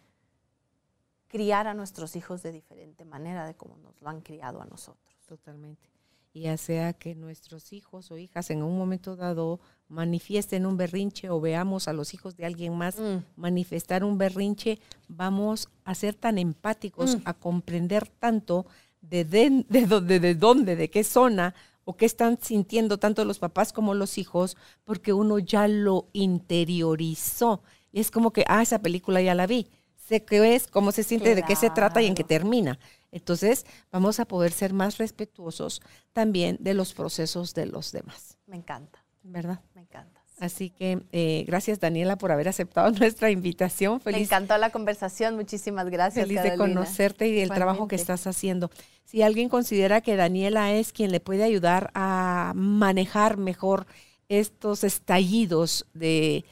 criar 1.28 1.68
a 1.68 1.74
nuestros 1.74 2.16
hijos 2.16 2.42
de 2.42 2.54
diferente 2.54 3.04
manera 3.04 3.46
de 3.46 3.56
como 3.56 3.76
nos 3.80 4.02
lo 4.02 4.08
han 4.08 4.22
criado 4.22 4.62
a 4.62 4.66
nosotros. 4.66 5.20
Totalmente. 5.26 5.95
Y 6.36 6.42
ya 6.42 6.58
sea 6.58 6.92
que 6.92 7.16
nuestros 7.16 7.72
hijos 7.72 8.12
o 8.12 8.18
hijas 8.18 8.50
en 8.50 8.62
un 8.62 8.78
momento 8.78 9.16
dado 9.16 9.62
manifiesten 9.88 10.66
un 10.66 10.76
berrinche 10.76 11.30
o 11.30 11.40
veamos 11.40 11.88
a 11.88 11.94
los 11.94 12.14
hijos 12.14 12.36
de 12.36 12.46
alguien 12.46 12.78
más 12.78 13.00
mm. 13.00 13.24
manifestar 13.38 14.04
un 14.04 14.18
berrinche, 14.18 14.78
vamos 15.08 15.70
a 15.86 15.96
ser 15.96 16.14
tan 16.14 16.38
empáticos, 16.38 17.16
mm. 17.16 17.22
a 17.24 17.36
comprender 17.36 18.10
tanto 18.10 18.66
de, 19.00 19.24
de, 19.24 19.64
de, 19.70 20.20
de 20.20 20.36
dónde, 20.36 20.76
de 20.76 20.90
qué 20.90 21.06
zona 21.06 21.56
o 21.86 21.96
qué 21.96 22.06
están 22.06 22.38
sintiendo 22.42 22.98
tanto 22.98 23.24
los 23.24 23.40
papás 23.40 23.72
como 23.72 23.94
los 23.94 24.18
hijos, 24.18 24.58
porque 24.84 25.14
uno 25.14 25.40
ya 25.40 25.70
lo 25.70 26.10
interiorizó. 26.12 27.62
Y 27.94 28.02
es 28.02 28.12
como 28.12 28.34
que, 28.34 28.44
ah, 28.50 28.62
esa 28.62 28.82
película 28.82 29.22
ya 29.22 29.36
la 29.36 29.48
vi 29.48 29.70
sé 30.08 30.24
qué 30.24 30.56
es, 30.56 30.68
cómo 30.68 30.92
se 30.92 31.04
siente, 31.04 31.36
de 31.36 31.44
qué 31.44 31.56
se 31.56 31.70
trata 31.70 32.02
y 32.02 32.08
en 32.08 32.16
qué 32.16 32.24
termina. 32.24 32.80
Entonces, 33.16 33.66
vamos 33.94 34.20
a 34.20 34.26
poder 34.26 34.52
ser 34.52 34.74
más 34.74 34.98
respetuosos 34.98 35.82
también 36.12 36.58
de 36.60 36.74
los 36.74 36.94
procesos 36.94 37.54
de 37.54 37.66
los 37.66 37.94
demás. 37.94 38.38
Me 38.46 38.58
encanta. 38.58 39.06
¿Verdad? 39.24 39.62
Me 39.74 39.82
encanta. 39.82 40.22
Así 40.38 40.70
que 40.70 41.02
eh, 41.14 41.46
gracias 41.48 41.80
Daniela 41.80 42.18
por 42.18 42.34
haber 42.34 42.50
aceptado 42.50 42.92
nuestra 43.00 43.32
invitación. 43.32 44.02
Feliz, 44.02 44.20
Me 44.20 44.24
encantó 44.26 44.58
la 44.58 44.70
conversación, 44.70 45.38
muchísimas 45.38 45.90
gracias. 45.90 46.28
Feliz 46.28 46.44
de 46.44 46.58
conocerte 46.58 47.30
y 47.30 47.36
del 47.36 47.52
trabajo 47.52 47.88
que 47.88 47.96
estás 47.96 48.28
haciendo. 48.28 48.70
Si 49.06 49.22
alguien 49.22 49.48
considera 49.48 50.02
que 50.02 50.18
Daniela 50.18 50.74
es 50.74 50.92
quien 50.92 51.14
le 51.14 51.22
puede 51.22 51.46
ayudar 51.46 51.92
a 51.94 52.52
manejar 52.54 53.38
mejor 53.38 53.88
estos 54.28 54.84
estallidos 54.84 55.86
de, 55.94 56.44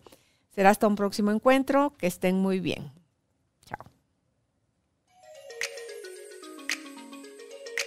Será 0.54 0.70
hasta 0.70 0.86
un 0.86 0.96
próximo 0.96 1.30
encuentro. 1.30 1.94
Que 1.96 2.06
estén 2.06 2.36
muy 2.36 2.60
bien. 2.60 2.92
Chao. 3.64 3.84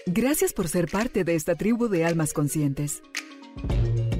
Gracias 0.07 0.53
por 0.53 0.67
ser 0.67 0.89
parte 0.89 1.23
de 1.23 1.35
esta 1.35 1.55
tribu 1.55 1.87
de 1.87 2.05
almas 2.05 2.33
conscientes. 2.33 3.01